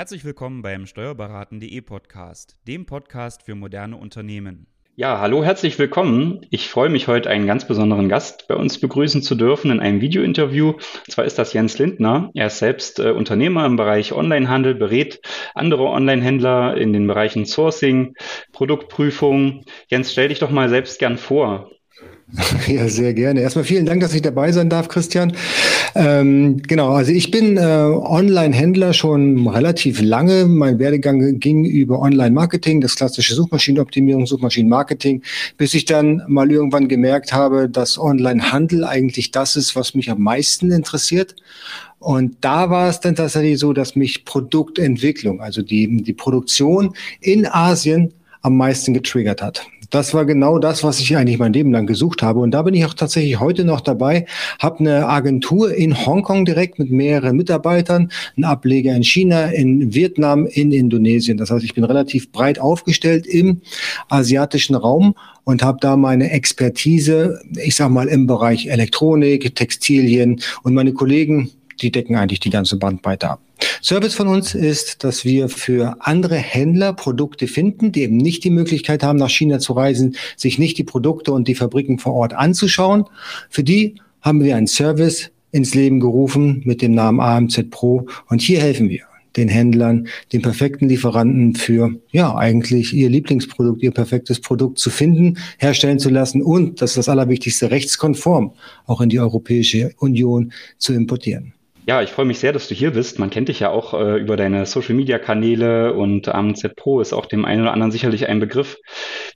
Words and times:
Herzlich 0.00 0.24
willkommen 0.24 0.62
beim 0.62 0.86
Steuerberaten.de 0.86 1.78
Podcast, 1.82 2.56
dem 2.66 2.86
Podcast 2.86 3.42
für 3.42 3.54
moderne 3.54 3.98
Unternehmen. 3.98 4.66
Ja, 4.96 5.20
hallo, 5.20 5.44
herzlich 5.44 5.78
willkommen. 5.78 6.46
Ich 6.48 6.70
freue 6.70 6.88
mich 6.88 7.06
heute 7.06 7.28
einen 7.28 7.46
ganz 7.46 7.66
besonderen 7.66 8.08
Gast 8.08 8.48
bei 8.48 8.54
uns 8.54 8.80
begrüßen 8.80 9.20
zu 9.20 9.34
dürfen 9.34 9.70
in 9.70 9.78
einem 9.78 10.00
Videointerview. 10.00 10.70
Und 10.70 11.10
zwar 11.10 11.26
ist 11.26 11.38
das 11.38 11.52
Jens 11.52 11.76
Lindner. 11.76 12.30
Er 12.32 12.46
ist 12.46 12.60
selbst 12.60 12.98
äh, 12.98 13.10
Unternehmer 13.10 13.66
im 13.66 13.76
Bereich 13.76 14.14
Onlinehandel, 14.14 14.74
berät 14.74 15.20
andere 15.54 15.82
Onlinehändler 15.82 16.78
in 16.78 16.94
den 16.94 17.06
Bereichen 17.06 17.44
Sourcing, 17.44 18.14
Produktprüfung. 18.52 19.66
Jens, 19.88 20.12
stell 20.12 20.28
dich 20.28 20.38
doch 20.38 20.50
mal 20.50 20.70
selbst 20.70 20.98
gern 20.98 21.18
vor. 21.18 21.72
Ja, 22.66 22.88
sehr 22.88 23.14
gerne. 23.14 23.40
Erstmal 23.40 23.64
vielen 23.64 23.86
Dank, 23.86 24.00
dass 24.00 24.14
ich 24.14 24.22
dabei 24.22 24.52
sein 24.52 24.70
darf, 24.70 24.88
Christian. 24.88 25.32
Ähm, 25.94 26.62
genau, 26.62 26.92
also 26.92 27.12
ich 27.12 27.30
bin 27.30 27.56
äh, 27.56 27.60
Online-Händler 27.60 28.92
schon 28.92 29.46
relativ 29.46 30.00
lange. 30.00 30.46
Mein 30.46 30.78
Werdegang 30.78 31.38
ging 31.38 31.64
über 31.64 32.00
Online-Marketing, 32.00 32.80
das 32.80 32.96
klassische 32.96 33.34
Suchmaschinenoptimierung, 33.34 34.26
Suchmaschinenmarketing, 34.26 35.22
bis 35.56 35.74
ich 35.74 35.84
dann 35.84 36.22
mal 36.28 36.50
irgendwann 36.50 36.88
gemerkt 36.88 37.32
habe, 37.32 37.68
dass 37.68 37.98
Online-Handel 37.98 38.84
eigentlich 38.84 39.30
das 39.30 39.56
ist, 39.56 39.76
was 39.76 39.94
mich 39.94 40.10
am 40.10 40.22
meisten 40.22 40.70
interessiert. 40.70 41.34
Und 41.98 42.36
da 42.40 42.70
war 42.70 42.88
es 42.88 43.00
dann 43.00 43.14
tatsächlich 43.14 43.58
so, 43.58 43.72
dass 43.72 43.94
mich 43.94 44.24
Produktentwicklung, 44.24 45.40
also 45.40 45.62
die, 45.62 46.02
die 46.02 46.14
Produktion 46.14 46.94
in 47.20 47.46
Asien 47.46 48.14
am 48.42 48.56
meisten 48.56 48.94
getriggert 48.94 49.42
hat. 49.42 49.66
Das 49.90 50.14
war 50.14 50.24
genau 50.24 50.58
das, 50.58 50.84
was 50.84 51.00
ich 51.00 51.16
eigentlich 51.16 51.38
mein 51.38 51.52
Leben 51.52 51.72
lang 51.72 51.86
gesucht 51.86 52.22
habe. 52.22 52.40
Und 52.40 52.52
da 52.52 52.62
bin 52.62 52.74
ich 52.74 52.84
auch 52.84 52.94
tatsächlich 52.94 53.40
heute 53.40 53.64
noch 53.64 53.80
dabei, 53.80 54.26
habe 54.60 54.80
eine 54.80 55.08
Agentur 55.08 55.74
in 55.74 56.06
Hongkong 56.06 56.44
direkt 56.44 56.78
mit 56.78 56.90
mehreren 56.90 57.36
Mitarbeitern, 57.36 58.10
einen 58.36 58.44
Ableger 58.44 58.94
in 58.94 59.02
China, 59.02 59.46
in 59.46 59.92
Vietnam, 59.92 60.46
in 60.46 60.70
Indonesien. 60.70 61.38
Das 61.38 61.50
heißt, 61.50 61.64
ich 61.64 61.74
bin 61.74 61.84
relativ 61.84 62.30
breit 62.30 62.60
aufgestellt 62.60 63.26
im 63.26 63.62
asiatischen 64.08 64.76
Raum 64.76 65.14
und 65.44 65.62
habe 65.64 65.78
da 65.80 65.96
meine 65.96 66.30
Expertise, 66.30 67.40
ich 67.62 67.74
sag 67.74 67.90
mal, 67.90 68.06
im 68.06 68.26
Bereich 68.28 68.68
Elektronik, 68.68 69.54
Textilien 69.56 70.40
und 70.62 70.74
meine 70.74 70.92
Kollegen, 70.92 71.50
die 71.82 71.90
decken 71.90 72.16
eigentlich 72.16 72.40
die 72.40 72.50
ganze 72.50 72.76
Bandbreite 72.76 73.30
ab. 73.30 73.40
Service 73.82 74.14
von 74.14 74.28
uns 74.28 74.54
ist, 74.54 75.04
dass 75.04 75.24
wir 75.24 75.48
für 75.48 75.96
andere 76.00 76.36
Händler 76.36 76.92
Produkte 76.92 77.46
finden, 77.46 77.92
die 77.92 78.02
eben 78.02 78.16
nicht 78.16 78.44
die 78.44 78.50
Möglichkeit 78.50 79.02
haben, 79.02 79.18
nach 79.18 79.30
China 79.30 79.58
zu 79.58 79.72
reisen, 79.72 80.16
sich 80.36 80.58
nicht 80.58 80.78
die 80.78 80.84
Produkte 80.84 81.32
und 81.32 81.48
die 81.48 81.54
Fabriken 81.54 81.98
vor 81.98 82.14
Ort 82.14 82.34
anzuschauen. 82.34 83.04
Für 83.48 83.64
die 83.64 83.96
haben 84.20 84.42
wir 84.42 84.56
einen 84.56 84.66
Service 84.66 85.30
ins 85.52 85.74
Leben 85.74 86.00
gerufen 86.00 86.62
mit 86.64 86.82
dem 86.82 86.92
Namen 86.92 87.20
AMZ 87.20 87.70
Pro 87.70 88.06
und 88.28 88.40
hier 88.40 88.60
helfen 88.60 88.88
wir 88.88 89.02
den 89.36 89.48
Händlern, 89.48 90.08
den 90.32 90.42
perfekten 90.42 90.88
Lieferanten 90.88 91.54
für, 91.54 91.94
ja, 92.10 92.34
eigentlich 92.34 92.92
ihr 92.92 93.08
Lieblingsprodukt, 93.08 93.82
ihr 93.82 93.92
perfektes 93.92 94.40
Produkt 94.40 94.78
zu 94.78 94.90
finden, 94.90 95.38
herstellen 95.58 95.98
zu 95.98 96.10
lassen 96.10 96.42
und, 96.42 96.82
das 96.82 96.90
ist 96.90 96.98
das 96.98 97.08
Allerwichtigste, 97.08 97.70
rechtskonform 97.70 98.52
auch 98.86 99.00
in 99.00 99.08
die 99.08 99.20
Europäische 99.20 99.92
Union 99.98 100.52
zu 100.78 100.92
importieren. 100.94 101.54
Ja, 101.90 102.02
ich 102.02 102.10
freue 102.10 102.24
mich 102.24 102.38
sehr, 102.38 102.52
dass 102.52 102.68
du 102.68 102.74
hier 102.76 102.92
bist. 102.92 103.18
Man 103.18 103.30
kennt 103.30 103.48
dich 103.48 103.58
ja 103.58 103.70
auch 103.70 103.94
äh, 103.94 104.20
über 104.20 104.36
deine 104.36 104.64
Social-Media-Kanäle 104.64 105.92
und 105.92 106.28
AMZ 106.28 106.76
Pro 106.76 107.00
ist 107.00 107.12
auch 107.12 107.26
dem 107.26 107.44
einen 107.44 107.62
oder 107.62 107.72
anderen 107.72 107.90
sicherlich 107.90 108.28
ein 108.28 108.38
Begriff. 108.38 108.76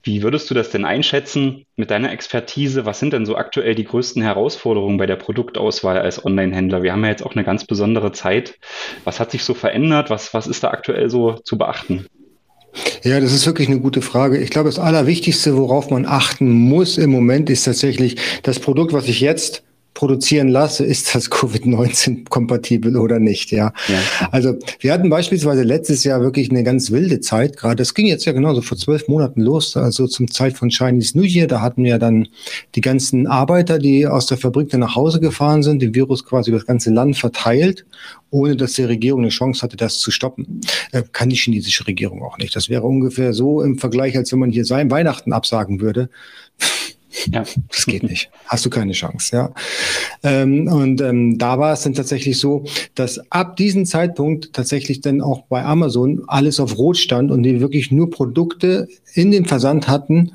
Wie 0.04 0.22
würdest 0.22 0.48
du 0.48 0.54
das 0.54 0.70
denn 0.70 0.84
einschätzen 0.84 1.66
mit 1.74 1.90
deiner 1.90 2.12
Expertise? 2.12 2.86
Was 2.86 3.00
sind 3.00 3.12
denn 3.12 3.26
so 3.26 3.34
aktuell 3.34 3.74
die 3.74 3.82
größten 3.82 4.22
Herausforderungen 4.22 4.98
bei 4.98 5.06
der 5.06 5.16
Produktauswahl 5.16 5.98
als 5.98 6.24
Online-Händler? 6.24 6.84
Wir 6.84 6.92
haben 6.92 7.02
ja 7.02 7.10
jetzt 7.10 7.26
auch 7.26 7.34
eine 7.34 7.42
ganz 7.42 7.64
besondere 7.64 8.12
Zeit. 8.12 8.54
Was 9.02 9.18
hat 9.18 9.32
sich 9.32 9.42
so 9.42 9.54
verändert? 9.54 10.08
Was, 10.08 10.32
was 10.32 10.46
ist 10.46 10.62
da 10.62 10.70
aktuell 10.70 11.10
so 11.10 11.32
zu 11.32 11.58
beachten? 11.58 12.06
Ja, 13.02 13.18
das 13.18 13.32
ist 13.32 13.46
wirklich 13.46 13.66
eine 13.66 13.80
gute 13.80 14.00
Frage. 14.00 14.38
Ich 14.38 14.50
glaube, 14.50 14.68
das 14.68 14.78
Allerwichtigste, 14.78 15.56
worauf 15.56 15.90
man 15.90 16.06
achten 16.06 16.52
muss 16.52 16.98
im 16.98 17.10
Moment, 17.10 17.50
ist 17.50 17.64
tatsächlich 17.64 18.14
das 18.44 18.60
Produkt, 18.60 18.92
was 18.92 19.08
ich 19.08 19.20
jetzt 19.20 19.64
produzieren 19.94 20.48
lasse, 20.48 20.84
ist 20.84 21.14
das 21.14 21.30
Covid-19 21.30 22.28
kompatibel 22.28 22.96
oder 22.96 23.20
nicht, 23.20 23.52
ja? 23.52 23.72
ja. 23.88 24.28
Also 24.32 24.58
wir 24.80 24.92
hatten 24.92 25.08
beispielsweise 25.08 25.62
letztes 25.62 26.02
Jahr 26.02 26.20
wirklich 26.20 26.50
eine 26.50 26.64
ganz 26.64 26.90
wilde 26.90 27.20
Zeit 27.20 27.56
gerade. 27.56 27.76
Das 27.76 27.94
ging 27.94 28.06
jetzt 28.06 28.24
ja 28.24 28.32
genauso 28.32 28.60
vor 28.60 28.76
zwölf 28.76 29.06
Monaten 29.06 29.40
los, 29.40 29.76
also 29.76 30.08
zum 30.08 30.30
Zeit 30.30 30.58
von 30.58 30.70
Chinese 30.70 31.16
New 31.16 31.24
Year. 31.24 31.46
Da 31.46 31.60
hatten 31.60 31.84
wir 31.84 31.98
dann 31.98 32.28
die 32.74 32.80
ganzen 32.80 33.28
Arbeiter, 33.28 33.78
die 33.78 34.06
aus 34.06 34.26
der 34.26 34.36
Fabrik 34.36 34.68
dann 34.70 34.80
nach 34.80 34.96
Hause 34.96 35.20
gefahren 35.20 35.62
sind, 35.62 35.80
den 35.80 35.94
Virus 35.94 36.24
quasi 36.24 36.50
über 36.50 36.58
das 36.58 36.66
ganze 36.66 36.90
Land 36.90 37.16
verteilt, 37.16 37.86
ohne 38.30 38.56
dass 38.56 38.72
die 38.72 38.82
Regierung 38.82 39.20
eine 39.20 39.28
Chance 39.28 39.62
hatte, 39.62 39.76
das 39.76 39.98
zu 39.98 40.10
stoppen. 40.10 40.60
Äh, 40.90 41.04
kann 41.12 41.28
die 41.28 41.36
chinesische 41.36 41.86
Regierung 41.86 42.22
auch 42.22 42.38
nicht. 42.38 42.56
Das 42.56 42.68
wäre 42.68 42.82
ungefähr 42.82 43.32
so 43.32 43.62
im 43.62 43.78
Vergleich, 43.78 44.16
als 44.16 44.32
wenn 44.32 44.40
man 44.40 44.50
hier 44.50 44.64
sein 44.64 44.90
Weihnachten 44.90 45.32
absagen 45.32 45.80
würde. 45.80 46.10
Ja, 47.30 47.44
das 47.68 47.86
geht 47.86 48.02
nicht. 48.02 48.30
Hast 48.46 48.66
du 48.66 48.70
keine 48.70 48.92
Chance, 48.92 49.36
ja. 49.36 49.54
Ähm, 50.22 50.68
und 50.68 51.00
ähm, 51.00 51.38
da 51.38 51.58
war 51.58 51.72
es 51.72 51.82
dann 51.82 51.94
tatsächlich 51.94 52.38
so, 52.38 52.64
dass 52.94 53.20
ab 53.30 53.56
diesem 53.56 53.86
Zeitpunkt 53.86 54.52
tatsächlich 54.52 55.00
dann 55.00 55.20
auch 55.20 55.42
bei 55.42 55.64
Amazon 55.64 56.22
alles 56.26 56.60
auf 56.60 56.76
Rot 56.76 56.96
stand 56.96 57.30
und 57.30 57.42
die 57.42 57.60
wirklich 57.60 57.92
nur 57.92 58.10
Produkte 58.10 58.88
in 59.14 59.30
den 59.30 59.44
Versand 59.44 59.88
hatten, 59.88 60.32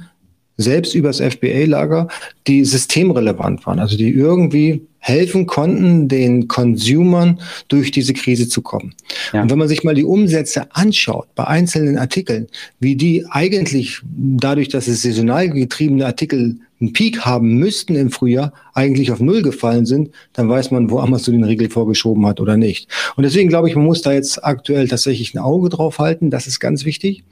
selbst 0.60 0.94
übers 0.94 1.22
FBA-Lager, 1.22 2.10
die 2.48 2.66
systemrelevant 2.66 3.66
waren, 3.66 3.80
also 3.80 3.96
die 3.96 4.10
irgendwie 4.10 4.82
helfen 5.00 5.46
konnten, 5.46 6.10
den 6.10 6.50
Consumern 6.50 7.40
durch 7.70 7.92
diese 7.92 8.14
Krise 8.14 8.50
zu 8.50 8.62
kommen. 8.62 8.94
Ja. 9.32 9.42
Und 9.42 9.50
wenn 9.50 9.58
man 9.58 9.70
sich 9.70 9.86
mal 9.86 9.96
die 9.96 10.04
Umsätze 10.04 10.68
anschaut 10.76 11.34
bei 11.36 11.46
einzelnen 11.46 11.98
Artikeln, 11.98 12.48
wie 12.82 12.98
die 12.98 13.26
eigentlich 13.30 14.02
dadurch, 14.04 14.68
dass 14.68 14.90
es 14.90 15.02
saisonal 15.02 15.50
getriebene 15.50 16.06
Artikel 16.06 16.60
einen 16.80 16.94
Peak 16.94 17.26
haben 17.26 17.58
müssten 17.58 17.96
im 17.96 18.10
Frühjahr, 18.10 18.54
eigentlich 18.74 19.12
auf 19.12 19.20
Null 19.20 19.42
gefallen 19.42 19.86
sind, 19.86 20.12
dann 20.34 20.50
weiß 20.50 20.72
man, 20.72 20.90
wo 20.90 21.00
Amazon 21.00 21.34
den 21.34 21.44
Riegel 21.44 21.70
vorgeschoben 21.70 22.26
hat 22.26 22.40
oder 22.40 22.58
nicht. 22.58 22.88
Und 23.16 23.24
deswegen 23.24 23.50
glaube 23.50 23.70
ich, 23.70 23.76
man 23.76 23.86
muss 23.86 24.02
da 24.02 24.14
jetzt 24.14 24.44
aktuell 24.44 24.88
tatsächlich 24.88 25.34
ein 25.34 25.40
Auge 25.40 25.70
drauf 25.70 26.00
halten. 26.00 26.30
Das 26.30 26.48
ist 26.48 26.60
ganz 26.60 26.86
wichtig. 26.86 27.24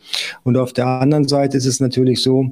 Und 0.44 0.58
auf 0.58 0.74
der 0.74 0.88
anderen 0.88 1.28
Seite 1.28 1.58
ist 1.58 1.66
es 1.66 1.80
natürlich 1.80 2.22
so, 2.22 2.52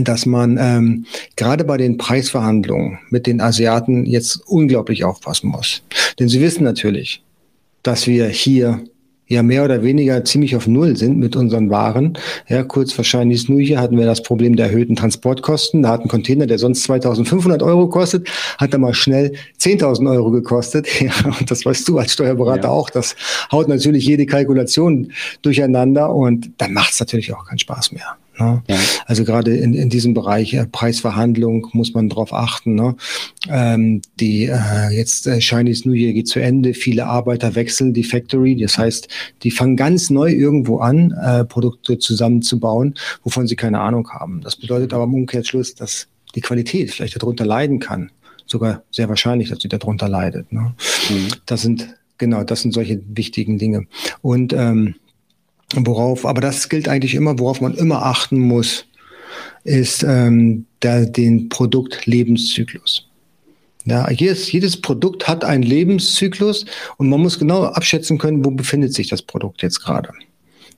dass 0.00 0.26
man 0.26 0.58
ähm, 0.58 1.06
gerade 1.36 1.64
bei 1.64 1.76
den 1.76 1.98
Preisverhandlungen 1.98 2.98
mit 3.10 3.26
den 3.26 3.40
Asiaten 3.40 4.06
jetzt 4.06 4.36
unglaublich 4.46 5.04
aufpassen 5.04 5.48
muss. 5.48 5.82
Denn 6.18 6.28
sie 6.28 6.40
wissen 6.40 6.64
natürlich, 6.64 7.22
dass 7.82 8.06
wir 8.06 8.28
hier 8.28 8.84
ja 9.32 9.42
mehr 9.42 9.64
oder 9.64 9.82
weniger 9.82 10.24
ziemlich 10.24 10.54
auf 10.56 10.66
Null 10.66 10.96
sind 10.96 11.18
mit 11.18 11.36
unseren 11.36 11.70
Waren. 11.70 12.18
Ja, 12.48 12.62
kurz 12.62 12.96
wahrscheinlich 12.96 13.48
nur 13.48 13.60
hier 13.60 13.80
hatten 13.80 13.98
wir 13.98 14.04
das 14.04 14.22
Problem 14.22 14.56
der 14.56 14.66
erhöhten 14.66 14.94
Transportkosten. 14.94 15.82
Da 15.82 15.88
hat 15.88 16.02
ein 16.02 16.08
Container, 16.08 16.46
der 16.46 16.58
sonst 16.58 16.82
2500 16.84 17.62
Euro 17.62 17.88
kostet, 17.88 18.28
hat 18.58 18.74
dann 18.74 18.82
mal 18.82 18.94
schnell 18.94 19.32
10.000 19.58 20.10
Euro 20.10 20.30
gekostet. 20.30 20.88
Ja, 21.02 21.12
und 21.40 21.50
das 21.50 21.66
weißt 21.66 21.88
du 21.88 21.98
als 21.98 22.12
Steuerberater 22.12 22.68
ja. 22.68 22.68
auch. 22.68 22.88
Das 22.88 23.16
haut 23.50 23.66
natürlich 23.66 24.06
jede 24.06 24.24
Kalkulation 24.24 25.10
durcheinander 25.40 26.14
und 26.14 26.52
dann 26.58 26.72
macht 26.72 26.92
es 26.92 27.00
natürlich 27.00 27.32
auch 27.34 27.44
keinen 27.44 27.58
Spaß 27.58 27.92
mehr. 27.92 28.16
Ne? 28.38 28.62
Ja. 28.68 28.76
Also 29.06 29.24
gerade 29.24 29.56
in, 29.56 29.74
in 29.74 29.90
diesem 29.90 30.14
Bereich 30.14 30.54
äh, 30.54 30.66
Preisverhandlung 30.66 31.68
muss 31.72 31.92
man 31.94 32.08
darauf 32.08 32.32
achten. 32.32 32.74
Ne? 32.74 32.96
Ähm, 33.48 34.02
die 34.20 34.46
äh, 34.46 34.88
jetzt 34.90 35.26
äh, 35.26 35.40
Chinese 35.40 35.88
New 35.88 35.94
Year 35.94 36.12
geht 36.12 36.28
zu 36.28 36.40
Ende, 36.40 36.74
viele 36.74 37.06
Arbeiter 37.06 37.54
wechseln 37.54 37.92
die 37.94 38.04
Factory, 38.04 38.56
das 38.56 38.78
heißt, 38.78 39.08
die 39.42 39.50
fangen 39.50 39.76
ganz 39.76 40.10
neu 40.10 40.30
irgendwo 40.30 40.78
an, 40.78 41.12
äh, 41.12 41.44
Produkte 41.44 41.98
zusammenzubauen, 41.98 42.94
wovon 43.22 43.46
sie 43.46 43.56
keine 43.56 43.80
Ahnung 43.80 44.08
haben. 44.10 44.40
Das 44.42 44.56
bedeutet 44.56 44.94
aber 44.94 45.04
im 45.04 45.14
Umkehrschluss, 45.14 45.74
dass 45.74 46.08
die 46.34 46.40
Qualität 46.40 46.90
vielleicht 46.90 47.20
darunter 47.20 47.44
leiden 47.44 47.78
kann. 47.78 48.10
Sogar 48.46 48.82
sehr 48.90 49.08
wahrscheinlich, 49.08 49.50
dass 49.50 49.60
sie 49.60 49.68
darunter 49.68 50.08
leidet. 50.08 50.52
Ne? 50.52 50.74
Mhm. 51.10 51.28
Das 51.46 51.62
sind 51.62 51.94
genau, 52.18 52.44
das 52.44 52.62
sind 52.62 52.72
solche 52.72 53.00
wichtigen 53.08 53.58
Dinge. 53.58 53.86
Und 54.20 54.52
ähm, 54.52 54.94
Worauf, 55.74 56.26
aber 56.26 56.40
das 56.40 56.68
gilt 56.68 56.88
eigentlich 56.88 57.14
immer, 57.14 57.38
worauf 57.38 57.60
man 57.60 57.74
immer 57.74 58.04
achten 58.04 58.38
muss, 58.38 58.86
ist 59.64 60.02
ähm, 60.02 60.66
der, 60.82 61.06
den 61.06 61.48
Produktlebenszyklus. 61.48 63.08
Ja, 63.84 64.08
jedes, 64.10 64.50
jedes 64.52 64.80
Produkt 64.80 65.26
hat 65.26 65.44
einen 65.44 65.62
Lebenszyklus 65.62 66.66
und 66.98 67.08
man 67.08 67.20
muss 67.20 67.38
genau 67.38 67.64
abschätzen 67.64 68.18
können, 68.18 68.44
wo 68.44 68.50
befindet 68.50 68.94
sich 68.94 69.08
das 69.08 69.22
Produkt 69.22 69.62
jetzt 69.62 69.80
gerade. 69.80 70.10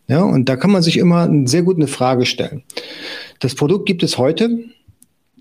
Ja, 0.08 0.22
und 0.22 0.48
da 0.48 0.56
kann 0.56 0.70
man 0.70 0.82
sich 0.82 0.96
immer 0.98 1.30
sehr 1.46 1.62
gut 1.62 1.76
eine 1.76 1.86
Frage 1.86 2.26
stellen. 2.26 2.62
Das 3.40 3.54
Produkt 3.54 3.86
gibt 3.86 4.02
es 4.02 4.16
heute, 4.16 4.58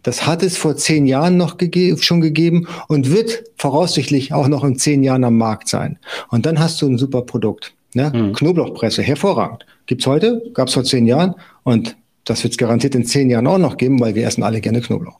das 0.03 0.27
hat 0.27 0.44
es 0.44 0.57
vor 0.57 0.75
zehn 0.75 1.06
Jahren 1.06 1.38
noch 1.38 1.57
gege 1.57 1.97
schon 2.01 2.21
gegeben 2.21 2.67
und 2.88 3.09
wird 3.09 3.44
voraussichtlich 3.57 4.33
auch 4.33 4.49
noch 4.49 4.63
in 4.65 4.77
zehn 4.77 5.03
Jahren 5.03 5.23
am 5.23 5.38
Markt 5.38 5.69
sein. 5.69 5.99
Und 6.29 6.45
dann 6.45 6.59
hast 6.59 6.81
du 6.81 6.88
ein 6.88 6.97
super 6.97 7.21
Produkt. 7.21 7.73
Ne? 7.95 8.12
Mhm. 8.13 8.34
Knoblauchpresse, 8.34 9.01
hervorragend. 9.01 9.66
Gibt's 9.86 10.07
heute, 10.07 10.42
gab's 10.54 10.74
vor 10.74 10.84
zehn 10.84 11.06
Jahren 11.06 11.36
und 11.63 11.95
das 12.25 12.44
wird's 12.44 12.57
garantiert 12.57 12.95
in 12.95 13.06
zehn 13.06 13.30
Jahren 13.30 13.48
auch 13.48 13.57
noch 13.57 13.78
geben, 13.78 14.00
weil 14.00 14.16
wir 14.16 14.25
essen 14.25 14.44
alle 14.44 14.62
gerne 14.62 14.81
Knoblauch. 14.81 15.19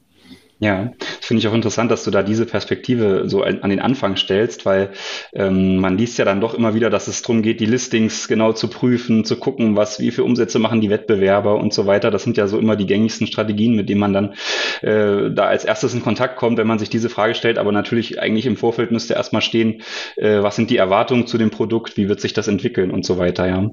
Ja, 0.60 0.92
finde 1.20 1.40
ich 1.40 1.48
auch 1.48 1.54
interessant, 1.54 1.90
dass 1.90 2.04
du 2.04 2.12
da 2.12 2.22
diese 2.22 2.46
Perspektive 2.46 3.24
so 3.26 3.42
an, 3.42 3.68
den 3.68 3.80
Anfang 3.80 4.16
stellst, 4.16 4.64
weil 4.64 4.90
ähm, 5.34 5.78
man 5.78 5.98
liest 5.98 6.16
ja 6.16 6.24
dann 6.24 6.40
doch 6.40 6.54
immer 6.54 6.74
wieder, 6.74 6.90
dass 6.90 7.08
es 7.08 7.22
darum 7.22 7.42
geht, 7.42 7.58
die 7.60 7.66
Listings 7.66 8.28
genau 8.28 8.52
zu 8.52 8.68
prüfen, 8.68 9.24
zu 9.24 9.36
gucken, 9.36 9.76
was, 9.76 9.98
wie 9.98 10.12
viele 10.12 10.24
Umsätze 10.24 10.60
machen 10.60 10.80
die 10.80 10.90
Wettbewerber 10.90 11.56
und 11.56 11.74
so 11.74 11.86
weiter. 11.86 12.12
Das 12.12 12.22
sind 12.22 12.36
ja 12.36 12.46
so 12.46 12.58
immer 12.58 12.76
die 12.76 12.86
gängigsten 12.86 13.26
Strategien, 13.26 13.74
mit 13.74 13.88
denen 13.88 14.00
man 14.00 14.12
dann 14.12 14.34
äh, 14.82 15.30
da 15.34 15.46
als 15.46 15.64
erstes 15.64 15.92
in 15.92 16.02
Kontakt 16.02 16.36
kommt, 16.36 16.56
wenn 16.56 16.68
man 16.68 16.78
sich 16.78 16.88
diese 16.88 17.10
Frage 17.10 17.34
stellt. 17.34 17.58
Aber 17.58 17.72
natürlich 17.72 18.20
eigentlich 18.20 18.46
im 18.46 18.56
Vorfeld 18.56 18.92
müsste 18.92 19.14
erstmal 19.14 19.42
stehen, 19.42 19.82
äh, 20.16 20.42
was 20.42 20.54
sind 20.54 20.70
die 20.70 20.76
Erwartungen 20.76 21.26
zu 21.26 21.36
dem 21.36 21.50
Produkt, 21.50 21.96
wie 21.96 22.08
wird 22.08 22.20
sich 22.20 22.32
das 22.32 22.46
entwickeln 22.46 22.92
und 22.92 23.04
so 23.04 23.18
weiter, 23.18 23.48
ja. 23.48 23.70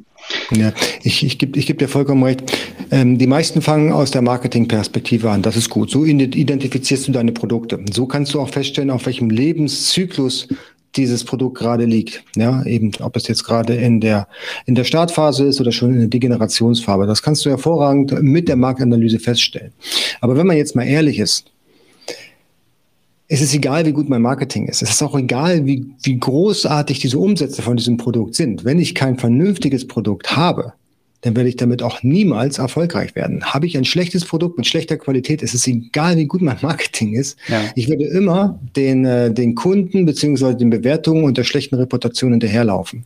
Ja, 0.51 0.73
ich, 1.03 1.25
ich 1.25 1.37
gebe 1.37 1.57
ich 1.57 1.65
geb 1.67 1.79
dir 1.79 1.87
vollkommen 1.87 2.23
recht. 2.23 2.43
Ähm, 2.91 3.17
die 3.17 3.27
meisten 3.27 3.61
fangen 3.61 3.91
aus 3.91 4.11
der 4.11 4.21
Marketingperspektive 4.21 5.29
an. 5.29 5.41
Das 5.41 5.55
ist 5.55 5.69
gut. 5.69 5.89
So 5.89 6.05
identifizierst 6.81 7.07
du 7.07 7.11
deine 7.11 7.31
Produkte. 7.31 7.79
So 7.91 8.05
kannst 8.07 8.33
du 8.33 8.39
auch 8.39 8.49
feststellen, 8.49 8.89
auf 8.89 9.05
welchem 9.05 9.29
Lebenszyklus 9.29 10.47
dieses 10.95 11.23
Produkt 11.23 11.57
gerade 11.57 11.85
liegt. 11.85 12.23
Ja, 12.35 12.63
eben, 12.65 12.91
ob 12.99 13.15
es 13.15 13.27
jetzt 13.27 13.45
gerade 13.45 13.75
in 13.75 14.01
der, 14.01 14.27
in 14.65 14.75
der 14.75 14.83
Startphase 14.83 15.45
ist 15.45 15.61
oder 15.61 15.71
schon 15.71 15.93
in 15.93 15.99
der 15.99 16.07
Degenerationsphase. 16.07 17.05
Das 17.05 17.21
kannst 17.21 17.45
du 17.45 17.49
hervorragend 17.49 18.21
mit 18.21 18.49
der 18.49 18.57
Marktanalyse 18.57 19.19
feststellen. 19.19 19.71
Aber 20.19 20.35
wenn 20.35 20.47
man 20.47 20.57
jetzt 20.57 20.75
mal 20.75 20.83
ehrlich 20.83 21.19
ist, 21.19 21.45
es 23.29 23.41
ist 23.41 23.53
egal, 23.55 23.85
wie 23.85 23.93
gut 23.93 24.09
mein 24.09 24.21
Marketing 24.21 24.67
ist. 24.67 24.81
Es 24.81 24.89
ist 24.89 25.03
auch 25.03 25.17
egal, 25.17 25.65
wie, 25.65 25.85
wie 26.03 26.19
großartig 26.19 26.99
diese 26.99 27.17
Umsätze 27.17 27.61
von 27.61 27.77
diesem 27.77 27.95
Produkt 27.95 28.35
sind. 28.35 28.65
Wenn 28.65 28.79
ich 28.79 28.93
kein 28.93 29.17
vernünftiges 29.17 29.87
Produkt 29.87 30.35
habe, 30.35 30.73
dann 31.21 31.35
werde 31.35 31.50
ich 31.50 31.56
damit 31.56 31.83
auch 31.83 32.03
niemals 32.03 32.57
erfolgreich 32.57 33.15
werden. 33.15 33.44
Habe 33.45 33.68
ich 33.68 33.77
ein 33.77 33.85
schlechtes 33.85 34.25
Produkt 34.25 34.57
mit 34.57 34.68
schlechter 34.68 34.97
Qualität, 34.97 35.44
es 35.44 35.53
ist 35.53 35.68
egal, 35.68 36.18
wie 36.18 36.25
gut 36.25 36.41
mein 36.41 36.57
Marketing 36.62 37.13
ist. 37.13 37.38
Ja. 37.47 37.62
Ich 37.75 37.89
werde 37.89 38.06
immer 38.06 38.59
den, 38.75 39.06
äh, 39.06 39.31
den 39.31 39.56
Kunden 39.56 40.06
beziehungsweise 40.06 40.57
den 40.57 40.71
Bewertungen 40.71 41.23
und 41.23 41.38
der 41.38 41.44
schlechten 41.44 41.75
Reputation 41.75 42.31
hinterherlaufen. 42.31 43.06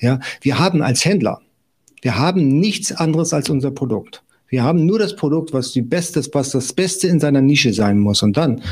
Ja, 0.00 0.20
wir 0.40 0.58
haben 0.58 0.82
als 0.82 1.04
Händler, 1.04 1.40
wir 2.02 2.16
haben 2.16 2.60
nichts 2.60 2.92
anderes 2.92 3.32
als 3.32 3.50
unser 3.50 3.72
Produkt. 3.72 4.22
Wir 4.48 4.62
haben 4.62 4.86
nur 4.86 4.98
das 4.98 5.14
Produkt, 5.14 5.52
was 5.52 5.72
die 5.72 5.82
Beste, 5.82 6.22
was 6.32 6.50
das 6.50 6.72
Beste 6.72 7.08
in 7.08 7.20
seiner 7.20 7.42
Nische 7.42 7.72
sein 7.72 7.98
muss. 7.98 8.22
Und 8.22 8.36
dann, 8.36 8.62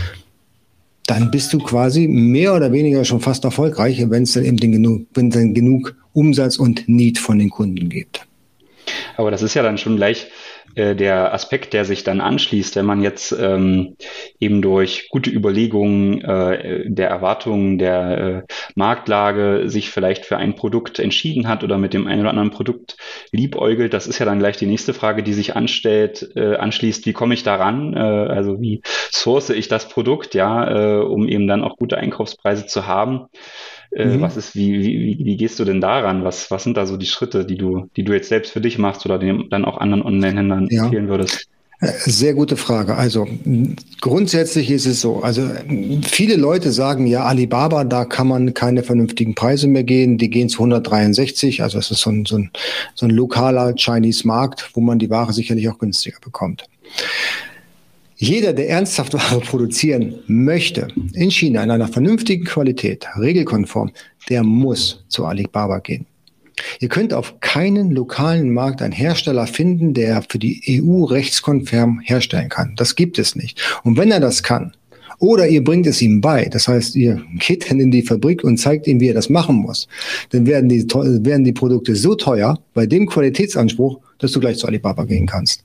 dann 1.06 1.30
bist 1.30 1.52
du 1.52 1.58
quasi 1.58 2.08
mehr 2.08 2.54
oder 2.54 2.72
weniger 2.72 3.04
schon 3.04 3.20
fast 3.20 3.44
erfolgreich, 3.44 4.02
wenn 4.08 4.22
es 4.22 4.32
dann 4.32 4.44
eben 4.44 4.56
den 4.56 4.72
genug, 4.72 5.06
wenn 5.12 5.28
es 5.28 5.34
dann 5.34 5.52
genug 5.52 5.94
Umsatz 6.14 6.56
und 6.56 6.88
Need 6.88 7.18
von 7.18 7.38
den 7.38 7.50
Kunden 7.50 7.90
gibt. 7.90 8.26
Aber 9.16 9.30
das 9.30 9.42
ist 9.42 9.54
ja 9.54 9.62
dann 9.62 9.78
schon 9.78 9.96
gleich 9.96 10.28
äh, 10.74 10.94
der 10.94 11.32
Aspekt, 11.32 11.72
der 11.72 11.84
sich 11.84 12.04
dann 12.04 12.20
anschließt, 12.20 12.76
wenn 12.76 12.86
man 12.86 13.00
jetzt 13.00 13.32
ähm, 13.32 13.96
eben 14.40 14.62
durch 14.62 15.08
gute 15.08 15.30
Überlegungen 15.30 16.20
äh, 16.22 16.84
der 16.86 17.08
Erwartungen 17.08 17.78
der 17.78 18.18
äh, 18.18 18.52
Marktlage 18.74 19.64
sich 19.66 19.90
vielleicht 19.90 20.26
für 20.26 20.36
ein 20.36 20.54
Produkt 20.54 20.98
entschieden 20.98 21.48
hat 21.48 21.64
oder 21.64 21.78
mit 21.78 21.94
dem 21.94 22.06
einen 22.06 22.20
oder 22.20 22.30
anderen 22.30 22.50
Produkt 22.50 22.96
liebäugelt. 23.32 23.94
Das 23.94 24.06
ist 24.06 24.18
ja 24.18 24.26
dann 24.26 24.38
gleich 24.38 24.56
die 24.56 24.66
nächste 24.66 24.94
Frage, 24.94 25.22
die 25.22 25.32
sich 25.32 25.56
anstellt, 25.56 26.30
äh, 26.34 26.56
anschließt. 26.56 27.06
Wie 27.06 27.12
komme 27.12 27.34
ich 27.34 27.42
daran? 27.42 27.94
Äh, 27.94 27.98
also 27.98 28.60
wie 28.60 28.82
source 29.12 29.50
ich 29.50 29.68
das 29.68 29.88
Produkt, 29.88 30.34
ja, 30.34 30.98
äh, 30.98 31.02
um 31.02 31.28
eben 31.28 31.46
dann 31.46 31.64
auch 31.64 31.76
gute 31.76 31.96
Einkaufspreise 31.96 32.66
zu 32.66 32.86
haben? 32.86 33.28
Äh, 33.96 34.16
mhm. 34.16 34.20
Was 34.20 34.36
ist, 34.36 34.54
wie, 34.54 34.78
wie, 34.80 35.24
wie 35.24 35.36
gehst 35.38 35.58
du 35.58 35.64
denn 35.64 35.80
daran? 35.80 36.22
Was, 36.22 36.50
was 36.50 36.64
sind 36.64 36.76
da 36.76 36.84
so 36.84 36.98
die 36.98 37.06
Schritte, 37.06 37.46
die 37.46 37.56
du, 37.56 37.88
die 37.96 38.04
du 38.04 38.12
jetzt 38.12 38.28
selbst 38.28 38.52
für 38.52 38.60
dich 38.60 38.76
machst 38.76 39.06
oder 39.06 39.18
dem, 39.18 39.48
dann 39.48 39.64
auch 39.64 39.78
anderen 39.78 40.02
Online-Händlern 40.02 40.68
ja. 40.70 40.84
empfehlen 40.84 41.08
würdest? 41.08 41.48
Äh, 41.80 41.92
sehr 42.04 42.34
gute 42.34 42.58
Frage. 42.58 42.96
Also 42.96 43.26
grundsätzlich 44.02 44.70
ist 44.70 44.84
es 44.84 45.00
so. 45.00 45.22
Also 45.22 45.48
viele 46.02 46.36
Leute 46.36 46.72
sagen 46.72 47.06
ja, 47.06 47.24
Alibaba, 47.24 47.84
da 47.84 48.04
kann 48.04 48.28
man 48.28 48.52
keine 48.52 48.82
vernünftigen 48.82 49.34
Preise 49.34 49.66
mehr 49.66 49.84
gehen. 49.84 50.18
Die 50.18 50.28
gehen 50.28 50.50
zu 50.50 50.58
163. 50.58 51.62
Also 51.62 51.78
es 51.78 51.90
ist 51.90 52.00
so 52.00 52.10
ein, 52.10 52.26
so 52.26 52.36
ein, 52.36 52.50
so 52.94 53.06
ein 53.06 53.10
lokaler 53.10 53.74
Chinese 53.76 54.26
Markt, 54.26 54.72
wo 54.74 54.82
man 54.82 54.98
die 54.98 55.08
Ware 55.08 55.32
sicherlich 55.32 55.70
auch 55.70 55.78
günstiger 55.78 56.18
bekommt. 56.20 56.64
Jeder, 58.18 58.54
der 58.54 58.70
ernsthaft 58.70 59.12
Ware 59.14 59.40
produzieren 59.40 60.14
möchte, 60.26 60.88
in 61.12 61.30
China 61.30 61.62
in 61.62 61.70
einer 61.70 61.88
vernünftigen 61.88 62.44
Qualität, 62.44 63.06
regelkonform, 63.18 63.92
der 64.28 64.42
muss 64.42 65.04
zu 65.08 65.26
Alibaba 65.26 65.78
gehen. 65.78 66.06
Ihr 66.80 66.88
könnt 66.88 67.12
auf 67.12 67.40
keinen 67.40 67.90
lokalen 67.90 68.50
Markt 68.50 68.80
einen 68.80 68.92
Hersteller 68.92 69.46
finden, 69.46 69.92
der 69.92 70.22
für 70.26 70.38
die 70.38 70.80
EU 70.82 71.04
rechtskonform 71.04 72.00
herstellen 72.02 72.48
kann. 72.48 72.74
Das 72.76 72.96
gibt 72.96 73.18
es 73.18 73.36
nicht. 73.36 73.60
Und 73.82 73.98
wenn 73.98 74.10
er 74.10 74.20
das 74.20 74.42
kann, 74.42 74.72
oder 75.18 75.48
ihr 75.48 75.62
bringt 75.62 75.86
es 75.86 76.02
ihm 76.02 76.20
bei, 76.20 76.44
das 76.46 76.68
heißt, 76.68 76.96
ihr 76.96 77.22
geht 77.38 77.70
dann 77.70 77.80
in 77.80 77.90
die 77.90 78.02
Fabrik 78.02 78.44
und 78.44 78.58
zeigt 78.58 78.86
ihm, 78.86 79.00
wie 79.00 79.08
er 79.08 79.14
das 79.14 79.28
machen 79.28 79.56
muss, 79.56 79.88
dann 80.30 80.46
werden 80.46 80.68
die, 80.68 80.86
werden 80.86 81.44
die 81.44 81.52
Produkte 81.52 81.96
so 81.96 82.14
teuer 82.14 82.58
bei 82.74 82.86
dem 82.86 83.06
Qualitätsanspruch, 83.06 83.98
dass 84.18 84.32
du 84.32 84.40
gleich 84.40 84.58
zu 84.58 84.66
Alibaba 84.66 85.04
gehen 85.04 85.26
kannst. 85.26 85.64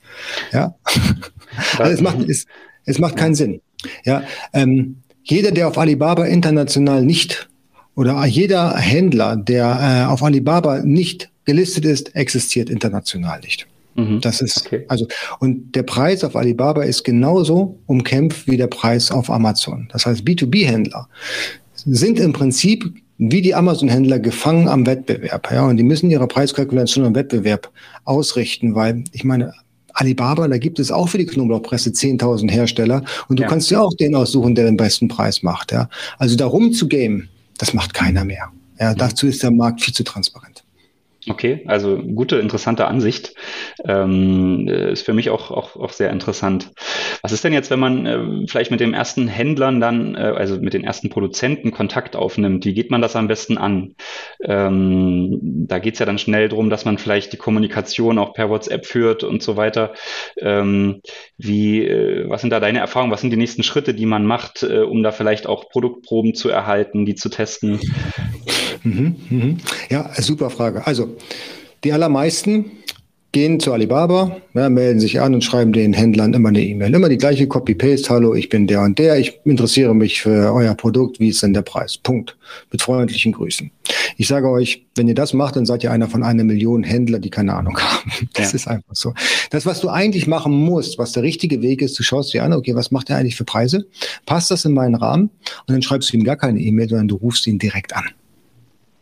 Ja, 0.51 0.75
also 1.77 1.91
es 1.91 2.01
macht, 2.01 2.27
es, 2.29 2.45
es 2.85 2.99
macht 2.99 3.17
keinen 3.17 3.35
Sinn. 3.35 3.61
Ja, 4.05 4.23
ähm, 4.53 4.97
jeder, 5.23 5.51
der 5.51 5.67
auf 5.67 5.77
Alibaba 5.77 6.25
international 6.25 7.03
nicht 7.03 7.49
oder 7.95 8.25
jeder 8.25 8.77
Händler, 8.77 9.35
der 9.35 10.05
äh, 10.07 10.11
auf 10.11 10.23
Alibaba 10.23 10.79
nicht 10.79 11.29
gelistet 11.45 11.85
ist, 11.85 12.15
existiert 12.15 12.69
international 12.69 13.39
nicht. 13.41 13.67
Mhm. 13.95 14.21
Das 14.21 14.41
ist 14.41 14.65
okay. 14.65 14.85
also 14.87 15.07
und 15.39 15.75
der 15.75 15.83
Preis 15.83 16.23
auf 16.23 16.35
Alibaba 16.35 16.83
ist 16.83 17.03
genauso 17.03 17.79
umkämpft 17.87 18.47
wie 18.47 18.57
der 18.57 18.67
Preis 18.67 19.11
auf 19.11 19.29
Amazon. 19.29 19.89
Das 19.91 20.05
heißt, 20.05 20.23
B2B-Händler 20.23 21.07
sind 21.75 22.19
im 22.19 22.33
Prinzip 22.33 22.93
wie 23.17 23.41
die 23.41 23.53
Amazon-Händler 23.53 24.19
gefangen 24.19 24.67
am 24.67 24.85
Wettbewerb. 24.87 25.51
Ja, 25.51 25.67
und 25.67 25.77
die 25.77 25.83
müssen 25.83 26.09
ihre 26.09 26.27
Preiskalkulation 26.27 27.05
am 27.05 27.13
Wettbewerb 27.13 27.69
ausrichten, 28.03 28.73
weil 28.73 29.03
ich 29.11 29.23
meine, 29.23 29.53
Alibaba, 29.93 30.47
da 30.47 30.57
gibt 30.57 30.79
es 30.79 30.91
auch 30.91 31.09
für 31.09 31.19
die 31.19 31.27
Knoblauchpresse 31.27 31.91
10.000 31.91 32.49
Hersteller 32.49 33.03
und 33.27 33.37
du 33.37 33.43
ja. 33.43 33.49
kannst 33.49 33.69
ja 33.69 33.81
auch 33.81 33.93
den 33.93 34.15
aussuchen, 34.15 34.55
der 34.55 34.65
den 34.65 34.77
besten 34.77 35.07
Preis 35.07 35.43
macht. 35.43 35.71
Ja, 35.71 35.87
also 36.17 36.35
darum 36.35 36.73
zu 36.73 36.87
game, 36.87 37.27
das 37.57 37.73
macht 37.73 37.93
keiner 37.93 38.25
mehr. 38.25 38.49
Ja, 38.79 38.93
mhm. 38.93 38.97
dazu 38.97 39.27
ist 39.27 39.43
der 39.43 39.51
Markt 39.51 39.81
viel 39.81 39.93
zu 39.93 40.03
transparent. 40.03 40.63
Okay, 41.29 41.63
also 41.67 41.97
gute, 41.97 42.37
interessante 42.37 42.87
Ansicht. 42.87 43.35
Ähm, 43.85 44.67
ist 44.67 45.05
für 45.05 45.13
mich 45.13 45.29
auch, 45.29 45.51
auch, 45.51 45.75
auch 45.75 45.91
sehr 45.91 46.09
interessant. 46.09 46.71
Was 47.21 47.31
ist 47.31 47.43
denn 47.43 47.53
jetzt, 47.53 47.69
wenn 47.69 47.79
man 47.79 48.05
äh, 48.07 48.47
vielleicht 48.47 48.71
mit 48.71 48.79
den 48.79 48.95
ersten 48.95 49.27
Händlern 49.27 49.79
dann, 49.79 50.15
äh, 50.15 50.33
also 50.35 50.59
mit 50.59 50.73
den 50.73 50.83
ersten 50.83 51.09
Produzenten 51.11 51.69
Kontakt 51.69 52.15
aufnimmt? 52.15 52.65
Wie 52.65 52.73
geht 52.73 52.89
man 52.89 53.01
das 53.01 53.15
am 53.15 53.27
besten 53.27 53.59
an? 53.59 53.95
Ähm, 54.43 55.39
da 55.67 55.77
geht's 55.77 55.99
ja 55.99 56.07
dann 56.07 56.17
schnell 56.17 56.49
drum, 56.49 56.71
dass 56.71 56.85
man 56.85 56.97
vielleicht 56.97 57.33
die 57.33 57.37
Kommunikation 57.37 58.17
auch 58.17 58.33
per 58.33 58.49
WhatsApp 58.49 58.87
führt 58.87 59.23
und 59.23 59.43
so 59.43 59.57
weiter. 59.57 59.93
Ähm, 60.39 61.01
wie, 61.37 61.85
äh, 61.85 62.27
was 62.29 62.41
sind 62.41 62.49
da 62.49 62.59
deine 62.59 62.79
Erfahrungen? 62.79 63.11
Was 63.11 63.21
sind 63.21 63.29
die 63.29 63.37
nächsten 63.37 63.61
Schritte, 63.61 63.93
die 63.93 64.07
man 64.07 64.25
macht, 64.25 64.63
äh, 64.63 64.79
um 64.79 65.03
da 65.03 65.11
vielleicht 65.11 65.45
auch 65.45 65.69
Produktproben 65.69 66.33
zu 66.33 66.49
erhalten, 66.49 67.05
die 67.05 67.13
zu 67.13 67.29
testen? 67.29 67.79
Mhm, 68.83 69.15
mhm. 69.29 69.57
Ja, 69.89 70.09
super 70.19 70.49
Frage. 70.49 70.85
Also, 70.85 71.15
die 71.83 71.93
allermeisten 71.93 72.65
gehen 73.31 73.61
zu 73.61 73.71
Alibaba, 73.71 74.37
ja, 74.53 74.69
melden 74.69 74.99
sich 74.99 75.21
an 75.21 75.33
und 75.33 75.43
schreiben 75.43 75.71
den 75.71 75.93
Händlern 75.93 76.33
immer 76.33 76.49
eine 76.49 76.61
E-Mail. 76.61 76.93
Immer 76.93 77.07
die 77.07 77.17
gleiche 77.17 77.47
Copy-Paste. 77.47 78.09
Hallo, 78.09 78.35
ich 78.35 78.49
bin 78.49 78.67
der 78.67 78.81
und 78.81 78.99
der. 78.99 79.17
Ich 79.19 79.39
interessiere 79.45 79.95
mich 79.95 80.21
für 80.21 80.53
euer 80.53 80.75
Produkt. 80.75 81.19
Wie 81.19 81.29
ist 81.29 81.41
denn 81.41 81.53
der 81.53 81.61
Preis? 81.61 81.97
Punkt. 81.97 82.37
Mit 82.71 82.81
freundlichen 82.81 83.31
Grüßen. 83.31 83.71
Ich 84.17 84.27
sage 84.27 84.49
euch, 84.49 84.85
wenn 84.95 85.07
ihr 85.07 85.15
das 85.15 85.33
macht, 85.33 85.55
dann 85.55 85.65
seid 85.65 85.83
ihr 85.83 85.91
einer 85.91 86.09
von 86.09 86.23
einer 86.23 86.43
Million 86.43 86.83
Händler, 86.83 87.19
die 87.19 87.29
keine 87.29 87.53
Ahnung 87.53 87.77
haben. 87.79 88.11
Das 88.33 88.51
ja. 88.51 88.55
ist 88.55 88.67
einfach 88.67 88.95
so. 88.95 89.13
Das, 89.49 89.65
was 89.65 89.79
du 89.79 89.89
eigentlich 89.89 90.27
machen 90.27 90.53
musst, 90.53 90.97
was 90.97 91.11
der 91.11 91.23
richtige 91.23 91.61
Weg 91.61 91.81
ist, 91.81 91.97
du 91.97 92.03
schaust 92.03 92.33
dir 92.33 92.43
an, 92.43 92.53
okay, 92.53 92.75
was 92.75 92.91
macht 92.91 93.09
er 93.09 93.17
eigentlich 93.17 93.35
für 93.35 93.45
Preise? 93.45 93.87
Passt 94.25 94.51
das 94.51 94.65
in 94.65 94.73
meinen 94.73 94.95
Rahmen? 94.95 95.29
Und 95.67 95.73
dann 95.73 95.81
schreibst 95.81 96.11
du 96.11 96.17
ihm 96.17 96.23
gar 96.23 96.37
keine 96.37 96.59
E-Mail, 96.59 96.89
sondern 96.89 97.07
du 97.07 97.15
rufst 97.15 97.47
ihn 97.47 97.59
direkt 97.59 97.95
an. 97.95 98.05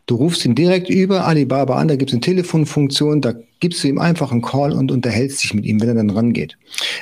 Du 0.09 0.15
rufst 0.15 0.43
ihn 0.43 0.55
direkt 0.55 0.89
über 0.89 1.27
Alibaba 1.27 1.75
an, 1.75 1.87
da 1.87 1.95
gibt 1.95 2.09
es 2.09 2.15
eine 2.15 2.21
Telefonfunktion, 2.21 3.21
da 3.21 3.35
gibst 3.59 3.83
du 3.83 3.89
ihm 3.89 3.99
einfach 3.99 4.31
einen 4.31 4.41
Call 4.41 4.71
und 4.71 4.91
unterhältst 4.91 5.43
dich 5.43 5.53
mit 5.53 5.65
ihm, 5.65 5.79
wenn 5.79 5.89
er 5.89 5.93
dann 5.93 6.09
rangeht. 6.09 6.57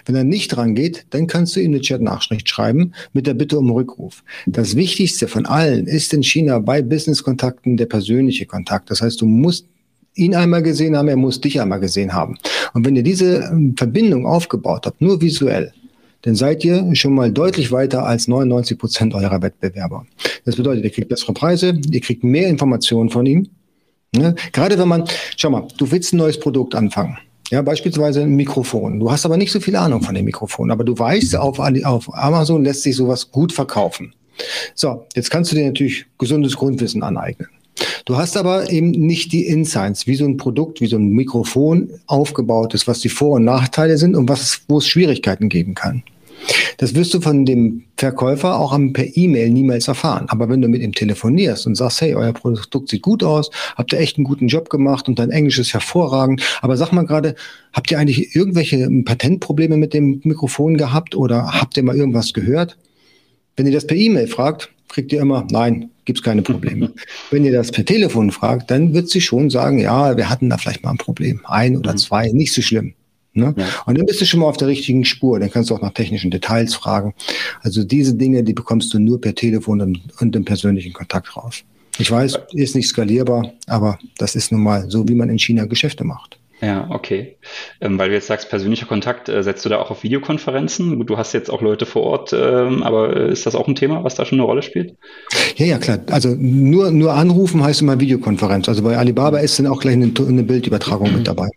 Wenn 0.06 0.16
er 0.16 0.26
nicht 0.26 0.58
rangeht, 0.58 1.06
dann 1.12 1.26
kannst 1.26 1.56
du 1.56 1.62
ihm 1.62 1.72
eine 1.72 1.80
Chat-Nachricht 1.80 2.50
schreiben 2.50 2.92
mit 3.14 3.26
der 3.26 3.34
Bitte 3.34 3.60
um 3.60 3.72
Rückruf. 3.72 4.26
Das 4.46 4.76
Wichtigste 4.76 5.30
von 5.30 5.46
allen 5.46 5.88
ist 5.88 6.14
in 6.14 6.22
China 6.22 6.60
bei 6.60 6.82
Business-Kontakten 6.82 7.78
der 7.78 7.86
persönliche 7.86 8.46
Kontakt. 8.46 8.92
Das 8.92 9.02
heißt, 9.02 9.22
du 9.22 9.26
musst 9.26 9.68
ihn 10.16 10.36
einmal 10.36 10.62
gesehen 10.62 10.98
haben, 10.98 11.08
er 11.08 11.16
muss 11.16 11.40
dich 11.40 11.62
einmal 11.62 11.80
gesehen 11.80 12.12
haben. 12.12 12.38
Und 12.74 12.86
wenn 12.86 12.98
ihr 12.98 13.04
diese 13.04 13.38
ähm, 13.38 13.74
Verbindung 13.78 14.26
aufgebaut 14.26 14.86
habt, 14.86 15.00
nur 15.00 15.22
visuell, 15.22 15.72
dann 16.22 16.36
seid 16.36 16.64
ihr 16.66 16.96
schon 16.96 17.14
mal 17.14 17.32
deutlich 17.32 17.72
weiter 17.72 18.06
als 18.06 18.28
99 18.28 18.78
Prozent 18.78 19.14
eurer 19.14 19.42
Wettbewerber. 19.42 20.06
Das 20.46 20.56
bedeutet, 20.56 20.84
ihr 20.84 20.90
kriegt 20.90 21.10
bessere 21.10 21.34
Preise, 21.34 21.80
ihr 21.92 22.02
kriegt 22.02 22.24
mehr 22.24 22.48
Informationen 22.48 23.10
von 23.10 23.26
ihm. 23.26 23.50
Ne? 24.16 24.36
Gerade 24.52 24.78
wenn 24.80 24.88
man, 24.88 25.06
schau 25.36 25.50
mal, 25.50 25.68
du 25.78 25.92
willst 25.92 26.14
ein 26.14 26.18
neues 26.18 26.40
Produkt 26.40 26.76
anfangen. 26.76 27.18
Ja, 27.50 27.62
beispielsweise 27.62 28.22
ein 28.22 28.36
Mikrofon. 28.36 29.00
Du 29.00 29.10
hast 29.10 29.26
aber 29.26 29.38
nicht 29.38 29.52
so 29.52 29.60
viel 29.60 29.76
Ahnung 29.76 30.02
von 30.02 30.14
dem 30.14 30.26
Mikrofon, 30.26 30.70
aber 30.70 30.84
du 30.84 30.98
weißt, 30.98 31.36
auf, 31.38 31.60
auf 31.60 32.14
Amazon 32.14 32.64
lässt 32.64 32.84
sich 32.84 32.96
sowas 32.96 33.32
gut 33.32 33.54
verkaufen. 33.54 34.14
So, 34.76 35.06
jetzt 35.16 35.32
kannst 35.32 35.52
du 35.52 35.56
dir 35.56 35.66
natürlich 35.66 36.06
gesundes 36.18 36.56
Grundwissen 36.56 37.04
aneignen. 37.04 37.50
Du 38.06 38.18
hast 38.18 38.38
aber 38.38 38.72
eben 38.72 38.92
nicht 38.92 39.32
die 39.32 39.46
Insights, 39.46 40.08
wie 40.08 40.16
so 40.16 40.26
ein 40.26 40.38
Produkt, 40.38 40.82
wie 40.82 40.88
so 40.88 40.98
ein 40.98 41.10
Mikrofon 41.10 41.90
aufgebaut 42.08 42.74
ist, 42.74 42.88
was 42.88 43.00
die 43.00 43.10
Vor- 43.10 43.36
und 43.36 43.46
Nachteile 43.46 43.98
sind 43.98 44.16
und 44.16 44.30
was, 44.30 44.62
wo 44.68 44.78
es 44.78 44.88
Schwierigkeiten 44.88 45.50
geben 45.50 45.76
kann. 45.76 46.04
Das 46.78 46.94
wirst 46.96 47.14
du 47.14 47.22
von 47.22 47.46
dem 47.46 47.84
Verkäufer 47.98 48.60
auch 48.60 48.78
per 48.94 49.18
E-Mail 49.18 49.50
niemals 49.50 49.88
erfahren. 49.88 50.26
Aber 50.30 50.50
wenn 50.50 50.62
du 50.62 50.68
mit 50.68 50.82
ihm 50.82 50.94
telefonierst 50.94 51.66
und 51.68 51.76
sagst, 51.76 52.02
hey, 52.02 52.16
euer 52.16 52.34
Produkt 52.34 52.90
sieht 52.90 53.02
gut 53.02 53.24
aus, 53.24 53.50
habt 53.76 53.94
ihr 53.94 54.00
echt 54.00 54.18
einen 54.18 54.26
guten 54.26 54.48
Job 54.48 54.70
gemacht 54.70 55.08
und 55.08 55.20
dein 55.20 55.32
Englisch 55.32 55.60
ist 55.60 55.74
hervorragend. 55.74 56.42
Aber 56.62 56.78
sag 56.78 56.92
mal 56.92 57.06
gerade, 57.06 57.36
habt 57.74 57.92
ihr 57.92 58.00
eigentlich 58.00 58.36
irgendwelche 58.36 58.88
Patentprobleme 59.04 59.78
mit 59.78 59.94
dem 59.94 60.22
Mikrofon 60.24 60.78
gehabt 60.78 61.16
oder 61.16 61.60
habt 61.60 61.78
ihr 61.78 61.84
mal 61.84 61.98
irgendwas 61.98 62.34
gehört? 62.34 62.78
Wenn 63.56 63.66
ihr 63.66 63.74
das 63.74 63.88
per 63.88 63.98
E-Mail 63.98 64.28
fragt, 64.28 64.70
kriegt 64.88 65.12
ihr 65.12 65.22
immer, 65.22 65.46
nein, 65.52 65.90
gibt's 66.06 66.24
keine 66.24 66.42
Probleme. 66.42 66.94
Wenn 67.32 67.46
ihr 67.46 67.52
das 67.52 67.72
per 67.72 67.86
Telefon 67.86 68.32
fragt, 68.32 68.72
dann 68.72 68.94
wird 68.94 69.10
sie 69.10 69.22
schon 69.22 69.50
sagen, 69.50 69.80
ja, 69.80 70.16
wir 70.18 70.30
hatten 70.30 70.50
da 70.50 70.58
vielleicht 70.58 70.84
mal 70.84 70.92
ein 70.92 70.98
Problem. 70.98 71.42
Ein 71.46 71.78
oder 71.78 71.94
mhm. 71.94 71.98
zwei, 71.98 72.28
nicht 72.32 72.54
so 72.54 72.62
schlimm. 72.62 72.94
Ne? 73.34 73.54
Ja. 73.56 73.66
Und 73.86 73.98
dann 73.98 74.06
bist 74.06 74.20
du 74.20 74.26
schon 74.26 74.40
mal 74.40 74.48
auf 74.48 74.58
der 74.58 74.68
richtigen 74.68 75.06
Spur. 75.06 75.40
Dann 75.40 75.52
kannst 75.52 75.70
du 75.70 75.76
auch 75.76 75.82
nach 75.82 75.94
technischen 75.94 76.32
Details 76.32 76.74
fragen. 76.74 77.14
Also 77.62 77.84
diese 77.84 78.16
Dinge, 78.16 78.44
die 78.44 78.54
bekommst 78.54 78.94
du 78.94 79.00
nur 79.00 79.22
per 79.22 79.36
Telefon 79.36 79.82
und, 79.82 80.00
und 80.20 80.36
im 80.36 80.44
persönlichen 80.44 80.94
Kontakt 80.94 81.38
raus. 81.38 81.64
Ich 82.00 82.12
weiß, 82.12 82.40
ist 82.54 82.76
nicht 82.76 82.88
skalierbar, 82.88 83.54
aber 83.66 83.98
das 84.18 84.36
ist 84.36 84.52
nun 84.52 84.62
mal 84.62 84.90
so, 84.90 85.08
wie 85.08 85.16
man 85.16 85.30
in 85.30 85.40
China 85.40 85.66
Geschäfte 85.66 86.04
macht. 86.04 86.37
Ja, 86.60 86.88
okay. 86.90 87.38
Ähm, 87.82 88.00
weil 88.00 88.10
du 88.10 88.16
jetzt 88.16 88.28
sagst, 88.28 88.50
persönlicher 88.50 88.88
Kontakt, 88.88 89.30
äh, 89.30 89.44
setzt 89.44 89.64
du 89.64 89.70
da 89.70 89.78
auch 89.80 89.92
auf 89.92 90.04
Videokonferenzen? 90.04 90.98
Gut, 90.98 91.10
du 91.10 91.18
hast 91.18 91.34
jetzt 91.34 91.52
auch 91.52 91.62
Leute 91.62 91.86
vor 91.86 92.02
Ort, 92.04 92.34
ähm, 92.34 92.82
aber 92.82 93.16
äh, 93.16 93.32
ist 93.32 93.46
das 93.46 93.54
auch 93.54 93.68
ein 93.68 93.76
Thema, 93.76 94.04
was 94.04 94.16
da 94.16 94.26
schon 94.26 94.40
eine 94.40 94.46
Rolle 94.46 94.64
spielt? 94.64 94.96
Ja, 95.56 95.68
ja, 95.68 95.78
klar. 95.78 96.00
Also 96.10 96.36
nur, 96.36 96.90
nur 96.90 97.14
anrufen 97.14 97.64
heißt 97.64 97.82
immer 97.82 98.00
Videokonferenz. 98.00 98.68
Also 98.68 98.82
bei 98.82 98.98
Alibaba 98.98 99.38
ist 99.38 99.60
dann 99.60 99.68
auch 99.68 99.80
gleich 99.80 99.94
eine, 99.94 100.12
eine 100.18 100.44
Bildübertragung 100.44 101.14
mit 101.14 101.28
dabei. 101.28 101.48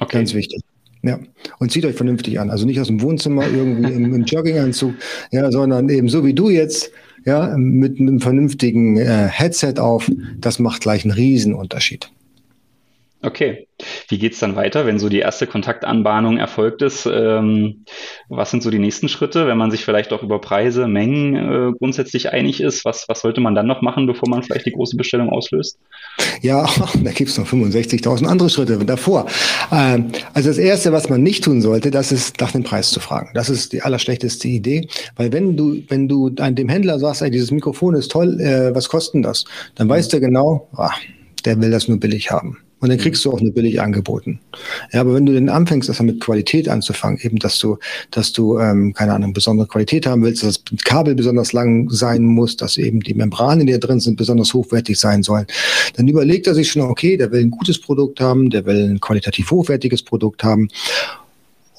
Okay. 0.00 0.16
Ganz 0.16 0.34
wichtig. 0.34 0.62
Ja, 1.02 1.18
und 1.58 1.70
zieht 1.70 1.86
euch 1.86 1.94
vernünftig 1.94 2.40
an. 2.40 2.50
Also 2.50 2.66
nicht 2.66 2.80
aus 2.80 2.88
dem 2.88 3.00
Wohnzimmer 3.00 3.44
irgendwie 3.46 3.92
im, 3.92 4.12
im 4.12 4.24
Jogginganzug, 4.24 4.94
ja, 5.30 5.50
sondern 5.50 5.88
eben 5.88 6.08
so 6.08 6.24
wie 6.24 6.34
du 6.34 6.50
jetzt, 6.50 6.90
ja, 7.24 7.56
mit, 7.56 8.00
mit 8.00 8.08
einem 8.08 8.20
vernünftigen 8.20 8.96
äh, 8.98 9.28
Headset 9.30 9.74
auf. 9.78 10.10
Das 10.38 10.58
macht 10.58 10.82
gleich 10.82 11.04
einen 11.04 11.12
Riesenunterschied. 11.12 12.10
Okay. 13.22 13.66
Wie 14.08 14.18
geht's 14.18 14.38
dann 14.38 14.56
weiter, 14.56 14.86
wenn 14.86 14.98
so 14.98 15.10
die 15.10 15.18
erste 15.18 15.46
Kontaktanbahnung 15.46 16.38
erfolgt 16.38 16.80
ist? 16.80 17.06
Ähm, 17.06 17.84
was 18.30 18.50
sind 18.50 18.62
so 18.62 18.70
die 18.70 18.78
nächsten 18.78 19.08
Schritte, 19.08 19.46
wenn 19.46 19.58
man 19.58 19.70
sich 19.70 19.84
vielleicht 19.84 20.12
auch 20.12 20.22
über 20.22 20.40
Preise, 20.40 20.86
Mengen 20.86 21.36
äh, 21.36 21.72
grundsätzlich 21.78 22.32
einig 22.32 22.62
ist? 22.62 22.86
Was, 22.86 23.06
was 23.08 23.20
sollte 23.20 23.42
man 23.42 23.54
dann 23.54 23.66
noch 23.66 23.82
machen, 23.82 24.06
bevor 24.06 24.28
man 24.28 24.42
vielleicht 24.42 24.64
die 24.64 24.72
große 24.72 24.96
Bestellung 24.96 25.28
auslöst? 25.28 25.78
Ja, 26.40 26.66
da 27.04 27.12
gibt's 27.12 27.36
noch 27.36 27.46
65.000 27.46 28.26
andere 28.26 28.48
Schritte 28.48 28.78
davor. 28.78 29.26
Ähm, 29.70 30.12
also 30.32 30.48
das 30.48 30.58
Erste, 30.58 30.92
was 30.92 31.10
man 31.10 31.22
nicht 31.22 31.44
tun 31.44 31.60
sollte, 31.60 31.90
das 31.90 32.12
ist 32.12 32.40
nach 32.40 32.52
dem 32.52 32.64
Preis 32.64 32.90
zu 32.90 33.00
fragen. 33.00 33.30
Das 33.34 33.50
ist 33.50 33.74
die 33.74 33.82
allerschlechteste 33.82 34.48
Idee, 34.48 34.88
weil 35.16 35.30
wenn 35.32 35.58
du, 35.58 35.82
wenn 35.88 36.08
du 36.08 36.30
dem 36.30 36.68
Händler 36.70 36.98
sagst, 36.98 37.20
ey, 37.20 37.30
dieses 37.30 37.50
Mikrofon 37.50 37.94
ist 37.94 38.10
toll, 38.10 38.40
äh, 38.40 38.74
was 38.74 38.88
kostet 38.88 39.24
das? 39.26 39.44
Dann 39.74 39.90
weißt 39.90 40.10
du 40.12 40.20
genau, 40.20 40.68
ah, 40.74 40.92
der 41.44 41.60
will 41.60 41.70
das 41.70 41.88
nur 41.88 42.00
billig 42.00 42.30
haben. 42.30 42.58
Und 42.80 42.88
dann 42.88 42.98
kriegst 42.98 43.24
du 43.24 43.32
auch 43.32 43.40
eine 43.40 43.50
billig 43.50 43.80
angeboten. 43.80 44.40
Ja, 44.92 45.02
aber 45.02 45.14
wenn 45.14 45.26
du 45.26 45.34
dann 45.34 45.50
anfängst, 45.50 45.88
erstmal 45.88 46.12
mit 46.12 46.20
Qualität 46.20 46.68
anzufangen, 46.68 47.20
eben, 47.22 47.38
dass 47.38 47.58
du, 47.58 47.76
dass 48.10 48.32
du, 48.32 48.58
ähm, 48.58 48.94
keine 48.94 49.12
Ahnung, 49.12 49.34
besondere 49.34 49.68
Qualität 49.68 50.06
haben 50.06 50.22
willst, 50.22 50.42
dass 50.42 50.64
das 50.64 50.82
Kabel 50.82 51.14
besonders 51.14 51.52
lang 51.52 51.90
sein 51.90 52.24
muss, 52.24 52.56
dass 52.56 52.78
eben 52.78 53.00
die 53.00 53.12
Membranen, 53.12 53.66
die 53.66 53.74
da 53.74 53.78
drin 53.78 54.00
sind, 54.00 54.16
besonders 54.16 54.54
hochwertig 54.54 54.98
sein 54.98 55.22
sollen, 55.22 55.46
dann 55.96 56.08
überlegt 56.08 56.46
er 56.46 56.54
sich 56.54 56.70
schon, 56.70 56.82
okay, 56.82 57.18
der 57.18 57.30
will 57.30 57.40
ein 57.40 57.50
gutes 57.50 57.78
Produkt 57.78 58.20
haben, 58.20 58.48
der 58.48 58.64
will 58.64 58.90
ein 58.90 59.00
qualitativ 59.00 59.50
hochwertiges 59.50 60.02
Produkt 60.02 60.42
haben. 60.42 60.68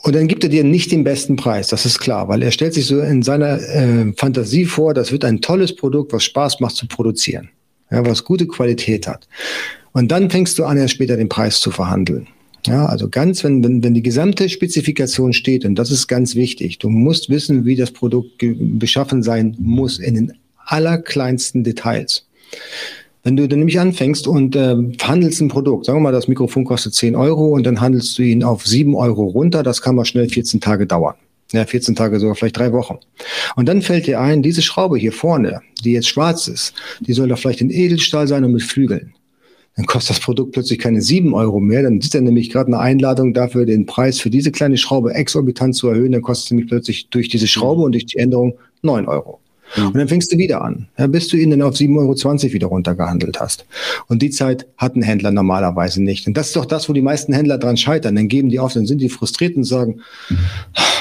Und 0.03 0.15
dann 0.15 0.27
gibt 0.27 0.43
er 0.43 0.49
dir 0.49 0.63
nicht 0.63 0.91
den 0.91 1.03
besten 1.03 1.35
Preis, 1.35 1.67
das 1.67 1.85
ist 1.85 1.99
klar, 1.99 2.27
weil 2.27 2.41
er 2.41 2.51
stellt 2.51 2.73
sich 2.73 2.87
so 2.87 3.01
in 3.01 3.21
seiner 3.23 3.59
äh, 3.59 4.13
Fantasie 4.17 4.65
vor, 4.65 4.93
das 4.93 5.11
wird 5.11 5.25
ein 5.25 5.41
tolles 5.41 5.75
Produkt, 5.75 6.13
was 6.13 6.23
Spaß 6.23 6.59
macht 6.59 6.75
zu 6.75 6.87
produzieren, 6.87 7.49
ja, 7.91 8.05
was 8.05 8.23
gute 8.23 8.47
Qualität 8.47 9.07
hat. 9.07 9.27
Und 9.93 10.11
dann 10.11 10.29
fängst 10.29 10.57
du 10.57 10.65
an, 10.65 10.77
erst 10.77 10.93
später 10.93 11.17
den 11.17 11.29
Preis 11.29 11.59
zu 11.59 11.71
verhandeln. 11.71 12.27
Ja, 12.67 12.85
also 12.85 13.09
ganz, 13.09 13.43
wenn, 13.43 13.63
wenn, 13.63 13.83
wenn 13.83 13.93
die 13.93 14.03
gesamte 14.03 14.47
Spezifikation 14.47 15.33
steht, 15.33 15.65
und 15.65 15.75
das 15.75 15.89
ist 15.89 16.07
ganz 16.07 16.35
wichtig, 16.35 16.77
du 16.77 16.89
musst 16.89 17.29
wissen, 17.29 17.65
wie 17.65 17.75
das 17.75 17.91
Produkt 17.91 18.33
beschaffen 18.39 19.23
sein 19.23 19.55
muss 19.59 19.97
in 19.97 20.13
den 20.13 20.33
allerkleinsten 20.65 21.63
Details. 21.63 22.27
Wenn 23.23 23.35
du 23.35 23.47
dann 23.47 23.59
nämlich 23.59 23.79
anfängst 23.79 24.27
und 24.27 24.55
äh, 24.55 24.75
verhandelst 24.97 25.41
ein 25.41 25.47
Produkt, 25.47 25.85
sagen 25.85 25.99
wir 25.99 26.03
mal, 26.03 26.11
das 26.11 26.27
Mikrofon 26.27 26.65
kostet 26.65 26.93
10 26.93 27.15
Euro 27.15 27.49
und 27.49 27.63
dann 27.63 27.81
handelst 27.81 28.17
du 28.17 28.23
ihn 28.23 28.43
auf 28.43 28.65
7 28.65 28.95
Euro 28.95 29.25
runter, 29.25 29.63
das 29.63 29.81
kann 29.81 29.95
mal 29.95 30.05
schnell 30.05 30.29
14 30.29 30.59
Tage 30.59 30.87
dauern. 30.87 31.15
Ja, 31.51 31.65
14 31.65 31.95
Tage, 31.95 32.19
sogar 32.19 32.35
vielleicht 32.35 32.57
drei 32.57 32.71
Wochen. 32.71 32.97
Und 33.55 33.67
dann 33.67 33.81
fällt 33.81 34.07
dir 34.07 34.21
ein, 34.21 34.41
diese 34.41 34.61
Schraube 34.61 34.97
hier 34.97 35.11
vorne, 35.11 35.61
die 35.83 35.91
jetzt 35.91 36.07
schwarz 36.07 36.47
ist, 36.47 36.73
die 37.01 37.13
soll 37.13 37.27
doch 37.27 37.37
vielleicht 37.37 37.61
in 37.61 37.69
Edelstahl 37.69 38.27
sein 38.27 38.43
und 38.43 38.53
mit 38.53 38.63
Flügeln 38.63 39.13
dann 39.75 39.85
kostet 39.85 40.17
das 40.17 40.23
Produkt 40.23 40.51
plötzlich 40.51 40.79
keine 40.79 41.01
sieben 41.01 41.33
Euro 41.33 41.59
mehr. 41.59 41.83
Dann 41.83 41.99
ist 41.99 42.13
er 42.13 42.21
nämlich 42.21 42.49
gerade 42.49 42.67
eine 42.67 42.79
Einladung 42.79 43.33
dafür, 43.33 43.65
den 43.65 43.85
Preis 43.85 44.19
für 44.19 44.29
diese 44.29 44.51
kleine 44.51 44.77
Schraube 44.77 45.13
exorbitant 45.13 45.75
zu 45.75 45.87
erhöhen. 45.87 46.11
Dann 46.11 46.21
kostet 46.21 46.45
es 46.45 46.51
nämlich 46.51 46.67
plötzlich 46.67 47.09
durch 47.09 47.29
diese 47.29 47.47
Schraube 47.47 47.81
und 47.81 47.93
durch 47.93 48.05
die 48.05 48.17
Änderung 48.17 48.57
neun 48.81 49.07
Euro. 49.07 49.39
Mhm. 49.77 49.87
Und 49.87 49.95
dann 49.95 50.07
fängst 50.09 50.31
du 50.33 50.37
wieder 50.37 50.61
an, 50.61 50.89
ja, 50.97 51.07
bis 51.07 51.29
du 51.29 51.37
ihn 51.37 51.51
dann 51.51 51.61
auf 51.61 51.75
7,20 51.75 51.97
Euro 51.97 52.53
wieder 52.53 52.67
runtergehandelt 52.67 53.39
hast. 53.39 53.65
Und 54.07 54.21
die 54.21 54.29
Zeit 54.29 54.67
hat 54.77 54.97
ein 54.97 55.01
Händler 55.01 55.31
normalerweise 55.31 56.03
nicht. 56.03 56.27
Und 56.27 56.35
das 56.35 56.47
ist 56.47 56.57
doch 56.57 56.65
das, 56.65 56.89
wo 56.89 56.93
die 56.93 57.01
meisten 57.01 57.31
Händler 57.31 57.57
dran 57.57 57.77
scheitern. 57.77 58.15
Dann 58.15 58.27
geben 58.27 58.49
die 58.49 58.59
auf, 58.59 58.73
dann 58.73 58.85
sind 58.85 58.99
die 58.99 59.09
frustriert 59.09 59.55
und 59.55 59.63
sagen, 59.63 60.01
mhm. 60.29 60.37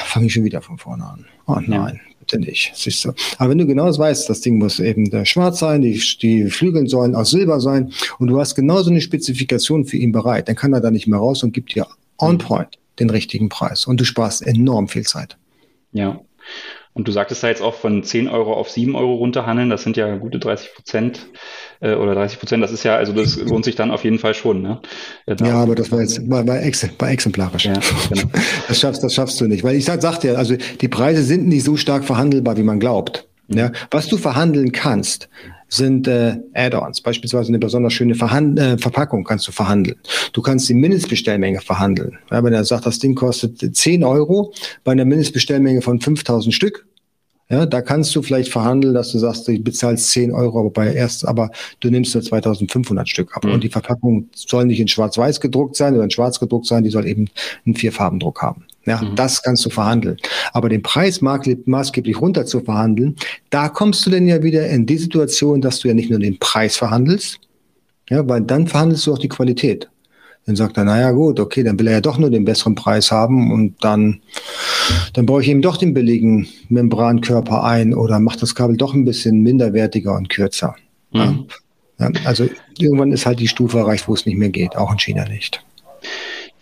fange 0.05 0.27
ich 0.27 0.33
schon 0.33 0.45
wieder 0.45 0.61
von 0.61 0.77
vorne 0.77 1.03
an. 1.03 1.25
Oh 1.45 1.59
nein, 1.65 1.99
ja 2.05 2.10
bitte 2.31 2.45
nicht. 2.45 2.71
Siehst 2.75 3.05
du. 3.05 3.13
Aber 3.37 3.49
wenn 3.49 3.57
du 3.57 3.65
genau 3.65 3.85
weißt, 3.97 4.29
das 4.29 4.41
Ding 4.41 4.57
muss 4.57 4.79
eben 4.79 5.25
schwarz 5.25 5.59
sein, 5.59 5.81
die, 5.81 6.01
die 6.21 6.49
Flügel 6.49 6.87
sollen 6.87 7.15
aus 7.15 7.31
Silber 7.31 7.59
sein 7.59 7.91
und 8.19 8.27
du 8.27 8.39
hast 8.39 8.55
genau 8.55 8.81
so 8.81 8.89
eine 8.89 9.01
Spezifikation 9.01 9.85
für 9.85 9.97
ihn 9.97 10.11
bereit, 10.11 10.47
dann 10.47 10.55
kann 10.55 10.73
er 10.73 10.81
da 10.81 10.91
nicht 10.91 11.07
mehr 11.07 11.19
raus 11.19 11.43
und 11.43 11.53
gibt 11.53 11.75
dir 11.75 11.87
on 12.17 12.33
mhm. 12.33 12.37
point 12.39 12.79
den 12.99 13.09
richtigen 13.09 13.49
Preis. 13.49 13.85
Und 13.85 13.99
du 13.99 14.05
sparst 14.05 14.45
enorm 14.45 14.87
viel 14.87 15.03
Zeit. 15.03 15.37
Ja. 15.91 16.21
Und 16.93 17.07
du 17.07 17.11
sagtest 17.13 17.41
da 17.41 17.47
jetzt 17.47 17.61
auch 17.61 17.75
von 17.75 18.03
10 18.03 18.27
Euro 18.27 18.53
auf 18.53 18.69
7 18.69 18.95
Euro 18.95 19.15
runterhandeln, 19.15 19.69
das 19.69 19.83
sind 19.83 19.95
ja 19.95 20.17
gute 20.17 20.39
30 20.39 20.73
Prozent 20.73 21.27
äh, 21.79 21.93
oder 21.93 22.15
30 22.15 22.39
Prozent, 22.39 22.63
das 22.63 22.71
ist 22.71 22.83
ja, 22.83 22.97
also 22.97 23.13
das 23.13 23.37
lohnt 23.37 23.63
sich 23.63 23.75
dann 23.75 23.91
auf 23.91 24.03
jeden 24.03 24.19
Fall 24.19 24.33
schon. 24.33 24.61
Ne? 24.61 24.81
Da 25.25 25.45
ja, 25.45 25.55
aber 25.55 25.75
das 25.75 25.91
war 25.91 26.01
jetzt 26.01 26.29
bei, 26.29 26.43
bei, 26.43 26.59
Ex, 26.59 26.85
bei 26.97 27.11
exemplarisch. 27.13 27.65
Ja, 27.65 27.73
genau. 28.09 28.29
das, 28.67 28.79
schaffst, 28.79 29.03
das 29.03 29.13
schaffst 29.13 29.39
du 29.39 29.47
nicht. 29.47 29.63
Weil 29.63 29.75
ich 29.75 29.85
sag, 29.85 30.01
sag 30.01 30.19
dir, 30.19 30.37
also 30.37 30.55
die 30.81 30.87
Preise 30.89 31.23
sind 31.23 31.47
nicht 31.47 31.63
so 31.63 31.77
stark 31.77 32.03
verhandelbar, 32.03 32.57
wie 32.57 32.63
man 32.63 32.79
glaubt. 32.79 33.27
Ja? 33.47 33.71
Was 33.89 34.07
du 34.07 34.17
verhandeln 34.17 34.71
kannst, 34.71 35.29
sind 35.71 36.07
äh, 36.07 36.37
Add-ons. 36.53 37.01
Beispielsweise 37.01 37.49
eine 37.49 37.59
besonders 37.59 37.93
schöne 37.93 38.13
Verhand 38.13 38.59
äh, 38.59 38.77
Verpackung 38.77 39.23
kannst 39.23 39.47
du 39.47 39.51
verhandeln. 39.51 39.97
Du 40.33 40.41
kannst 40.41 40.67
die 40.69 40.73
Mindestbestellmenge 40.73 41.61
verhandeln. 41.61 42.17
Ja, 42.29 42.43
wenn 42.43 42.53
er 42.53 42.65
sagt, 42.65 42.85
das 42.85 42.99
Ding 42.99 43.15
kostet 43.15 43.75
10 43.75 44.03
Euro 44.03 44.53
bei 44.83 44.91
einer 44.91 45.05
Mindestbestellmenge 45.05 45.81
von 45.81 45.99
5000 45.99 46.53
Stück, 46.53 46.85
ja, 47.49 47.65
da 47.65 47.81
kannst 47.81 48.15
du 48.15 48.21
vielleicht 48.21 48.49
verhandeln, 48.49 48.93
dass 48.93 49.11
du 49.11 49.19
sagst, 49.19 49.45
du 49.47 49.59
bezahlst 49.59 50.11
10 50.11 50.31
Euro 50.31 50.59
aber 50.61 50.69
bei 50.69 50.93
erst, 50.93 51.27
aber 51.27 51.51
du 51.81 51.89
nimmst 51.89 52.13
nur 52.15 52.23
2500 52.23 53.09
Stück 53.09 53.35
ab. 53.35 53.43
Mhm. 53.43 53.51
Und 53.51 53.63
die 53.63 53.69
Verpackung 53.69 54.29
soll 54.33 54.65
nicht 54.65 54.79
in 54.79 54.87
schwarz-weiß 54.87 55.41
gedruckt 55.41 55.75
sein 55.75 55.93
oder 55.95 56.05
in 56.05 56.11
schwarz 56.11 56.39
gedruckt 56.39 56.65
sein, 56.65 56.83
die 56.83 56.89
soll 56.89 57.05
eben 57.05 57.27
einen 57.65 57.75
Vierfarbendruck 57.75 58.41
haben. 58.41 58.65
Ja, 58.85 59.01
mhm. 59.01 59.15
das 59.15 59.43
kannst 59.43 59.65
du 59.65 59.69
verhandeln. 59.69 60.17
Aber 60.53 60.69
den 60.69 60.81
Preis 60.81 61.21
maßgeblich 61.21 62.19
runter 62.19 62.45
zu 62.45 62.61
verhandeln, 62.61 63.15
da 63.49 63.69
kommst 63.69 64.05
du 64.05 64.09
denn 64.09 64.27
ja 64.27 64.41
wieder 64.41 64.67
in 64.69 64.85
die 64.85 64.97
Situation, 64.97 65.61
dass 65.61 65.79
du 65.79 65.87
ja 65.87 65.93
nicht 65.93 66.09
nur 66.09 66.19
den 66.19 66.39
Preis 66.39 66.77
verhandelst, 66.77 67.39
ja, 68.09 68.27
weil 68.27 68.41
dann 68.41 68.67
verhandelst 68.67 69.05
du 69.05 69.13
auch 69.13 69.19
die 69.19 69.29
Qualität. 69.29 69.87
Dann 70.45 70.55
sagt 70.55 70.77
er, 70.77 70.85
naja 70.85 71.11
gut, 71.11 71.39
okay, 71.39 71.63
dann 71.63 71.77
will 71.79 71.87
er 71.87 71.93
ja 71.93 72.01
doch 72.01 72.17
nur 72.17 72.31
den 72.31 72.45
besseren 72.45 72.73
Preis 72.73 73.11
haben 73.11 73.51
und 73.51 73.75
dann, 73.83 74.21
dann 75.13 75.27
baue 75.27 75.43
ich 75.43 75.47
ihm 75.47 75.61
doch 75.61 75.77
den 75.77 75.93
billigen 75.93 76.47
Membrankörper 76.69 77.63
ein 77.63 77.93
oder 77.93 78.19
macht 78.19 78.41
das 78.41 78.55
Kabel 78.55 78.75
doch 78.75 78.95
ein 78.95 79.05
bisschen 79.05 79.41
minderwertiger 79.41 80.15
und 80.15 80.29
kürzer. 80.29 80.75
Mhm. 81.13 81.45
Ja. 81.99 82.11
also 82.25 82.49
irgendwann 82.79 83.11
ist 83.11 83.27
halt 83.27 83.39
die 83.39 83.47
Stufe 83.47 83.77
erreicht, 83.77 84.07
wo 84.07 84.15
es 84.15 84.25
nicht 84.25 84.37
mehr 84.37 84.49
geht, 84.49 84.75
auch 84.75 84.91
in 84.91 84.97
China 84.97 85.27
nicht. 85.27 85.63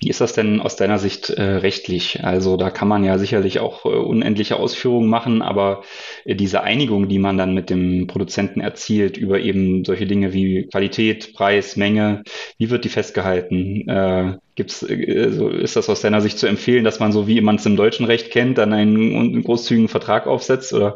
Wie 0.02 0.10
ist 0.10 0.22
das 0.22 0.32
denn 0.32 0.62
aus 0.62 0.78
deiner 0.78 0.98
Sicht 0.98 1.30
äh, 1.30 1.42
rechtlich? 1.42 2.24
Also 2.24 2.56
da 2.56 2.70
kann 2.70 2.88
man 2.88 3.04
ja 3.04 3.18
sicherlich 3.18 3.60
auch 3.60 3.84
äh, 3.86 3.90
unendliche 3.90 4.56
Ausführungen 4.56 5.10
machen, 5.10 5.42
aber 5.42 5.84
äh, 6.24 6.36
diese 6.36 6.62
Einigung, 6.62 7.10
die 7.10 7.20
man 7.20 7.38
dann 7.38 7.54
mit 7.54 7.70
dem 7.70 8.08
Produzenten 8.08 8.62
erzielt 8.62 9.18
über 9.18 9.40
eben 9.40 9.84
solche 9.84 10.08
Dinge 10.08 10.32
wie 10.32 10.68
Qualität, 10.68 11.34
Preis, 11.34 11.76
Menge, 11.76 12.24
wie 12.58 12.70
wird 12.70 12.86
die 12.86 12.90
festgehalten? 12.90 13.90
Äh, 13.90 14.38
gibt's, 14.56 14.86
also 14.86 15.50
ist 15.50 15.76
das 15.76 15.90
aus 15.90 16.00
deiner 16.00 16.22
Sicht 16.22 16.40
zu 16.40 16.48
empfehlen, 16.48 16.86
dass 16.86 17.02
man 17.02 17.12
so 17.12 17.28
wie 17.28 17.42
man 17.42 17.58
es 17.58 17.66
im 17.66 17.76
deutschen 17.76 18.06
Recht 18.06 18.32
kennt, 18.32 18.58
dann 18.58 18.72
einen, 18.72 19.16
einen 19.16 19.44
großzügigen 19.44 19.90
Vertrag 19.90 20.28
aufsetzt 20.28 20.74
oder 20.74 20.96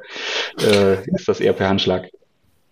äh, 0.61 1.05
ist 1.13 1.27
das 1.27 1.41
eher 1.41 1.53
per 1.53 1.67
Handschlag? 1.67 2.09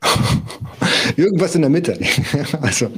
Irgendwas 1.16 1.56
in 1.56 1.62
der 1.62 1.70
Mitte. 1.70 2.00
Also 2.62 2.90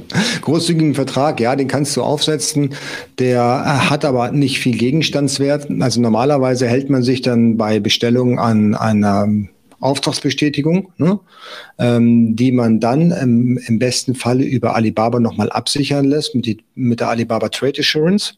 großzügigen 0.41 0.95
Vertrag, 0.95 1.39
ja, 1.39 1.55
den 1.55 1.67
kannst 1.67 1.95
du 1.95 2.03
aufsetzen. 2.03 2.73
Der 3.19 3.41
äh, 3.41 3.89
hat 3.89 4.05
aber 4.05 4.31
nicht 4.31 4.59
viel 4.59 4.77
Gegenstandswert. 4.77 5.67
Also 5.79 6.01
normalerweise 6.01 6.67
hält 6.67 6.89
man 6.89 7.03
sich 7.03 7.21
dann 7.21 7.57
bei 7.57 7.79
Bestellungen 7.79 8.39
an 8.39 8.75
einer 8.75 9.27
Auftragsbestätigung, 9.79 10.91
ne, 10.97 11.19
ähm, 11.77 12.35
die 12.35 12.51
man 12.51 12.79
dann 12.79 13.11
im, 13.11 13.57
im 13.67 13.79
besten 13.79 14.15
Falle 14.15 14.45
über 14.45 14.75
Alibaba 14.75 15.19
nochmal 15.19 15.49
absichern 15.49 16.05
lässt 16.05 16.35
mit, 16.35 16.45
die, 16.45 16.63
mit 16.75 17.01
der 17.01 17.09
Alibaba 17.09 17.49
Trade 17.49 17.79
Assurance. 17.79 18.35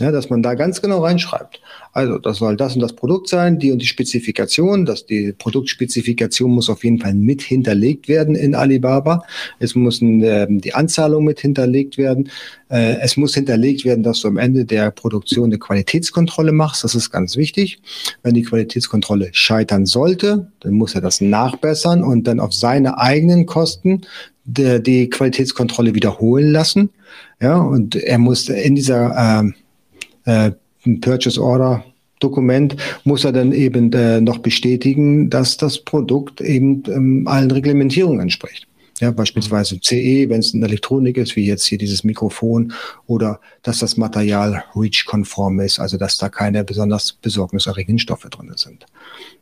Ja, 0.00 0.10
dass 0.10 0.28
man 0.28 0.42
da 0.42 0.54
ganz 0.54 0.82
genau 0.82 1.04
reinschreibt. 1.04 1.60
Also, 1.92 2.18
das 2.18 2.38
soll 2.38 2.56
das 2.56 2.74
und 2.74 2.80
das 2.80 2.94
Produkt 2.94 3.28
sein, 3.28 3.60
die 3.60 3.70
und 3.70 3.78
die 3.78 3.86
Spezifikation, 3.86 4.84
dass 4.84 5.06
die 5.06 5.32
Produktspezifikation 5.32 6.50
muss 6.50 6.68
auf 6.68 6.82
jeden 6.82 6.98
Fall 6.98 7.14
mit 7.14 7.42
hinterlegt 7.42 8.08
werden 8.08 8.34
in 8.34 8.56
Alibaba. 8.56 9.22
Es 9.60 9.76
müssen 9.76 10.20
äh, 10.24 10.48
die 10.50 10.74
Anzahlungen 10.74 11.26
mit 11.26 11.38
hinterlegt 11.38 11.96
werden. 11.96 12.28
Äh, 12.68 12.96
es 13.02 13.16
muss 13.16 13.34
hinterlegt 13.34 13.84
werden, 13.84 14.02
dass 14.02 14.22
du 14.22 14.26
am 14.26 14.36
Ende 14.36 14.64
der 14.64 14.90
Produktion 14.90 15.44
eine 15.44 15.60
Qualitätskontrolle 15.60 16.50
machst. 16.50 16.82
Das 16.82 16.96
ist 16.96 17.12
ganz 17.12 17.36
wichtig. 17.36 17.78
Wenn 18.24 18.34
die 18.34 18.42
Qualitätskontrolle 18.42 19.28
scheitern 19.30 19.86
sollte, 19.86 20.50
dann 20.58 20.72
muss 20.72 20.96
er 20.96 21.02
das 21.02 21.20
nachbessern 21.20 22.02
und 22.02 22.26
dann 22.26 22.40
auf 22.40 22.52
seine 22.52 22.98
eigenen 22.98 23.46
Kosten 23.46 24.00
die, 24.42 24.82
die 24.82 25.08
Qualitätskontrolle 25.08 25.94
wiederholen 25.94 26.50
lassen. 26.50 26.90
Ja, 27.40 27.58
und 27.58 27.94
er 27.94 28.18
muss 28.18 28.48
in 28.48 28.74
dieser 28.74 29.44
äh, 29.44 29.52
äh, 30.24 30.52
Purchase 31.00 31.42
Order 31.42 31.84
Dokument 32.20 32.76
muss 33.04 33.24
er 33.24 33.32
dann 33.32 33.52
eben 33.52 33.92
äh, 33.92 34.20
noch 34.20 34.38
bestätigen, 34.38 35.30
dass 35.30 35.56
das 35.56 35.78
Produkt 35.78 36.40
eben 36.40 36.82
ähm, 36.86 37.28
allen 37.28 37.50
Reglementierungen 37.50 38.20
entspricht. 38.20 38.66
Ja, 39.00 39.10
beispielsweise 39.10 39.80
CE, 39.80 40.28
wenn 40.28 40.38
es 40.38 40.54
in 40.54 40.62
Elektronik 40.62 41.16
ist, 41.16 41.34
wie 41.34 41.44
jetzt 41.44 41.66
hier 41.66 41.78
dieses 41.78 42.04
Mikrofon, 42.04 42.72
oder 43.06 43.40
dass 43.62 43.80
das 43.80 43.96
Material 43.96 44.64
REACH-konform 44.76 45.58
ist, 45.60 45.80
also 45.80 45.98
dass 45.98 46.16
da 46.16 46.28
keine 46.28 46.62
besonders 46.62 47.12
besorgniserregenden 47.12 47.98
Stoffe 47.98 48.30
drin 48.30 48.52
sind. 48.54 48.86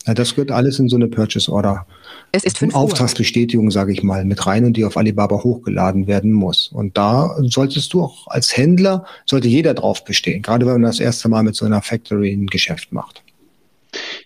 Ja, 0.07 0.15
das 0.15 0.35
gehört 0.35 0.53
alles 0.53 0.79
in 0.79 0.89
so 0.89 0.97
eine 0.97 1.07
Purchase 1.07 1.53
Order. 1.53 1.87
Es 2.35 2.45
ist 2.45 2.57
fünf 2.57 2.75
Auftragsbestätigung, 2.75 3.71
sage 3.71 3.93
ich 3.93 4.03
mal, 4.03 4.25
mit 4.25 4.47
rein 4.47 4.65
und 4.65 4.79
die 4.79 4.87
auf 4.87 4.97
Alibaba 4.97 5.43
hochgeladen 5.43 6.07
werden 6.07 6.33
muss. 6.33 6.69
Und 6.69 6.97
da 6.97 7.37
solltest 7.43 7.93
du 7.93 8.03
auch 8.03 8.27
als 8.29 8.57
Händler, 8.57 9.05
sollte 9.27 9.49
jeder 9.49 9.75
drauf 9.75 10.03
bestehen, 10.05 10.41
gerade 10.41 10.65
wenn 10.65 10.81
man 10.81 10.83
das 10.83 10.99
erste 10.99 11.29
Mal 11.29 11.43
mit 11.43 11.57
so 11.57 11.67
einer 11.67 11.83
Factory 11.83 12.33
ein 12.33 12.47
Geschäft 12.47 12.91
macht. 12.91 13.23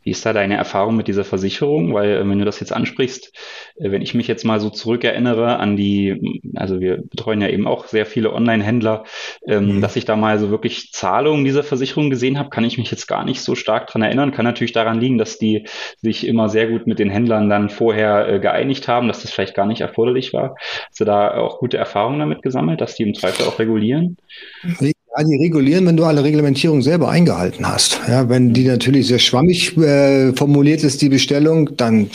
Wie 0.07 0.13
ist 0.13 0.25
da 0.25 0.33
deine 0.33 0.57
Erfahrung 0.57 0.95
mit 0.95 1.09
dieser 1.09 1.25
Versicherung? 1.25 1.93
Weil, 1.93 2.13
äh, 2.13 2.29
wenn 2.29 2.39
du 2.39 2.45
das 2.45 2.61
jetzt 2.61 2.73
ansprichst, 2.73 3.33
äh, 3.75 3.91
wenn 3.91 4.03
ich 4.03 4.15
mich 4.15 4.29
jetzt 4.29 4.45
mal 4.45 4.61
so 4.61 4.71
zurückerinnere 4.71 5.59
an 5.59 5.77
die, 5.77 6.41
also 6.55 6.79
wir 6.79 6.99
betreuen 6.99 7.41
ja 7.41 7.49
eben 7.49 7.67
auch 7.67 7.87
sehr 7.89 8.07
viele 8.07 8.33
Online-Händler, 8.33 9.03
ähm, 9.49 9.77
mhm. 9.77 9.81
dass 9.81 9.97
ich 9.97 10.05
da 10.05 10.15
mal 10.15 10.39
so 10.39 10.51
wirklich 10.51 10.93
Zahlungen 10.93 11.45
dieser 11.45 11.65
Versicherung 11.65 12.09
gesehen 12.09 12.39
habe, 12.39 12.51
kann 12.51 12.63
ich 12.63 12.79
mich 12.79 12.89
jetzt 12.89 13.09
gar 13.09 13.25
nicht 13.25 13.41
so 13.41 13.57
stark 13.57 13.89
dran 13.89 14.03
erinnern. 14.03 14.31
Kann 14.31 14.45
natürlich 14.45 14.73
daran 14.73 15.01
liegen, 15.01 15.19
dass 15.19 15.39
die 15.39 15.67
sich 16.01 16.25
immer 16.25 16.49
sehr 16.49 16.69
gut 16.69 16.87
mit 16.87 17.01
den 17.01 17.11
Händlern 17.11 17.51
dann 17.51 17.69
vorher 17.69 18.29
äh, 18.29 18.39
geeinigt 18.39 18.87
haben, 18.87 19.09
dass 19.09 19.23
das 19.23 19.33
vielleicht 19.33 19.57
gar 19.57 19.67
nicht 19.67 19.81
erforderlich 19.81 20.33
war. 20.33 20.55
Hast 20.89 21.01
du 21.01 21.05
da 21.05 21.35
auch 21.35 21.59
gute 21.59 21.79
Erfahrungen 21.79 22.21
damit 22.21 22.43
gesammelt, 22.43 22.81
dass 22.81 22.95
die 22.95 23.03
im 23.03 23.15
Zweifel 23.15 23.45
auch 23.47 23.59
regulieren? 23.59 24.19
Ja, 25.17 25.25
die 25.25 25.37
regulieren, 25.37 25.87
wenn 25.87 25.97
du 25.97 26.05
alle 26.05 26.23
Reglementierungen 26.23 26.83
selber 26.83 27.09
eingehalten 27.09 27.67
hast. 27.67 28.01
Ja, 28.09 28.29
wenn 28.29 28.53
die 28.53 28.65
natürlich 28.65 29.07
sehr 29.07 29.19
schwammig 29.19 29.77
äh, 29.79 30.33
formuliert 30.35 30.85
ist, 30.85 31.01
die 31.01 31.09
Bestellung, 31.09 31.71
dann 31.77 32.11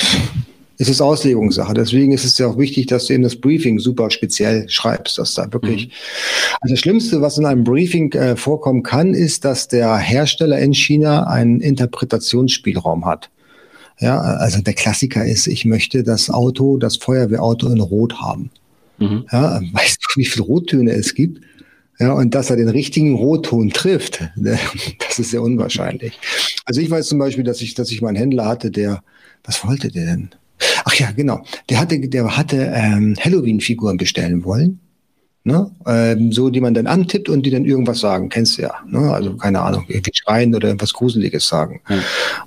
ist 0.78 0.90
es 0.90 1.02
Auslegungssache. 1.02 1.74
Deswegen 1.74 2.12
ist 2.12 2.26
es 2.26 2.38
ja 2.38 2.48
auch 2.48 2.58
wichtig, 2.58 2.88
dass 2.88 3.06
du 3.06 3.14
in 3.14 3.22
das 3.22 3.36
Briefing 3.36 3.80
super 3.80 4.10
speziell 4.10 4.68
schreibst, 4.68 5.18
dass 5.18 5.36
da 5.36 5.52
wirklich. 5.54 5.88
Mhm. 5.88 5.92
Also 6.62 6.74
das 6.74 6.80
Schlimmste, 6.80 7.22
was 7.22 7.38
in 7.38 7.46
einem 7.46 7.64
Briefing 7.64 8.12
äh, 8.14 8.36
vorkommen 8.36 8.84
kann, 8.84 9.14
ist, 9.14 9.46
dass 9.46 9.68
der 9.68 9.98
Hersteller 9.98 10.60
in 10.60 10.74
China 10.74 11.28
einen 11.28 11.60
Interpretationsspielraum 11.60 13.06
hat. 13.06 13.30
Ja, 14.00 14.20
also 14.20 14.62
der 14.62 14.74
Klassiker 14.74 15.24
ist, 15.24 15.46
ich 15.46 15.66
möchte 15.66 16.04
das 16.04 16.32
Auto, 16.32 16.78
das 16.78 16.98
Feuerwehrauto 16.98 17.70
in 17.70 17.80
Rot 17.80 18.20
haben. 18.20 18.50
Mhm. 18.98 19.26
Ja, 19.32 19.62
weißt 19.72 19.98
du, 20.02 20.20
wie 20.20 20.26
viele 20.26 20.46
Rottöne 20.46 20.92
es 20.94 21.14
gibt? 21.14 21.42
Ja, 22.02 22.14
und 22.14 22.34
dass 22.34 22.50
er 22.50 22.56
den 22.56 22.70
richtigen 22.70 23.14
Rotton 23.14 23.70
trifft, 23.70 24.28
das 24.36 25.20
ist 25.20 25.30
sehr 25.30 25.44
unwahrscheinlich. 25.44 26.20
Also 26.66 26.82
ich 26.82 26.90
weiß 26.90 27.08
zum 27.08 27.20
Beispiel, 27.20 27.44
dass 27.44 27.62
ich, 27.62 27.76
dass 27.76 27.92
ich 27.92 28.02
meinen 28.02 28.16
Händler 28.16 28.46
hatte, 28.46 28.72
der, 28.72 29.04
was 29.44 29.64
wollte 29.64 29.90
der 29.90 30.06
denn? 30.06 30.30
Ach 30.84 30.96
ja, 30.96 31.12
genau. 31.12 31.44
Der 31.70 31.80
hatte, 31.80 32.00
der 32.00 32.36
hatte 32.36 32.74
ähm, 32.76 33.16
Halloween-Figuren 33.20 33.98
bestellen 33.98 34.44
wollen. 34.44 34.80
Ne? 35.44 35.72
Ähm, 35.88 36.32
so, 36.32 36.50
die 36.50 36.62
man 36.62 36.74
dann 36.74 36.86
antippt 36.86 37.28
und 37.28 37.46
die 37.46 37.50
dann 37.50 37.66
irgendwas 37.66 38.00
sagen. 38.00 38.30
Kennst 38.30 38.58
du 38.58 38.64
ja. 38.64 38.74
Ne? 38.88 39.12
Also 39.12 39.36
keine 39.38 39.62
Ahnung, 39.62 39.86
irgendwie 39.88 40.12
schreien 40.14 40.54
oder 40.54 40.68
irgendwas 40.68 40.94
Gruseliges 40.94 41.48
sagen. 41.48 41.82
Mhm. 41.90 42.02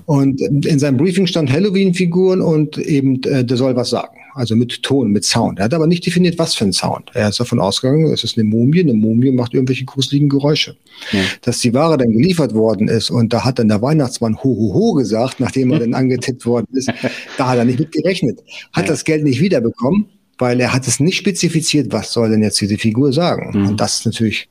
Und 0.07 0.41
in 0.41 0.79
seinem 0.79 0.97
Briefing 0.97 1.27
stand 1.27 1.51
Halloween-Figuren 1.51 2.41
und 2.41 2.79
eben, 2.79 3.23
äh, 3.25 3.45
der 3.45 3.57
soll 3.57 3.75
was 3.75 3.91
sagen 3.91 4.19
also 4.35 4.57
mit 4.57 4.83
Ton, 4.83 5.11
mit 5.11 5.25
Sound. 5.25 5.59
Er 5.59 5.67
hat 5.67 5.75
aber 5.75 5.87
nicht 5.87 6.05
definiert, 6.05 6.39
was 6.39 6.55
für 6.55 6.65
ein 6.65 6.73
Sound. 6.73 7.11
Er 7.15 7.29
ist 7.29 7.41
davon 7.41 7.61
ausgegangen, 7.61 8.13
es 8.13 8.25
ist 8.25 8.37
eine 8.37 8.45
Mumie, 8.45 8.81
eine 8.81 8.93
Mumie 8.93 9.31
macht 9.31 9.55
irgendwelche 9.55 9.85
gruseligen 9.85 10.29
Geräusche. 10.29 10.77
Ja. 11.13 11.21
Dass 11.43 11.61
die 11.61 11.73
Ware 11.73 11.97
dann 11.97 12.13
geliefert 12.13 12.55
worden 12.55 12.89
ist 12.89 13.11
und 13.11 13.33
da 13.33 13.45
hat 13.45 13.59
dann 13.59 13.69
der 13.69 13.81
Weihnachtsmann 13.81 14.37
ho 14.37 14.43
ho 14.43 14.75
ho 14.75 14.93
gesagt, 14.95 15.41
nachdem 15.41 15.71
er 15.71 15.79
dann 15.79 15.95
angetippt 15.95 16.45
worden 16.47 16.67
ist, 16.73 16.93
da 17.39 17.49
hat 17.49 17.59
er 17.59 17.65
nicht 17.65 17.79
mit 17.79 17.93
gerechnet. 17.93 18.41
Hat 18.73 18.85
ja. 18.85 18.91
das 18.91 19.05
Geld 19.05 19.25
nicht 19.25 19.41
wiederbekommen, 19.41 20.07
weil 20.39 20.61
er 20.61 20.73
hat 20.73 20.87
es 20.87 21.01
nicht 21.01 21.17
spezifiziert, 21.17 21.93
was 21.93 22.13
soll 22.13 22.31
denn 22.31 22.43
jetzt 22.43 22.61
diese 22.61 22.79
Figur 22.79 23.13
sagen. 23.13 23.59
Mhm. 23.59 23.69
Und 23.69 23.81
das 23.81 23.99
ist 23.99 24.07
natürlich 24.07 24.49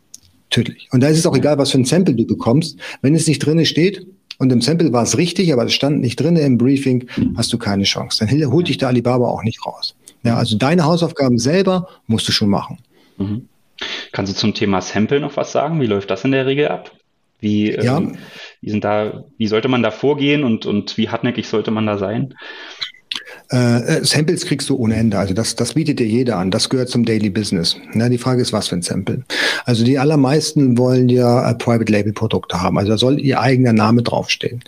tödlich. 0.50 0.88
Und 0.91 1.02
da 1.02 1.08
ist 1.08 1.17
es 1.17 1.26
auch 1.26 1.36
egal, 1.36 1.58
was 1.58 1.72
für 1.72 1.80
ein 1.80 1.86
Sample 1.86 2.15
du 2.15 2.26
bekommst. 2.26 2.78
Wenn 3.02 3.15
es 3.15 3.28
nicht 3.28 3.39
drinne 3.39 3.65
steht, 3.65 4.06
und 4.39 4.52
im 4.52 4.62
Sample 4.62 4.91
war 4.91 5.04
es 5.04 5.17
richtig, 5.17 5.54
aber 5.54 5.65
es 5.65 5.74
stand 5.74 6.02
nicht 6.02 6.19
drin 6.19 6.36
im 6.36 6.58
Briefing, 6.58 7.08
hast 7.38 7.54
du 7.54 7.58
keine 7.58 7.84
Chance. 7.84 8.26
Dann 8.26 8.52
holt 8.52 8.67
dich 8.67 8.78
der 8.78 8.88
Alibaba 8.88 9.28
auch 9.28 9.43
nicht 9.43 9.65
raus. 9.65 9.96
Ja, 10.24 10.38
also 10.38 10.58
deine 10.58 10.86
Hausaufgaben 10.86 11.38
selber 11.38 11.88
musst 12.08 12.28
du 12.28 12.32
schon 12.32 12.50
machen. 12.50 12.80
Mhm. 13.17 13.48
Kannst 14.12 14.34
du 14.34 14.38
zum 14.38 14.54
Thema 14.54 14.82
Sample 14.82 15.19
noch 15.19 15.38
was 15.38 15.52
sagen? 15.52 15.80
Wie 15.82 15.86
läuft 15.86 16.10
das 16.10 16.24
in 16.24 16.32
der 16.32 16.46
Regel 16.46 16.67
ab? 16.67 16.91
Wie, 17.39 17.72
ja. 17.72 17.98
ähm, 17.98 18.17
wie, 18.62 18.69
sind 18.69 18.84
da, 18.84 19.26
wie 19.38 19.48
sollte 19.48 19.67
man 19.67 19.84
da 19.84 19.91
vorgehen 19.91 20.43
und, 20.43 20.65
und 20.65 20.98
wie 20.98 21.10
hartnäckig 21.10 21.48
sollte 21.48 21.72
man 21.72 21.86
da 21.86 21.98
sein? 21.98 22.36
Äh, 23.52 23.97
äh, 23.97 24.06
Samples 24.06 24.45
kriegst 24.45 24.69
du 24.69 24.76
ohne 24.76 24.95
Ende. 24.95 25.17
Also 25.17 25.34
das, 25.34 25.56
das 25.56 25.73
bietet 25.73 25.99
dir 25.99 26.08
jeder 26.08 26.38
an. 26.38 26.52
Das 26.52 26.69
gehört 26.69 26.89
zum 26.89 27.06
Daily 27.06 27.30
Business. 27.30 27.76
Ja, 27.93 28.10
die 28.10 28.17
Frage 28.17 28.41
ist, 28.41 28.54
was 28.54 28.67
für 28.67 28.76
ein 28.76 28.82
Sample. 28.82 29.23
Also 29.65 29.84
die 29.84 29.99
allermeisten 29.99 30.78
wollen 30.78 31.10
ja 31.10 31.49
äh, 31.49 31.56
Private 31.56 31.91
Label 31.91 32.13
Produkte 32.13 32.62
haben. 32.62 32.78
Also 32.78 32.91
da 32.91 32.97
soll 32.97 33.19
ihr 33.19 33.39
eigener 33.39 33.73
Name 33.73 34.02
draufstehen. 34.02 34.63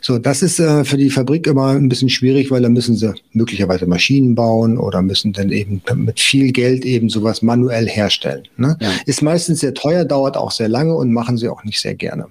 So, 0.00 0.18
das 0.18 0.42
ist 0.42 0.60
äh, 0.60 0.84
für 0.84 0.96
die 0.96 1.10
Fabrik 1.10 1.46
immer 1.46 1.68
ein 1.68 1.88
bisschen 1.88 2.10
schwierig, 2.10 2.50
weil 2.50 2.62
da 2.62 2.68
müssen 2.68 2.96
sie 2.96 3.14
möglicherweise 3.32 3.86
Maschinen 3.86 4.34
bauen 4.34 4.78
oder 4.78 5.02
müssen 5.02 5.32
dann 5.32 5.50
eben 5.50 5.82
mit 5.96 6.20
viel 6.20 6.52
Geld 6.52 6.84
eben 6.84 7.08
sowas 7.08 7.42
manuell 7.42 7.88
herstellen. 7.88 8.44
Ne? 8.56 8.76
Ja. 8.80 8.90
Ist 9.06 9.22
meistens 9.22 9.60
sehr 9.60 9.74
teuer, 9.74 10.04
dauert 10.04 10.36
auch 10.36 10.50
sehr 10.50 10.68
lange 10.68 10.94
und 10.94 11.12
machen 11.12 11.36
sie 11.36 11.48
auch 11.48 11.64
nicht 11.64 11.80
sehr 11.80 11.94
gerne. 11.94 12.26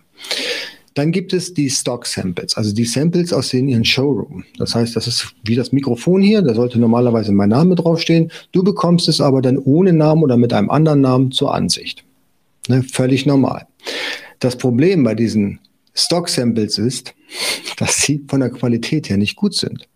Dann 0.97 1.12
gibt 1.12 1.31
es 1.31 1.53
die 1.53 1.69
Stock 1.69 2.07
Samples, 2.07 2.57
also 2.57 2.73
die 2.73 2.86
Samples 2.86 3.31
aus 3.31 3.49
den 3.49 3.67
ihren 3.67 3.86
Showroom. 3.86 4.45
Das 4.57 4.73
heißt, 4.73 4.95
das 4.95 5.05
ist 5.05 5.36
wie 5.43 5.53
das 5.53 5.71
Mikrofon 5.71 6.23
hier, 6.23 6.41
da 6.41 6.55
sollte 6.55 6.79
normalerweise 6.79 7.31
mein 7.33 7.49
Name 7.49 7.75
draufstehen. 7.75 8.31
Du 8.51 8.63
bekommst 8.63 9.07
es 9.07 9.21
aber 9.21 9.43
dann 9.43 9.60
ohne 9.60 9.93
Namen 9.93 10.23
oder 10.23 10.38
mit 10.38 10.53
einem 10.53 10.71
anderen 10.71 11.01
Namen 11.01 11.31
zur 11.31 11.53
Ansicht. 11.53 12.03
Ne, 12.67 12.81
völlig 12.81 13.27
normal. 13.27 13.67
Das 14.39 14.57
Problem 14.57 15.03
bei 15.03 15.13
diesen 15.13 15.60
Stock 15.93 16.29
Samples 16.29 16.79
ist, 16.79 17.13
dass 17.77 18.01
sie 18.01 18.25
von 18.27 18.39
der 18.39 18.49
Qualität 18.49 19.07
her 19.07 19.17
nicht 19.17 19.36
gut 19.36 19.53
sind. 19.53 19.88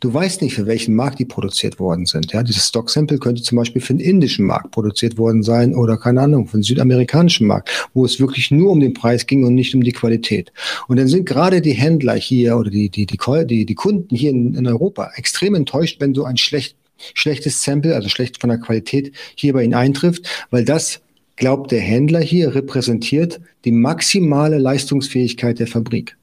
Du 0.00 0.12
weißt 0.12 0.42
nicht, 0.42 0.54
für 0.54 0.66
welchen 0.66 0.94
Markt 0.94 1.18
die 1.18 1.24
produziert 1.24 1.78
worden 1.78 2.06
sind. 2.06 2.32
Ja, 2.32 2.42
dieses 2.42 2.68
Stock 2.68 2.90
Sample 2.90 3.18
könnte 3.18 3.42
zum 3.42 3.56
Beispiel 3.56 3.82
für 3.82 3.94
den 3.94 4.00
indischen 4.00 4.46
Markt 4.46 4.70
produziert 4.70 5.18
worden 5.18 5.42
sein 5.42 5.74
oder 5.74 5.96
keine 5.96 6.22
Ahnung, 6.22 6.46
für 6.46 6.58
den 6.58 6.62
südamerikanischen 6.62 7.46
Markt, 7.46 7.88
wo 7.94 8.04
es 8.04 8.20
wirklich 8.20 8.50
nur 8.50 8.70
um 8.70 8.80
den 8.80 8.94
Preis 8.94 9.26
ging 9.26 9.44
und 9.44 9.54
nicht 9.54 9.74
um 9.74 9.82
die 9.82 9.92
Qualität. 9.92 10.52
Und 10.88 10.98
dann 10.98 11.08
sind 11.08 11.26
gerade 11.26 11.60
die 11.60 11.72
Händler 11.72 12.14
hier 12.14 12.56
oder 12.56 12.70
die, 12.70 12.88
die, 12.88 13.06
die, 13.06 13.18
die, 13.46 13.66
die 13.66 13.74
Kunden 13.74 14.14
hier 14.14 14.30
in, 14.30 14.54
in 14.54 14.66
Europa 14.66 15.10
extrem 15.16 15.54
enttäuscht, 15.54 16.00
wenn 16.00 16.14
so 16.14 16.24
ein 16.24 16.36
schlecht, 16.36 16.76
schlechtes 17.14 17.62
Sample, 17.62 17.94
also 17.94 18.08
schlecht 18.08 18.40
von 18.40 18.50
der 18.50 18.58
Qualität 18.58 19.12
hier 19.34 19.52
bei 19.52 19.64
ihnen 19.64 19.74
eintrifft, 19.74 20.46
weil 20.50 20.64
das 20.64 21.00
glaubt 21.36 21.70
der 21.70 21.80
Händler 21.80 22.20
hier 22.20 22.54
repräsentiert 22.54 23.40
die 23.64 23.72
maximale 23.72 24.58
Leistungsfähigkeit 24.58 25.58
der 25.58 25.66
Fabrik. 25.66 26.16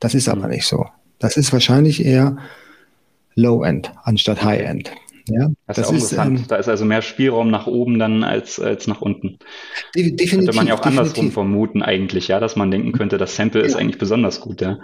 Das 0.00 0.14
ist 0.14 0.28
aber 0.28 0.46
mhm. 0.46 0.54
nicht 0.54 0.66
so. 0.66 0.86
Das 1.18 1.36
ist 1.36 1.52
wahrscheinlich 1.52 2.04
eher 2.04 2.38
Low-End 3.34 3.92
anstatt 4.04 4.42
High-End. 4.42 4.90
Ja, 5.28 5.48
das, 5.66 5.76
das 5.76 5.92
ist, 5.92 6.12
ähm, 6.12 6.44
da 6.48 6.56
ist 6.56 6.68
also 6.68 6.84
mehr 6.84 7.02
Spielraum 7.02 7.50
nach 7.50 7.66
oben 7.66 7.98
dann 7.98 8.24
als, 8.24 8.58
als 8.58 8.86
nach 8.86 9.00
unten. 9.00 9.38
Definitiv. 9.94 10.30
Könnte 10.30 10.52
man 10.54 10.66
ja 10.66 10.74
auch 10.74 10.80
definitiv. 10.80 11.00
andersrum 11.00 11.30
vermuten 11.30 11.82
eigentlich, 11.82 12.28
ja, 12.28 12.40
dass 12.40 12.56
man 12.56 12.70
denken 12.70 12.92
könnte, 12.92 13.18
das 13.18 13.36
Sample 13.36 13.60
ja. 13.60 13.66
ist 13.66 13.76
eigentlich 13.76 13.98
besonders 13.98 14.40
gut, 14.40 14.60
ja. 14.60 14.78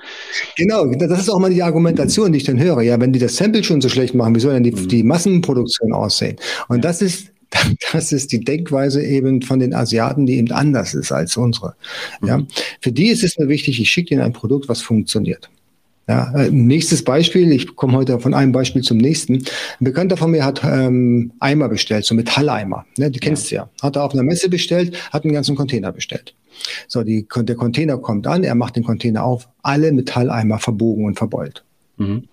Genau, 0.57 0.87
das 0.87 1.21
ist 1.21 1.31
auch 1.31 1.41
mal 1.41 1.51
die 1.51 1.63
Argumentation, 1.63 2.33
die 2.33 2.39
ich 2.39 2.45
dann 2.45 2.61
höre. 2.61 2.83
Ja, 2.83 3.01
wenn 3.01 3.13
die 3.13 3.19
das 3.19 3.37
Sample 3.37 3.65
schon 3.65 3.81
so 3.81 3.89
schlecht 3.89 4.15
machen, 4.15 4.35
wie 4.35 4.41
soll 4.41 4.53
dann 4.53 4.63
die, 4.63 4.73
mhm. 4.73 4.89
die 4.89 5.03
Massenproduktion 5.03 5.93
aussehen? 5.93 6.37
Und 6.69 6.77
ja. 6.77 6.83
das 6.83 7.03
ist 7.03 7.33
das 7.93 8.13
ist 8.13 8.33
die 8.33 8.41
Denkweise 8.41 9.03
eben 9.05 9.41
von 9.41 9.61
den 9.61 9.73
Asiaten, 9.73 10.27
die 10.27 10.37
eben 10.37 10.51
anders 10.51 10.95
ist 10.95 11.13
als 11.13 11.37
unsere. 11.37 11.75
Ja, 12.25 12.39
mhm. 12.39 12.49
für 12.81 12.93
die 12.93 13.07
ist 13.07 13.23
es 13.23 13.39
nur 13.39 13.49
wichtig, 13.49 13.81
ich 13.81 13.89
schicke 13.89 14.15
ihnen 14.15 14.23
ein 14.23 14.33
Produkt, 14.33 14.69
was 14.69 14.83
funktioniert. 14.83 15.49
Ja, 16.09 16.33
äh, 16.35 16.51
nächstes 16.51 17.03
Beispiel, 17.03 17.51
ich 17.51 17.75
komme 17.75 17.95
heute 17.95 18.21
von 18.21 18.33
einem 18.33 18.53
Beispiel 18.53 18.83
zum 18.83 18.99
nächsten. 18.99 19.35
Ein 19.35 19.45
Bekannter 19.81 20.17
von 20.17 20.31
mir 20.31 20.45
hat 20.45 20.63
ähm, 20.65 21.33
Eimer 21.41 21.69
bestellt, 21.69 22.05
so 22.05 22.15
Metalleimer. 22.15 22.87
Ne, 22.97 23.11
die 23.11 23.19
kennst 23.19 23.51
ja. 23.51 23.63
du 23.63 23.69
ja. 23.69 23.83
Hat 23.83 23.97
er 23.97 24.05
auf 24.05 24.13
einer 24.13 24.23
Messe 24.23 24.49
bestellt, 24.49 24.97
hat 25.13 25.25
einen 25.25 25.33
ganzen 25.33 25.57
Container 25.57 25.91
bestellt. 25.91 26.35
So, 26.87 27.03
die, 27.03 27.27
der 27.35 27.57
Container 27.57 27.99
kommt 27.99 28.27
an, 28.27 28.45
er 28.45 28.55
macht 28.55 28.77
den 28.77 28.85
Container 28.85 29.25
auf, 29.25 29.49
alle 29.63 29.93
Metalleimer 29.93 30.59
verbogen 30.59 31.05
und 31.07 31.19
verbeult. 31.19 31.65
Mhm. 31.97 32.29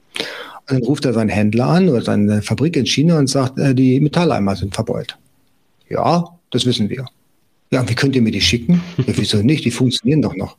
Und 0.66 0.72
dann 0.72 0.84
ruft 0.84 1.06
er 1.06 1.14
seinen 1.14 1.30
Händler 1.30 1.66
an 1.68 1.90
oder 1.90 2.02
seine 2.04 2.42
Fabrik 2.42 2.78
in 2.78 2.86
China 2.86 3.18
und 3.18 3.28
sagt, 3.28 3.58
äh, 3.58 3.74
die 3.74 4.00
Metalleimer 4.00 4.56
sind 4.56 4.76
verbeult. 4.76 5.18
Ja, 5.90 6.38
das 6.52 6.66
wissen 6.66 6.90
wir. 6.90 7.06
Ja, 7.72 7.88
wie 7.90 7.96
könnt 7.96 8.16
ihr 8.16 8.22
mir 8.22 8.32
die 8.32 8.40
schicken? 8.40 8.82
Ja, 8.98 9.14
wieso 9.18 9.38
nicht? 9.38 9.66
Die 9.66 9.72
funktionieren 9.72 10.22
doch 10.22 10.36
noch. 10.36 10.58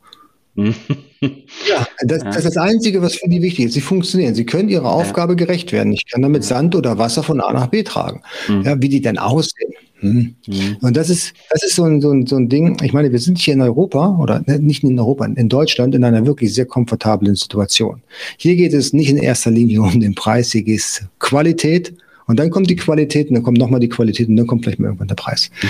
Ja, 0.55 0.73
das, 2.01 2.23
das, 2.23 2.37
ist 2.37 2.45
das 2.45 2.57
Einzige, 2.57 3.01
was 3.01 3.15
für 3.15 3.27
die 3.27 3.41
wichtig 3.41 3.65
ist. 3.65 3.73
Sie 3.73 3.81
funktionieren. 3.81 4.35
Sie 4.35 4.45
können 4.45 4.69
ihrer 4.69 4.91
Aufgabe 4.91 5.35
gerecht 5.35 5.71
werden. 5.71 5.93
Ich 5.93 6.05
kann 6.09 6.21
damit 6.21 6.43
Sand 6.43 6.75
oder 6.75 6.97
Wasser 6.97 7.23
von 7.23 7.41
A 7.41 7.51
nach 7.51 7.67
B 7.67 7.83
tragen. 7.83 8.21
Mhm. 8.47 8.61
Ja, 8.63 8.81
wie 8.81 8.89
die 8.89 9.01
denn 9.01 9.17
aussehen. 9.17 9.73
Hm. 9.99 10.35
Mhm. 10.47 10.77
Und 10.81 10.97
das 10.97 11.09
ist, 11.09 11.33
das 11.49 11.63
ist 11.63 11.75
so 11.75 11.83
ein, 11.83 12.01
so, 12.01 12.11
ein, 12.11 12.27
so 12.27 12.35
ein 12.35 12.49
Ding. 12.49 12.77
Ich 12.83 12.93
meine, 12.93 13.11
wir 13.11 13.19
sind 13.19 13.37
hier 13.37 13.53
in 13.53 13.61
Europa 13.61 14.17
oder 14.19 14.43
ne, 14.45 14.59
nicht 14.59 14.83
in 14.83 14.99
Europa, 14.99 15.25
in 15.25 15.49
Deutschland 15.49 15.95
in 15.95 16.03
einer 16.03 16.25
wirklich 16.25 16.53
sehr 16.53 16.65
komfortablen 16.65 17.35
Situation. 17.35 18.01
Hier 18.37 18.55
geht 18.55 18.73
es 18.73 18.93
nicht 18.93 19.09
in 19.09 19.17
erster 19.17 19.51
Linie 19.51 19.81
um 19.81 19.99
den 19.99 20.13
Preis, 20.13 20.51
hier 20.51 20.63
geht 20.63 20.79
es 20.79 21.01
Qualität. 21.19 21.93
Und 22.27 22.39
dann 22.39 22.49
kommt 22.49 22.69
die 22.69 22.75
Qualität 22.75 23.29
und 23.29 23.35
dann 23.35 23.43
kommt 23.43 23.59
nochmal 23.59 23.79
die 23.79 23.89
Qualität 23.89 24.27
und 24.27 24.35
dann 24.35 24.47
kommt 24.47 24.63
vielleicht 24.63 24.79
mal 24.79 24.87
irgendwann 24.87 25.07
der 25.07 25.15
Preis. 25.15 25.51
Mhm. 25.61 25.67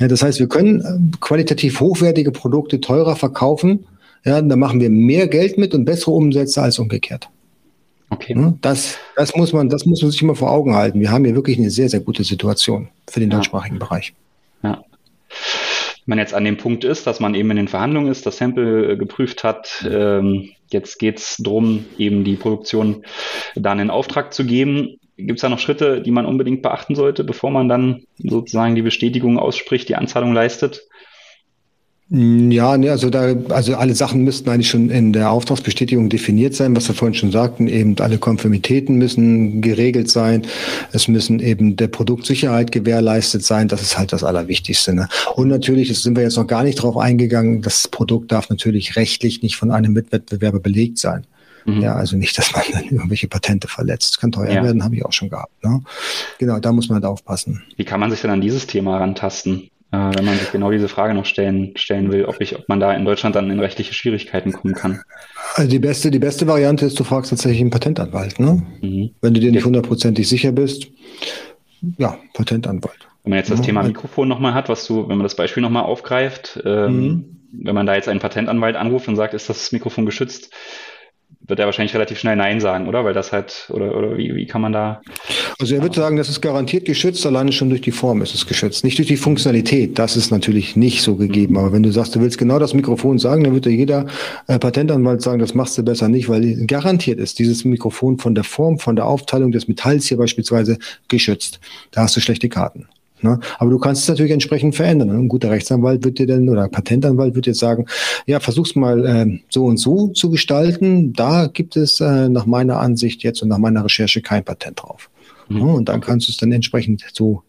Ja, 0.00 0.08
das 0.08 0.22
heißt, 0.22 0.38
wir 0.38 0.48
können 0.48 0.80
äh, 0.80 1.16
qualitativ 1.20 1.80
hochwertige 1.80 2.30
Produkte 2.30 2.80
teurer 2.80 3.16
verkaufen, 3.16 3.86
ja, 4.24 4.40
da 4.40 4.56
machen 4.56 4.80
wir 4.80 4.90
mehr 4.90 5.28
Geld 5.28 5.58
mit 5.58 5.74
und 5.74 5.84
bessere 5.84 6.12
Umsätze 6.12 6.62
als 6.62 6.78
umgekehrt. 6.78 7.28
Okay. 8.10 8.36
Das, 8.60 8.98
das, 9.16 9.34
muss 9.34 9.52
man, 9.52 9.68
das 9.68 9.86
muss 9.86 10.02
man 10.02 10.10
sich 10.10 10.22
immer 10.22 10.36
vor 10.36 10.50
Augen 10.50 10.74
halten. 10.74 11.00
Wir 11.00 11.10
haben 11.10 11.24
hier 11.24 11.34
wirklich 11.34 11.58
eine 11.58 11.70
sehr, 11.70 11.88
sehr 11.88 12.00
gute 12.00 12.22
Situation 12.22 12.88
für 13.08 13.20
den 13.20 13.30
ja. 13.30 13.36
deutschsprachigen 13.36 13.78
Bereich. 13.78 14.14
Ja. 14.62 14.84
Wenn 16.06 16.16
man 16.16 16.18
jetzt 16.18 16.34
an 16.34 16.44
dem 16.44 16.56
Punkt 16.56 16.84
ist, 16.84 17.06
dass 17.06 17.18
man 17.18 17.34
eben 17.34 17.50
in 17.50 17.56
den 17.56 17.68
Verhandlungen 17.68 18.10
ist, 18.10 18.26
das 18.26 18.36
Sample 18.36 18.92
äh, 18.92 18.96
geprüft 18.96 19.42
hat, 19.42 19.86
ähm, 19.90 20.50
jetzt 20.70 20.98
geht 20.98 21.18
es 21.18 21.36
darum, 21.38 21.86
eben 21.98 22.24
die 22.24 22.36
Produktion 22.36 23.04
dann 23.54 23.78
in 23.78 23.90
Auftrag 23.90 24.32
zu 24.32 24.44
geben. 24.44 24.98
Gibt 25.16 25.38
es 25.38 25.42
da 25.42 25.48
noch 25.48 25.58
Schritte, 25.58 26.02
die 26.02 26.10
man 26.10 26.26
unbedingt 26.26 26.62
beachten 26.62 26.94
sollte, 26.94 27.24
bevor 27.24 27.50
man 27.50 27.68
dann 27.68 28.02
sozusagen 28.18 28.74
die 28.74 28.82
Bestätigung 28.82 29.38
ausspricht, 29.38 29.88
die 29.88 29.96
Anzahlung 29.96 30.34
leistet? 30.34 30.82
Ja, 32.10 32.76
ne, 32.76 32.90
also 32.90 33.08
da, 33.08 33.34
also 33.48 33.76
alle 33.76 33.94
Sachen 33.94 34.24
müssten 34.24 34.50
eigentlich 34.50 34.68
schon 34.68 34.90
in 34.90 35.14
der 35.14 35.30
Auftragsbestätigung 35.30 36.10
definiert 36.10 36.54
sein, 36.54 36.76
was 36.76 36.86
wir 36.86 36.94
vorhin 36.94 37.14
schon 37.14 37.32
sagten. 37.32 37.66
Eben 37.66 37.98
alle 37.98 38.18
Konformitäten 38.18 38.96
müssen 38.96 39.62
geregelt 39.62 40.10
sein. 40.10 40.42
Es 40.92 41.08
müssen 41.08 41.40
eben 41.40 41.76
der 41.76 41.88
Produktsicherheit 41.88 42.72
gewährleistet 42.72 43.42
sein. 43.42 43.68
Das 43.68 43.80
ist 43.80 43.96
halt 43.96 44.12
das 44.12 44.22
Allerwichtigste. 44.22 44.94
Ne? 44.94 45.08
Und 45.34 45.48
natürlich, 45.48 45.88
das 45.88 46.02
sind 46.02 46.14
wir 46.14 46.22
jetzt 46.22 46.36
noch 46.36 46.46
gar 46.46 46.62
nicht 46.62 46.76
drauf 46.76 46.98
eingegangen, 46.98 47.62
das 47.62 47.88
Produkt 47.88 48.32
darf 48.32 48.50
natürlich 48.50 48.96
rechtlich 48.96 49.42
nicht 49.42 49.56
von 49.56 49.70
einem 49.70 49.94
Mitwettbewerber 49.94 50.60
belegt 50.60 50.98
sein. 50.98 51.26
Mhm. 51.64 51.80
Ja, 51.80 51.94
also 51.94 52.18
nicht, 52.18 52.36
dass 52.36 52.52
man 52.52 52.64
dann 52.70 52.84
irgendwelche 52.84 53.28
Patente 53.28 53.66
verletzt. 53.66 54.12
Das 54.12 54.20
kann 54.20 54.30
teuer 54.30 54.50
ja. 54.50 54.62
werden, 54.62 54.84
habe 54.84 54.94
ich 54.94 55.04
auch 55.06 55.12
schon 55.12 55.30
gehabt. 55.30 55.64
Ne? 55.64 55.82
Genau, 56.38 56.58
da 56.58 56.70
muss 56.72 56.88
man 56.88 56.96
halt 56.96 57.06
aufpassen. 57.06 57.62
Wie 57.76 57.84
kann 57.84 58.00
man 58.00 58.10
sich 58.10 58.20
denn 58.20 58.30
an 58.30 58.42
dieses 58.42 58.66
Thema 58.66 58.98
rantasten? 58.98 59.70
Äh, 59.94 60.10
wenn 60.16 60.24
man 60.24 60.36
sich 60.36 60.50
genau 60.50 60.70
diese 60.70 60.88
Frage 60.88 61.14
noch 61.14 61.24
stellen, 61.24 61.76
stellen 61.76 62.10
will, 62.10 62.24
ob, 62.24 62.40
ich, 62.40 62.56
ob 62.58 62.68
man 62.68 62.80
da 62.80 62.92
in 62.92 63.04
Deutschland 63.04 63.36
dann 63.36 63.50
in 63.50 63.60
rechtliche 63.60 63.94
Schwierigkeiten 63.94 64.52
kommen 64.52 64.74
kann. 64.74 65.02
Also 65.54 65.70
die 65.70 65.78
beste, 65.78 66.10
die 66.10 66.18
beste 66.18 66.46
Variante 66.48 66.84
ist, 66.86 66.98
du 66.98 67.04
fragst 67.04 67.30
tatsächlich 67.30 67.60
einen 67.60 67.70
Patentanwalt. 67.70 68.40
Ne? 68.40 68.62
Mhm. 68.80 69.10
Wenn 69.20 69.34
du 69.34 69.40
dir 69.40 69.52
nicht 69.52 69.64
hundertprozentig 69.64 70.28
sicher 70.28 70.50
bist, 70.50 70.88
ja, 71.98 72.18
Patentanwalt. 72.32 73.08
Wenn 73.22 73.30
man 73.30 73.38
jetzt 73.38 73.50
das 73.50 73.60
ja, 73.60 73.66
Thema 73.66 73.82
Mikrofon 73.84 74.26
nochmal 74.26 74.54
hat, 74.54 74.68
was 74.68 74.86
du, 74.86 75.02
wenn 75.08 75.16
man 75.16 75.22
das 75.22 75.36
Beispiel 75.36 75.62
nochmal 75.62 75.84
aufgreift, 75.84 76.60
ähm, 76.64 77.00
mhm. 77.00 77.36
wenn 77.52 77.74
man 77.74 77.86
da 77.86 77.94
jetzt 77.94 78.08
einen 78.08 78.20
Patentanwalt 78.20 78.76
anruft 78.76 79.06
und 79.06 79.16
sagt, 79.16 79.32
ist 79.32 79.48
das 79.48 79.70
Mikrofon 79.70 80.06
geschützt, 80.06 80.50
wird 81.46 81.58
er 81.58 81.66
wahrscheinlich 81.66 81.94
relativ 81.94 82.18
schnell 82.18 82.36
Nein 82.36 82.60
sagen, 82.60 82.88
oder? 82.88 83.04
Weil 83.04 83.12
das 83.12 83.32
halt, 83.32 83.68
oder, 83.70 83.96
oder 83.96 84.16
wie, 84.16 84.34
wie 84.34 84.46
kann 84.46 84.62
man 84.62 84.72
da. 84.72 85.02
Also 85.58 85.74
er 85.74 85.82
wird 85.82 85.94
sagen, 85.94 86.16
das 86.16 86.28
ist 86.28 86.40
garantiert 86.40 86.86
geschützt, 86.86 87.26
alleine 87.26 87.52
schon 87.52 87.68
durch 87.68 87.82
die 87.82 87.90
Form 87.90 88.22
ist 88.22 88.34
es 88.34 88.46
geschützt. 88.46 88.84
Nicht 88.84 88.98
durch 88.98 89.08
die 89.08 89.16
Funktionalität, 89.16 89.98
das 89.98 90.16
ist 90.16 90.30
natürlich 90.30 90.76
nicht 90.76 91.02
so 91.02 91.16
gegeben. 91.16 91.54
Mhm. 91.54 91.58
Aber 91.58 91.72
wenn 91.72 91.82
du 91.82 91.92
sagst, 91.92 92.14
du 92.14 92.20
willst 92.20 92.38
genau 92.38 92.58
das 92.58 92.72
Mikrofon 92.72 93.18
sagen, 93.18 93.44
dann 93.44 93.54
wird 93.54 93.66
dir 93.66 93.72
jeder 93.72 94.06
äh, 94.46 94.58
Patentanwalt 94.58 95.20
sagen, 95.22 95.38
das 95.38 95.54
machst 95.54 95.76
du 95.76 95.82
besser 95.82 96.08
nicht, 96.08 96.28
weil 96.28 96.66
garantiert 96.66 97.18
ist 97.18 97.38
dieses 97.38 97.64
Mikrofon 97.64 98.18
von 98.18 98.34
der 98.34 98.44
Form, 98.44 98.78
von 98.78 98.96
der 98.96 99.06
Aufteilung 99.06 99.52
des 99.52 99.68
Metalls 99.68 100.06
hier 100.06 100.16
beispielsweise 100.16 100.78
geschützt. 101.08 101.60
Da 101.90 102.02
hast 102.02 102.16
du 102.16 102.20
schlechte 102.20 102.48
Karten. 102.48 102.88
Ne? 103.24 103.40
Aber 103.58 103.70
du 103.70 103.78
kannst 103.78 104.02
es 104.02 104.08
natürlich 104.08 104.32
entsprechend 104.32 104.74
verändern. 104.74 105.08
Ein 105.10 105.28
guter 105.28 105.50
Rechtsanwalt 105.50 106.04
wird 106.04 106.18
dir 106.18 106.26
dann 106.26 106.46
oder 106.46 106.68
Patentanwalt 106.68 107.34
wird 107.34 107.46
dir 107.46 107.54
sagen, 107.54 107.86
ja, 108.26 108.38
versuch's 108.38 108.76
mal 108.76 109.06
äh, 109.06 109.40
so 109.48 109.64
und 109.64 109.78
so 109.78 110.08
zu 110.08 110.30
gestalten. 110.30 111.14
Da 111.14 111.46
gibt 111.46 111.76
es 111.76 112.00
äh, 112.00 112.28
nach 112.28 112.44
meiner 112.44 112.80
Ansicht 112.80 113.22
jetzt 113.22 113.42
und 113.42 113.48
nach 113.48 113.56
meiner 113.56 113.82
Recherche 113.82 114.20
kein 114.20 114.44
Patent 114.44 114.82
drauf. 114.82 115.08
Mhm. 115.48 115.56
Ja, 115.56 115.64
und 115.64 115.88
dann 115.88 116.02
kannst 116.02 116.28
du 116.28 116.32
es 116.32 116.36
dann 116.36 116.52
entsprechend 116.52 117.02
so 117.14 117.42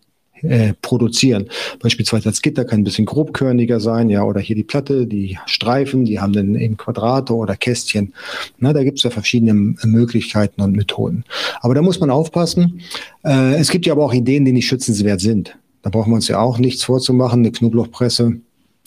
äh, 0.43 0.73
produzieren. 0.81 1.49
Beispielsweise 1.79 2.23
das 2.23 2.41
Gitter 2.41 2.63
kann 2.63 2.79
ein 2.79 2.83
bisschen 2.85 3.05
grobkörniger 3.05 3.81
sein, 3.81 4.09
ja, 4.09 4.23
oder 4.23 4.39
hier 4.39 4.55
die 4.55 4.63
Platte, 4.63 5.07
die 5.07 5.37
Streifen, 5.45 6.05
die 6.05 6.21
haben 6.21 6.33
dann 6.33 6.55
eben 6.55 6.77
Quadrate 6.77 7.33
oder 7.33 7.57
Kästchen. 7.57 8.13
Na, 8.59 8.71
da 8.71 8.83
gibt 8.83 8.99
es 8.99 9.03
ja 9.03 9.09
verschiedene 9.09 9.53
Möglichkeiten 9.53 10.61
und 10.61 10.73
Methoden. 10.73 11.25
Aber 11.59 11.75
da 11.75 11.81
muss 11.81 11.99
man 11.99 12.11
aufpassen. 12.11 12.81
Äh, 13.25 13.55
es 13.55 13.71
gibt 13.71 13.85
ja 13.85 13.93
aber 13.93 14.05
auch 14.05 14.13
Ideen, 14.13 14.45
die 14.45 14.53
nicht 14.53 14.67
schützenswert 14.67 15.19
sind. 15.19 15.57
Da 15.85 15.91
brauchen 15.91 16.09
wir 16.09 16.15
uns 16.15 16.27
ja 16.27 16.39
auch 16.39 16.57
nichts 16.57 16.83
vorzumachen. 16.83 17.41
Eine 17.41 17.51
Knoblauchpresse 17.51 18.37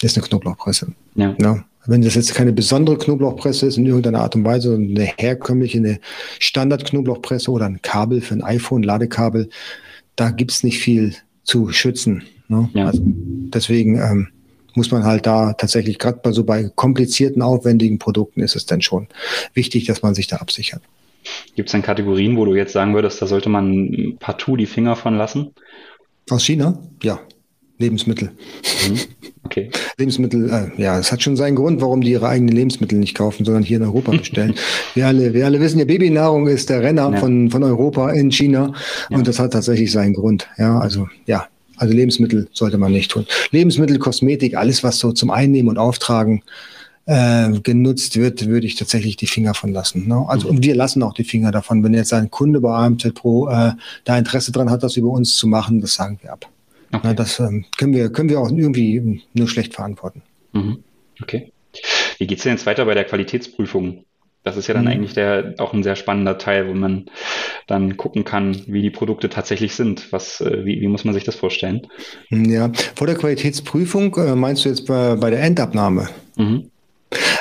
ist 0.03 0.19
eine 0.19 0.27
Knoblauchpresse. 0.27 0.95
Ja. 1.15 1.33
ja. 1.41 1.65
Wenn 1.87 2.03
das 2.03 2.17
jetzt 2.17 2.35
keine 2.35 2.53
besondere 2.53 2.99
Knoblauchpresse 2.99 3.67
ist 3.67 3.79
in 3.79 3.87
irgendeiner 3.87 4.23
Art 4.23 4.35
und 4.35 4.45
Weise, 4.45 4.75
eine 4.75 5.05
herkömmliche, 5.17 5.79
eine 5.79 6.01
Standard-Knoblauchpresse 6.41 7.53
oder 7.53 7.67
ein 7.67 7.81
Kabel 7.83 8.21
für 8.21 8.35
ein 8.35 8.43
iPhone, 8.43 8.83
Ladekabel, 8.83 9.49
da 10.17 10.31
gibt 10.31 10.51
es 10.51 10.65
nicht 10.65 10.81
viel 10.81 11.15
zu 11.45 11.71
schützen. 11.71 12.25
Ne? 12.49 12.69
Ja. 12.75 12.87
Also 12.87 13.01
deswegen 13.05 14.01
ähm, 14.01 14.29
muss 14.75 14.91
man 14.91 15.05
halt 15.05 15.25
da 15.25 15.53
tatsächlich, 15.53 16.01
gerade 16.01 16.19
bei 16.21 16.33
so 16.33 16.43
bei 16.43 16.69
komplizierten, 16.75 17.43
aufwendigen 17.43 18.01
Produkten 18.01 18.41
ist 18.41 18.57
es 18.57 18.67
dann 18.67 18.83
schon 18.83 19.07
wichtig, 19.55 19.87
dass 19.87 20.03
man 20.03 20.17
sich 20.17 20.27
da 20.27 20.39
absichert. 20.39 20.83
Gibt 21.55 21.69
es 21.69 21.73
denn 21.73 21.83
Kategorien, 21.83 22.37
wo 22.37 22.45
du 22.45 22.57
jetzt 22.57 22.73
sagen 22.73 22.95
würdest, 22.95 23.23
da 23.23 23.29
sollte 23.29 23.51
man 23.51 24.17
partout 24.19 24.57
die 24.57 24.67
Finger 24.67 24.97
von 24.97 25.17
lassen? 25.17 25.53
Aus 26.31 26.45
China? 26.45 26.79
Ja. 27.03 27.21
Lebensmittel. 27.79 28.33
Mhm. 28.89 28.99
Okay. 29.45 29.71
Lebensmittel, 29.99 30.51
äh, 30.51 30.83
ja, 30.83 30.99
es 30.99 31.13
hat 31.13 31.23
schon 31.23 31.37
seinen 31.37 31.55
Grund, 31.55 31.81
warum 31.81 32.01
die 32.01 32.11
ihre 32.11 32.29
eigenen 32.29 32.55
Lebensmittel 32.55 32.99
nicht 32.99 33.15
kaufen, 33.15 33.45
sondern 33.45 33.63
hier 33.63 33.79
in 33.79 33.85
Europa 33.85 34.11
bestellen. 34.17 34.55
wir, 34.95 35.07
alle, 35.07 35.33
wir 35.33 35.47
alle 35.47 35.61
wissen 35.61 35.79
ja, 35.79 35.85
Babynahrung 35.85 36.49
ist 36.49 36.71
der 36.71 36.83
Renner 36.83 37.11
ja. 37.13 37.19
von, 37.19 37.51
von 37.51 37.63
Europa 37.63 38.11
in 38.11 38.33
China 38.33 38.73
ja. 39.11 39.17
und 39.17 39.29
das 39.29 39.39
hat 39.39 39.53
tatsächlich 39.53 39.93
seinen 39.93 40.15
Grund. 40.15 40.49
Ja, 40.59 40.79
also 40.79 41.09
ja, 41.27 41.47
also 41.77 41.95
Lebensmittel 41.95 42.49
sollte 42.53 42.79
man 42.79 42.93
nicht 42.93 43.13
tun. 43.13 43.27
Lebensmittel, 43.53 43.99
Kosmetik, 43.99 44.57
alles, 44.57 44.83
was 44.83 44.99
so 44.99 45.13
zum 45.13 45.31
Einnehmen 45.31 45.69
und 45.69 45.79
Auftragen 45.79 46.43
äh, 47.09 47.51
genutzt 47.63 48.19
wird, 48.19 48.47
würde 48.47 48.67
ich 48.67 48.75
tatsächlich 48.75 49.17
die 49.17 49.27
Finger 49.27 49.55
von 49.55 49.73
lassen. 49.73 50.07
Ne? 50.07 50.27
Also 50.29 50.49
mhm. 50.49 50.57
und 50.57 50.65
wir 50.65 50.75
lassen 50.75 51.03
auch 51.03 51.15
die 51.15 51.25
Finger 51.25 51.51
davon. 51.51 51.83
Wenn 51.83 51.95
jetzt 51.95 52.13
ein 52.13 52.31
Kunde 52.31 52.61
bei 52.61 52.71
AMZ 52.71 53.15
Pro 53.15 53.49
äh, 53.49 53.73
da 54.05 54.19
Interesse 54.19 54.53
dran 54.53 54.71
hat, 54.71 54.83
das 54.83 54.99
über 54.99 55.09
uns 55.09 55.35
zu 55.37 55.47
machen, 55.47 55.81
das 55.81 55.95
sagen 55.95 56.19
wir 56.21 56.33
ab. 56.35 56.47
Okay. 56.93 57.01
Na, 57.03 57.15
das 57.15 57.41
ähm, 57.41 57.65
können 57.79 57.95
wir 57.95 58.13
können 58.13 58.29
wir 58.29 58.39
auch 58.39 58.51
irgendwie 58.51 59.23
nur 59.33 59.49
schlecht 59.49 59.75
verantworten. 59.75 60.23
Mhm. 60.53 60.85
Okay. 61.23 61.51
Wie 62.19 62.27
geht's 62.27 62.43
denn 62.43 62.53
jetzt 62.53 62.67
weiter 62.67 62.85
bei 62.85 62.95
der 62.95 63.05
Qualitätsprüfung? 63.05 64.05
Das 64.45 64.59
ist 64.59 64.67
ja 64.67 64.75
dann 64.75 64.85
mhm. 64.85 64.91
eigentlich 64.91 65.15
der, 65.15 65.55
auch 65.59 65.73
ein 65.73 65.83
sehr 65.83 65.97
spannender 65.97 66.37
Teil, 66.37 66.69
wo 66.69 66.75
man 66.75 67.07
dann 67.67 67.97
gucken 67.97 68.25
kann, 68.25 68.65
wie 68.67 68.83
die 68.83 68.91
Produkte 68.91 69.31
tatsächlich 69.31 69.75
sind. 69.75 70.13
Was, 70.13 70.43
äh, 70.43 70.65
wie, 70.65 70.81
wie 70.81 70.89
muss 70.89 71.05
man 71.05 71.15
sich 71.15 71.25
das 71.25 71.37
vorstellen? 71.37 71.87
Ja, 72.29 72.71
vor 72.95 73.07
der 73.07 73.17
Qualitätsprüfung 73.17 74.15
äh, 74.17 74.35
meinst 74.35 74.65
du 74.65 74.69
jetzt 74.69 74.87
bei, 74.87 75.17
bei 75.17 75.31
der 75.31 75.43
Endabnahme? 75.43 76.09
Mhm. 76.37 76.71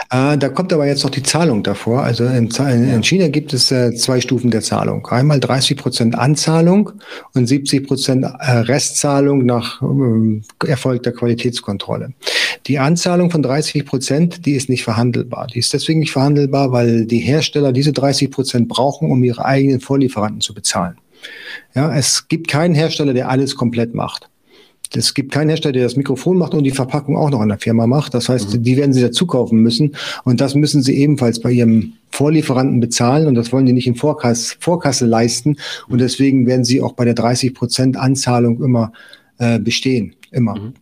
Äh, 0.09 0.37
da 0.37 0.49
kommt 0.49 0.71
aber 0.71 0.87
jetzt 0.87 1.03
noch 1.03 1.09
die 1.09 1.23
Zahlung 1.23 1.63
davor. 1.63 2.03
Also 2.03 2.25
in, 2.25 2.49
in 2.49 3.03
China 3.03 3.27
gibt 3.27 3.53
es 3.53 3.71
äh, 3.71 3.93
zwei 3.93 4.21
Stufen 4.21 4.51
der 4.51 4.61
Zahlung. 4.61 5.05
Einmal 5.07 5.39
30 5.39 5.77
Prozent 5.77 6.15
Anzahlung 6.17 6.91
und 7.33 7.47
70 7.47 7.85
Prozent 7.85 8.23
äh, 8.23 8.51
Restzahlung 8.51 9.45
nach 9.45 9.81
äh, 9.81 10.67
erfolgter 10.67 11.11
Qualitätskontrolle. 11.11 12.13
Die 12.67 12.79
Anzahlung 12.79 13.31
von 13.31 13.41
30 13.41 13.85
Prozent, 13.85 14.45
die 14.45 14.53
ist 14.53 14.69
nicht 14.69 14.83
verhandelbar. 14.83 15.47
Die 15.47 15.59
ist 15.59 15.73
deswegen 15.73 15.99
nicht 15.99 16.11
verhandelbar, 16.11 16.71
weil 16.71 17.05
die 17.05 17.19
Hersteller 17.19 17.73
diese 17.73 17.91
30 17.91 18.31
Prozent 18.31 18.67
brauchen, 18.69 19.11
um 19.11 19.23
ihre 19.23 19.43
eigenen 19.43 19.81
Vorlieferanten 19.81 20.41
zu 20.41 20.53
bezahlen. 20.53 20.97
Ja, 21.75 21.93
es 21.95 22.27
gibt 22.27 22.47
keinen 22.47 22.75
Hersteller, 22.75 23.13
der 23.13 23.29
alles 23.29 23.55
komplett 23.55 23.93
macht. 23.93 24.29
Es 24.95 25.13
gibt 25.13 25.31
keinen 25.31 25.49
Hersteller, 25.49 25.73
der 25.73 25.83
das 25.83 25.95
Mikrofon 25.95 26.37
macht 26.37 26.53
und 26.53 26.63
die 26.63 26.71
Verpackung 26.71 27.17
auch 27.17 27.29
noch 27.29 27.41
an 27.41 27.49
der 27.49 27.57
Firma 27.57 27.87
macht. 27.87 28.13
Das 28.13 28.29
heißt, 28.29 28.53
mhm. 28.53 28.63
die 28.63 28.77
werden 28.77 28.93
sie 28.93 29.01
dazu 29.01 29.27
kaufen 29.27 29.59
müssen. 29.59 29.95
Und 30.23 30.41
das 30.41 30.55
müssen 30.55 30.81
sie 30.81 30.95
ebenfalls 30.97 31.39
bei 31.39 31.51
ihrem 31.51 31.93
Vorlieferanten 32.09 32.79
bezahlen. 32.79 33.27
Und 33.27 33.35
das 33.35 33.51
wollen 33.51 33.65
die 33.65 33.73
nicht 33.73 33.87
in 33.87 33.95
Vorkasse, 33.95 34.55
Vorkasse 34.59 35.05
leisten. 35.05 35.57
Und 35.89 35.99
deswegen 35.99 36.47
werden 36.47 36.65
sie 36.65 36.81
auch 36.81 36.93
bei 36.93 37.05
der 37.05 37.13
30 37.13 37.53
Prozent 37.53 37.97
Anzahlung 37.97 38.63
immer 38.63 38.93
äh, 39.39 39.59
bestehen. 39.59 40.15
Immer. 40.31 40.55
Mhm. 40.55 40.73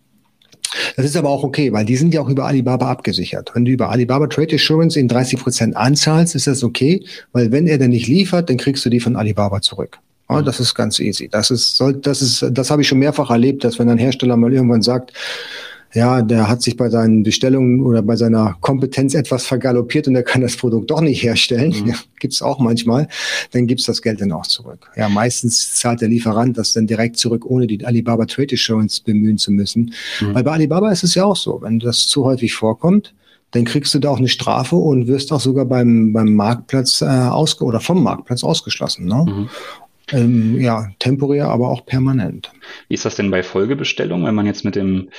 Das 0.95 1.05
ist 1.05 1.15
aber 1.15 1.29
auch 1.29 1.43
okay, 1.43 1.71
weil 1.71 1.85
die 1.85 1.95
sind 1.95 2.13
ja 2.13 2.21
auch 2.21 2.29
über 2.29 2.45
Alibaba 2.45 2.89
abgesichert. 2.89 3.51
Wenn 3.53 3.65
du 3.65 3.71
über 3.71 3.89
Alibaba 3.89 4.27
Trade 4.27 4.55
Assurance 4.55 4.99
in 4.99 5.07
30 5.07 5.39
Prozent 5.39 5.77
anzahlst, 5.77 6.35
ist 6.35 6.47
das 6.47 6.63
okay, 6.63 7.03
weil 7.31 7.51
wenn 7.51 7.67
er 7.67 7.77
dann 7.77 7.91
nicht 7.91 8.07
liefert, 8.07 8.49
dann 8.49 8.57
kriegst 8.57 8.85
du 8.85 8.89
die 8.89 8.99
von 8.99 9.15
Alibaba 9.15 9.61
zurück. 9.61 9.99
Ja, 10.29 10.41
das 10.41 10.59
ist 10.59 10.73
ganz 10.73 10.99
easy. 10.99 11.29
Das 11.29 11.51
ist, 11.51 11.75
soll, 11.75 11.93
das 11.93 12.21
ist, 12.21 12.45
das 12.51 12.71
habe 12.71 12.81
ich 12.81 12.87
schon 12.87 12.99
mehrfach 12.99 13.29
erlebt, 13.29 13.63
dass 13.63 13.77
wenn 13.77 13.89
ein 13.89 13.97
Hersteller 13.97 14.37
mal 14.37 14.51
irgendwann 14.51 14.81
sagt, 14.81 15.13
ja, 15.95 16.21
der 16.21 16.49
hat 16.49 16.61
sich 16.61 16.75
bei 16.75 16.89
seinen 16.89 17.23
Bestellungen 17.23 17.79
oder 17.79 18.01
bei 18.01 18.17
seiner 18.17 18.57
Kompetenz 18.59 19.13
etwas 19.13 19.45
vergaloppiert 19.45 20.09
und 20.09 20.15
er 20.15 20.23
kann 20.23 20.41
das 20.41 20.57
Produkt 20.57 20.91
doch 20.91 20.99
nicht 20.99 21.23
herstellen. 21.23 21.73
Mhm. 21.83 21.87
Ja, 21.87 21.95
gibt's 22.19 22.41
auch 22.41 22.59
manchmal. 22.59 23.07
Dann 23.51 23.65
gibt's 23.65 23.85
das 23.85 24.01
Geld 24.01 24.19
dann 24.19 24.33
auch 24.33 24.45
zurück. 24.45 24.91
Ja, 24.97 25.07
meistens 25.07 25.75
zahlt 25.75 26.01
der 26.01 26.09
Lieferant 26.09 26.57
das 26.57 26.73
dann 26.73 26.85
direkt 26.85 27.15
zurück, 27.15 27.45
ohne 27.45 27.65
die 27.65 27.85
Alibaba 27.85 28.25
Trade 28.25 28.55
Assurance 28.55 29.01
bemühen 29.01 29.37
zu 29.37 29.51
müssen. 29.51 29.93
Mhm. 30.19 30.35
Weil 30.35 30.43
bei 30.43 30.51
Alibaba 30.51 30.91
ist 30.91 31.05
es 31.05 31.15
ja 31.15 31.23
auch 31.23 31.37
so, 31.37 31.61
wenn 31.61 31.79
das 31.79 32.07
zu 32.07 32.25
häufig 32.25 32.53
vorkommt, 32.53 33.13
dann 33.51 33.63
kriegst 33.63 33.93
du 33.93 33.99
da 33.99 34.09
auch 34.09 34.17
eine 34.17 34.27
Strafe 34.27 34.75
und 34.75 35.07
wirst 35.07 35.31
auch 35.31 35.39
sogar 35.39 35.63
beim, 35.63 36.11
beim 36.11 36.33
Marktplatz 36.33 37.01
äh, 37.01 37.05
ausge 37.05 37.63
oder 37.63 37.79
vom 37.79 38.03
Marktplatz 38.03 38.43
ausgeschlossen. 38.43 39.05
Ne? 39.05 39.25
Mhm. 39.25 39.49
Ähm, 40.11 40.59
ja, 40.59 40.89
temporär, 40.99 41.47
aber 41.47 41.69
auch 41.69 41.85
permanent. 41.85 42.51
Wie 42.87 42.93
ist 42.93 43.05
das 43.05 43.15
denn 43.15 43.31
bei 43.31 43.41
Folgebestellungen, 43.41 44.27
wenn 44.27 44.35
man 44.35 44.45
jetzt 44.45 44.63
mit 44.63 44.75
dem 44.75 45.09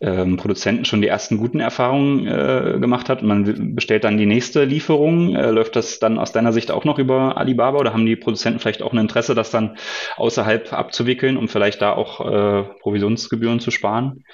ähm, 0.00 0.36
Produzenten 0.36 0.84
schon 0.84 1.00
die 1.00 1.08
ersten 1.08 1.36
guten 1.36 1.60
Erfahrungen 1.60 2.26
äh, 2.26 2.78
gemacht 2.80 3.08
hat 3.08 3.22
und 3.22 3.28
man 3.28 3.74
bestellt 3.74 4.02
dann 4.02 4.18
die 4.18 4.26
nächste 4.26 4.64
Lieferung? 4.64 5.36
Äh, 5.36 5.50
läuft 5.50 5.76
das 5.76 6.00
dann 6.00 6.18
aus 6.18 6.32
deiner 6.32 6.52
Sicht 6.52 6.72
auch 6.72 6.84
noch 6.84 6.98
über 6.98 7.36
Alibaba 7.36 7.78
oder 7.78 7.92
haben 7.92 8.06
die 8.06 8.16
Produzenten 8.16 8.58
vielleicht 8.58 8.82
auch 8.82 8.92
ein 8.92 8.98
Interesse, 8.98 9.36
das 9.36 9.50
dann 9.50 9.76
außerhalb 10.16 10.72
abzuwickeln, 10.72 11.36
um 11.36 11.48
vielleicht 11.48 11.80
da 11.80 11.92
auch 11.92 12.20
äh, 12.20 12.64
Provisionsgebühren 12.80 13.60
zu 13.60 13.70
sparen? 13.70 14.24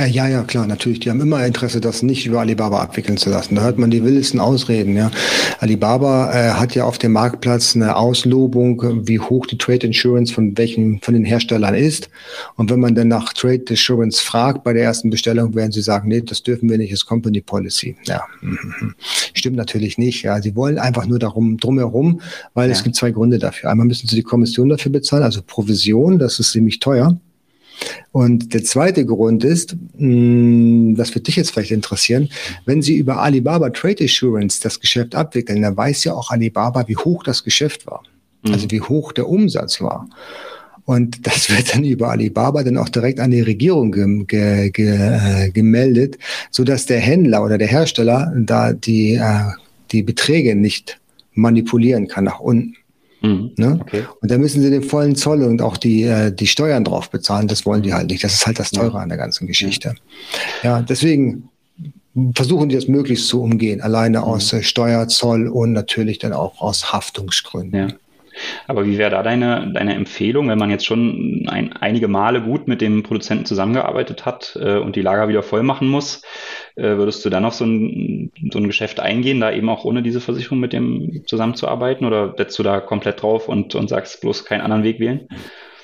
Äh, 0.00 0.08
ja, 0.08 0.26
ja, 0.26 0.42
klar, 0.44 0.66
natürlich. 0.66 1.00
Die 1.00 1.10
haben 1.10 1.20
immer 1.20 1.44
Interesse, 1.44 1.78
das 1.80 2.02
nicht 2.02 2.24
über 2.24 2.40
Alibaba 2.40 2.80
abwickeln 2.80 3.18
zu 3.18 3.28
lassen. 3.28 3.56
Da 3.56 3.62
hört 3.62 3.78
man 3.78 3.90
die 3.90 4.02
wildesten 4.02 4.40
Ausreden. 4.40 4.96
Ja. 4.96 5.10
Alibaba 5.58 6.32
äh, 6.32 6.52
hat 6.52 6.74
ja 6.74 6.84
auf 6.84 6.96
dem 6.96 7.12
Marktplatz 7.12 7.76
eine 7.76 7.96
Auslobung, 7.96 9.06
wie 9.06 9.18
hoch 9.18 9.44
die 9.44 9.58
Trade 9.58 9.86
Insurance 9.86 10.32
von 10.32 10.56
welchen 10.56 11.00
von 11.02 11.12
den 11.12 11.24
Herstellern 11.24 11.74
ist. 11.74 12.08
Und 12.56 12.70
wenn 12.70 12.80
man 12.80 12.94
dann 12.94 13.08
nach 13.08 13.34
Trade 13.34 13.64
Insurance 13.68 14.22
fragt 14.22 14.64
bei 14.64 14.72
der 14.72 14.84
ersten 14.84 15.10
Bestellung, 15.10 15.54
werden 15.54 15.72
sie 15.72 15.82
sagen, 15.82 16.08
nee, 16.08 16.22
das 16.22 16.42
dürfen 16.42 16.70
wir 16.70 16.78
nicht, 16.78 16.92
ist 16.92 17.04
Company 17.04 17.42
Policy. 17.42 17.94
Ja, 18.04 18.22
stimmt 19.34 19.56
natürlich 19.56 19.98
nicht. 19.98 20.22
Ja, 20.22 20.40
sie 20.40 20.56
wollen 20.56 20.78
einfach 20.78 21.06
nur 21.06 21.18
darum 21.18 21.58
drumherum, 21.58 22.22
weil 22.54 22.70
ja. 22.70 22.72
es 22.74 22.82
gibt 22.82 22.96
zwei 22.96 23.10
Gründe 23.10 23.38
dafür. 23.38 23.68
Einmal 23.68 23.86
müssen 23.86 24.08
sie 24.08 24.16
die 24.16 24.22
Kommission 24.22 24.70
dafür 24.70 24.92
bezahlen, 24.92 25.24
also 25.24 25.42
Provision, 25.46 26.18
das 26.18 26.40
ist 26.40 26.52
ziemlich 26.52 26.80
teuer. 26.80 27.18
Und 28.12 28.54
der 28.54 28.64
zweite 28.64 29.06
Grund 29.06 29.44
ist, 29.44 29.76
mh, 29.96 30.96
das 30.96 31.14
wird 31.14 31.26
dich 31.26 31.36
jetzt 31.36 31.52
vielleicht 31.52 31.70
interessieren, 31.70 32.28
wenn 32.66 32.82
Sie 32.82 32.96
über 32.96 33.22
Alibaba 33.22 33.70
Trade 33.70 34.04
Assurance 34.04 34.60
das 34.60 34.80
Geschäft 34.80 35.14
abwickeln, 35.14 35.62
dann 35.62 35.76
weiß 35.76 36.04
ja 36.04 36.14
auch 36.14 36.30
Alibaba, 36.30 36.86
wie 36.88 36.96
hoch 36.96 37.22
das 37.22 37.44
Geschäft 37.44 37.86
war. 37.86 38.02
Mhm. 38.42 38.52
Also 38.52 38.70
wie 38.70 38.80
hoch 38.80 39.12
der 39.12 39.28
Umsatz 39.28 39.80
war. 39.80 40.08
Und 40.84 41.26
das 41.26 41.50
wird 41.50 41.74
dann 41.74 41.84
über 41.84 42.10
Alibaba 42.10 42.62
dann 42.62 42.78
auch 42.78 42.88
direkt 42.88 43.20
an 43.20 43.30
die 43.30 43.42
Regierung 43.42 43.92
ge 43.92 44.24
ge 44.24 44.70
ge 44.70 44.96
äh, 44.96 45.50
gemeldet, 45.50 46.18
so 46.50 46.64
dass 46.64 46.86
der 46.86 46.98
Händler 46.98 47.44
oder 47.44 47.58
der 47.58 47.68
Hersteller 47.68 48.32
da 48.36 48.72
die, 48.72 49.14
äh, 49.14 49.52
die 49.92 50.02
Beträge 50.02 50.56
nicht 50.56 50.98
manipulieren 51.32 52.08
kann 52.08 52.24
nach 52.24 52.40
unten. 52.40 52.74
Mhm. 53.22 53.52
Ne? 53.56 53.78
Okay. 53.80 54.04
Und 54.20 54.30
da 54.30 54.38
müssen 54.38 54.62
sie 54.62 54.70
den 54.70 54.82
vollen 54.82 55.14
Zoll 55.16 55.42
und 55.42 55.62
auch 55.62 55.76
die, 55.76 56.02
äh, 56.02 56.32
die 56.32 56.46
Steuern 56.46 56.84
drauf 56.84 57.10
bezahlen. 57.10 57.48
Das 57.48 57.66
wollen 57.66 57.82
die 57.82 57.92
halt 57.92 58.10
nicht. 58.10 58.24
Das 58.24 58.34
ist 58.34 58.46
halt 58.46 58.58
das 58.58 58.70
Teure 58.70 58.94
ja. 58.94 59.02
an 59.02 59.08
der 59.08 59.18
ganzen 59.18 59.46
Geschichte. 59.46 59.94
Ja, 60.62 60.78
ja 60.78 60.82
deswegen 60.82 61.48
versuchen 62.34 62.68
die 62.68 62.74
das 62.74 62.88
möglichst 62.88 63.28
zu 63.28 63.42
umgehen. 63.42 63.80
Alleine 63.80 64.18
mhm. 64.18 64.24
aus 64.24 64.52
äh, 64.52 64.62
Steuer, 64.62 65.08
Zoll 65.08 65.48
und 65.48 65.72
natürlich 65.72 66.18
dann 66.18 66.32
auch 66.32 66.60
aus 66.60 66.92
Haftungsgründen. 66.92 67.88
Ja. 67.88 67.94
Aber 68.66 68.86
wie 68.86 68.98
wäre 68.98 69.10
da 69.10 69.22
deine, 69.22 69.72
deine 69.72 69.94
Empfehlung, 69.94 70.48
wenn 70.48 70.58
man 70.58 70.70
jetzt 70.70 70.86
schon 70.86 71.46
ein, 71.48 71.72
einige 71.72 72.08
Male 72.08 72.42
gut 72.42 72.68
mit 72.68 72.80
dem 72.80 73.02
Produzenten 73.02 73.44
zusammengearbeitet 73.44 74.26
hat 74.26 74.58
äh, 74.60 74.78
und 74.78 74.96
die 74.96 75.02
Lager 75.02 75.28
wieder 75.28 75.42
voll 75.42 75.62
machen 75.62 75.88
muss? 75.88 76.22
Äh, 76.76 76.96
würdest 76.96 77.24
du 77.24 77.30
dann 77.30 77.42
noch 77.42 77.52
so 77.52 77.64
ein, 77.64 78.32
so 78.52 78.58
ein 78.58 78.66
Geschäft 78.66 79.00
eingehen, 79.00 79.40
da 79.40 79.52
eben 79.52 79.68
auch 79.68 79.84
ohne 79.84 80.02
diese 80.02 80.20
Versicherung 80.20 80.60
mit 80.60 80.72
dem 80.72 81.22
zusammenzuarbeiten? 81.26 82.06
Oder 82.06 82.34
setzt 82.36 82.58
du 82.58 82.62
da 82.62 82.80
komplett 82.80 83.22
drauf 83.22 83.48
und, 83.48 83.74
und 83.74 83.88
sagst 83.88 84.20
bloß 84.20 84.44
keinen 84.44 84.62
anderen 84.62 84.84
Weg 84.84 85.00
wählen? 85.00 85.28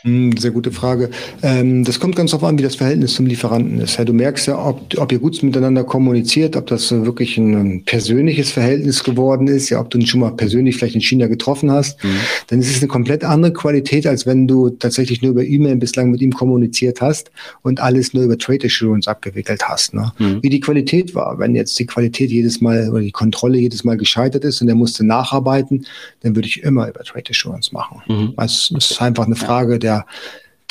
Hm, 0.06 0.36
sehr 0.36 0.52
gute 0.52 0.70
Frage. 0.70 1.10
Ähm, 1.42 1.82
das 1.82 1.98
kommt 1.98 2.14
ganz 2.14 2.30
darauf 2.30 2.48
an, 2.48 2.56
wie 2.58 2.62
das 2.62 2.76
Verhältnis 2.76 3.14
zum 3.14 3.26
Lieferanten 3.26 3.80
ist. 3.80 3.98
Du 3.98 4.12
merkst 4.12 4.46
ja, 4.46 4.56
ob, 4.64 4.96
ob 4.98 5.10
ihr 5.10 5.18
gut 5.18 5.42
miteinander 5.42 5.82
kommuniziert, 5.82 6.54
ob 6.54 6.68
das 6.68 6.92
wirklich 6.92 7.36
ein 7.38 7.82
persönliches 7.84 8.52
Verhältnis 8.52 9.02
geworden 9.02 9.48
ist, 9.48 9.68
ja, 9.68 9.80
ob 9.80 9.90
du 9.90 9.98
ihn 9.98 10.06
schon 10.06 10.20
mal 10.20 10.30
persönlich 10.30 10.76
vielleicht 10.76 10.94
in 10.94 11.00
China 11.00 11.26
getroffen 11.26 11.72
hast. 11.72 12.02
Mhm. 12.04 12.08
Dann 12.46 12.60
ist 12.60 12.70
es 12.70 12.78
eine 12.78 12.86
komplett 12.86 13.24
andere 13.24 13.52
Qualität, 13.52 14.06
als 14.06 14.26
wenn 14.26 14.46
du 14.46 14.70
tatsächlich 14.70 15.22
nur 15.22 15.32
über 15.32 15.42
E-Mail 15.42 15.74
bislang 15.74 16.12
mit 16.12 16.20
ihm 16.20 16.32
kommuniziert 16.32 17.00
hast 17.00 17.32
und 17.62 17.80
alles 17.80 18.14
nur 18.14 18.22
über 18.22 18.38
Trade 18.38 18.66
Assurance 18.66 19.10
abgewickelt 19.10 19.68
hast. 19.68 19.92
Ne? 19.92 20.12
Mhm. 20.18 20.40
Wie 20.40 20.50
die 20.50 20.60
Qualität 20.60 21.16
war. 21.16 21.40
Wenn 21.40 21.56
jetzt 21.56 21.76
die 21.80 21.86
Qualität 21.86 22.30
jedes 22.30 22.60
Mal 22.60 22.90
oder 22.90 23.00
die 23.00 23.10
Kontrolle 23.10 23.58
jedes 23.58 23.82
Mal 23.82 23.96
gescheitert 23.96 24.44
ist 24.44 24.62
und 24.62 24.68
er 24.68 24.76
musste 24.76 25.04
nacharbeiten, 25.04 25.84
dann 26.20 26.36
würde 26.36 26.46
ich 26.46 26.62
immer 26.62 26.88
über 26.88 27.02
Trade 27.02 27.30
Assurance 27.30 27.74
machen. 27.74 28.02
Mhm. 28.06 28.34
Es 28.36 28.70
ist 28.70 29.02
einfach 29.02 29.26
eine 29.26 29.34
Frage 29.34 29.80
der 29.80 29.95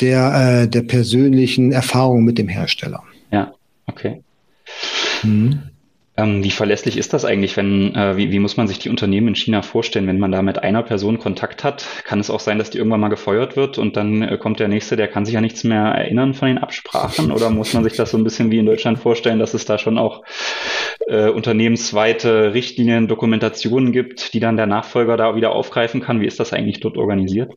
der, 0.00 0.62
äh, 0.62 0.68
der 0.68 0.82
persönlichen 0.82 1.72
Erfahrung 1.72 2.24
mit 2.24 2.38
dem 2.38 2.48
Hersteller. 2.48 3.02
Ja, 3.30 3.52
okay. 3.86 4.22
Mhm. 5.22 5.62
Ähm, 6.18 6.42
wie 6.42 6.50
verlässlich 6.50 6.96
ist 6.96 7.12
das 7.12 7.26
eigentlich, 7.26 7.56
wenn, 7.56 7.94
äh, 7.94 8.16
wie, 8.16 8.30
wie 8.30 8.38
muss 8.38 8.56
man 8.56 8.66
sich 8.66 8.78
die 8.78 8.88
Unternehmen 8.88 9.28
in 9.28 9.34
China 9.34 9.60
vorstellen, 9.60 10.06
wenn 10.06 10.18
man 10.18 10.32
da 10.32 10.40
mit 10.40 10.62
einer 10.62 10.82
Person 10.82 11.18
Kontakt 11.18 11.62
hat? 11.62 11.86
Kann 12.04 12.20
es 12.20 12.30
auch 12.30 12.40
sein, 12.40 12.58
dass 12.58 12.70
die 12.70 12.78
irgendwann 12.78 13.00
mal 13.00 13.08
gefeuert 13.08 13.56
wird 13.56 13.76
und 13.76 13.96
dann 13.96 14.22
äh, 14.22 14.38
kommt 14.38 14.58
der 14.58 14.68
nächste, 14.68 14.96
der 14.96 15.08
kann 15.08 15.26
sich 15.26 15.34
ja 15.34 15.42
nichts 15.42 15.62
mehr 15.62 15.82
erinnern 15.82 16.32
von 16.32 16.48
den 16.48 16.58
Absprachen? 16.58 17.30
Oder 17.30 17.50
muss 17.50 17.74
man 17.74 17.84
sich 17.84 17.94
das 17.94 18.10
so 18.10 18.16
ein 18.16 18.24
bisschen 18.24 18.50
wie 18.50 18.58
in 18.58 18.66
Deutschland 18.66 18.98
vorstellen, 18.98 19.38
dass 19.38 19.52
es 19.52 19.66
da 19.66 19.76
schon 19.76 19.98
auch 19.98 20.22
äh, 21.06 21.28
unternehmensweite 21.28 22.54
Richtlinien, 22.54 23.08
Dokumentationen 23.08 23.92
gibt, 23.92 24.32
die 24.32 24.40
dann 24.40 24.56
der 24.56 24.66
Nachfolger 24.66 25.18
da 25.18 25.36
wieder 25.36 25.52
aufgreifen 25.52 26.00
kann? 26.00 26.20
Wie 26.22 26.26
ist 26.26 26.40
das 26.40 26.54
eigentlich 26.54 26.80
dort 26.80 26.96
organisiert? 26.96 27.52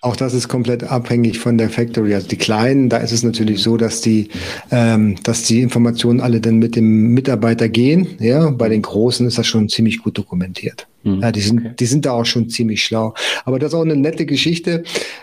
Auch 0.00 0.14
das 0.14 0.34
ist 0.34 0.46
komplett 0.46 0.84
abhängig 0.84 1.40
von 1.40 1.58
der 1.58 1.68
Factory. 1.68 2.14
Also 2.14 2.28
die 2.28 2.36
kleinen, 2.36 2.88
da 2.88 2.98
ist 2.98 3.10
es 3.10 3.24
natürlich 3.24 3.60
so, 3.60 3.76
dass 3.76 4.00
die, 4.00 4.28
ähm, 4.70 5.16
dass 5.24 5.42
die 5.42 5.62
Informationen 5.62 6.20
alle 6.20 6.40
dann 6.40 6.58
mit 6.58 6.76
dem 6.76 7.08
Mitarbeiter 7.08 7.68
gehen. 7.68 7.87
Ja, 8.20 8.50
bei 8.50 8.68
den 8.68 8.82
großen 8.82 9.26
ist 9.26 9.38
das 9.38 9.46
schon 9.46 9.68
ziemlich 9.68 10.02
gut 10.02 10.18
dokumentiert. 10.18 10.86
Mhm. 11.04 11.20
Ja, 11.20 11.32
die 11.32 11.40
sind, 11.40 11.60
okay. 11.60 11.74
die 11.78 11.86
sind 11.86 12.06
da 12.06 12.12
auch 12.12 12.26
schon 12.26 12.48
ziemlich 12.48 12.82
schlau. 12.84 13.14
Aber 13.44 13.58
das 13.58 13.68
ist 13.72 13.74
auch 13.74 13.82
eine 13.82 13.96
nette 13.96 14.26
Geschichte. 14.26 14.82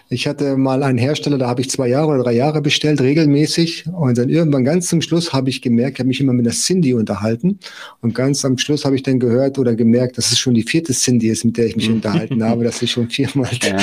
Ich 0.10 0.28
hatte 0.28 0.56
mal 0.56 0.84
einen 0.84 0.98
Hersteller, 0.98 1.38
da 1.38 1.48
habe 1.48 1.62
ich 1.62 1.70
zwei 1.70 1.88
Jahre 1.88 2.14
oder 2.14 2.24
drei 2.24 2.34
Jahre 2.34 2.62
bestellt, 2.62 3.02
regelmäßig. 3.02 3.86
Und 3.88 4.18
dann 4.18 4.30
irgendwann 4.30 4.64
ganz 4.64 4.88
zum 4.88 5.02
Schluss 5.02 5.34
habe 5.34 5.50
ich 5.50 5.62
gemerkt, 5.62 5.98
ich 5.98 6.00
habe 6.00 6.08
mich 6.08 6.22
immer 6.22 6.34
mit 6.34 6.46
der 6.46 6.54
Cindy 6.54 6.94
unterhalten. 6.94 7.60
Und 8.02 8.16
ganz 8.16 8.46
am 8.46 8.58
Schluss 8.58 8.86
habe 8.86 8.96
ich 8.96 9.04
dann 9.04 9.20
gehört 9.20 9.58
oder 9.60 9.76
gemerkt, 9.76 10.18
dass 10.18 10.32
es 10.32 10.40
schon 10.40 10.54
die 10.54 10.64
vierte 10.64 10.94
Cindy 10.94 11.28
ist, 11.28 11.44
mit 11.44 11.58
der 11.58 11.66
ich 11.66 11.76
mich 11.76 11.90
mhm. 11.90 11.96
unterhalten 11.96 12.44
habe, 12.44 12.64
dass 12.64 12.80
sie 12.80 12.88
schon 12.88 13.10
viermal 13.10 13.50
ja. 13.64 13.78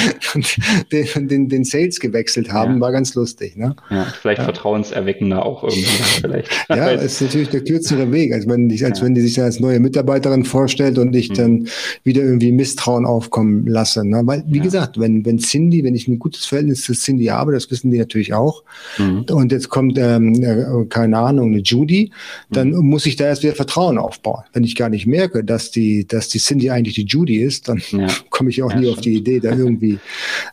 den, 0.93 1.29
den, 1.29 1.49
den, 1.49 1.65
Sales 1.65 2.01
gewechselt 2.01 2.53
haben. 2.53 2.75
Ja. 2.75 2.81
War 2.81 2.93
ganz 2.93 3.15
lustig. 3.15 3.57
Ne? 3.57 3.77
Ja, 3.91 4.07
vielleicht 4.21 4.39
ja. 4.39 4.45
vertrauenserweckender 4.45 5.45
auch 5.45 5.63
irgendwie. 5.65 5.85
vielleicht. 6.21 6.51
Ja, 6.73 6.89
ist 6.89 7.21
natürlich 7.21 7.51
der 7.51 7.63
kürzere 7.63 8.11
Weg, 8.13 8.33
als 8.33 8.47
wenn, 8.49 8.71
ich, 8.71 8.85
als 8.85 9.03
wenn 9.03 9.15
die 9.15 9.21
sich 9.21 9.35
dann 9.35 9.45
als 9.45 9.61
neue 9.61 9.79
Mitarbeiterin 9.79 10.45
vorstellt 10.45 10.97
und 10.97 11.15
ich 11.15 11.29
mhm. 11.31 11.35
dann 11.35 11.69
wieder 12.05 12.23
irgendwie 12.23 12.53
Misstrauen 12.53 13.07
aufkommen 13.07 13.67
lasse. 13.67 14.07
Ne? 14.07 14.23
Weil, 14.25 14.45
wie 14.47 14.59
ja. 14.59 14.65
gesagt, 14.65 14.99
wenn, 14.99 15.25
wenn 15.25 15.39
Cindy, 15.39 15.85
wenn 15.85 15.95
ich 15.95 16.09
ein 16.09 16.19
gutes 16.19 16.45
Verhältnis 16.45 16.83
zu 16.83 16.93
Cindy 16.93 17.27
habe, 17.27 17.53
das 17.53 17.71
wissen 17.71 17.91
die 17.91 17.99
natürlich 17.99 18.35
auch, 18.35 18.63
mhm. 18.99 19.27
und 19.31 19.53
jetzt 19.53 19.69
kommt, 19.69 19.99
ähm, 19.99 20.35
äh, 20.43 20.85
keine 20.89 21.19
Ahnung, 21.19 21.53
eine 21.53 21.63
Judy, 21.63 22.13
dann 22.51 22.71
mhm. 22.71 22.89
muss 22.89 23.07
ich 23.07 23.17
da 23.17 23.27
erst 23.27 23.43
wieder 23.43 23.55
Vertrauen 23.55 23.99
aufbauen. 23.99 24.43
Wenn 24.53 24.65
ich 24.65 24.77
gar 24.77 24.89
nicht 24.89 25.07
merke, 25.07 25.45
dass 25.45 25.71
die, 25.71 26.07
dass 26.07 26.29
die 26.29 26.39
Cindy 26.39 26.71
eigentlich 26.71 26.95
die 26.95 27.07
Judy 27.07 27.39
ist, 27.43 27.69
dann 27.69 27.83
ja. 27.91 28.07
komme 28.31 28.51
ich 28.51 28.63
auch 28.63 28.71
ja, 28.71 28.77
nie 28.77 28.85
stimmt. 28.85 28.99
auf 28.99 29.03
die 29.03 29.15
Idee, 29.15 29.41
da 29.41 29.51
irgendwie 29.55 29.99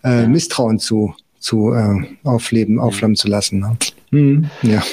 äh, 0.03 0.27
Misstrauen 0.27 0.79
zu, 0.79 1.13
zu 1.39 1.73
äh, 1.73 2.05
aufleben, 2.23 2.79
aufflammen 2.79 3.15
zu 3.15 3.27
lassen. 3.27 3.59
Ne? 3.59 3.77
Mhm. 4.11 4.49
Ja. 4.61 4.83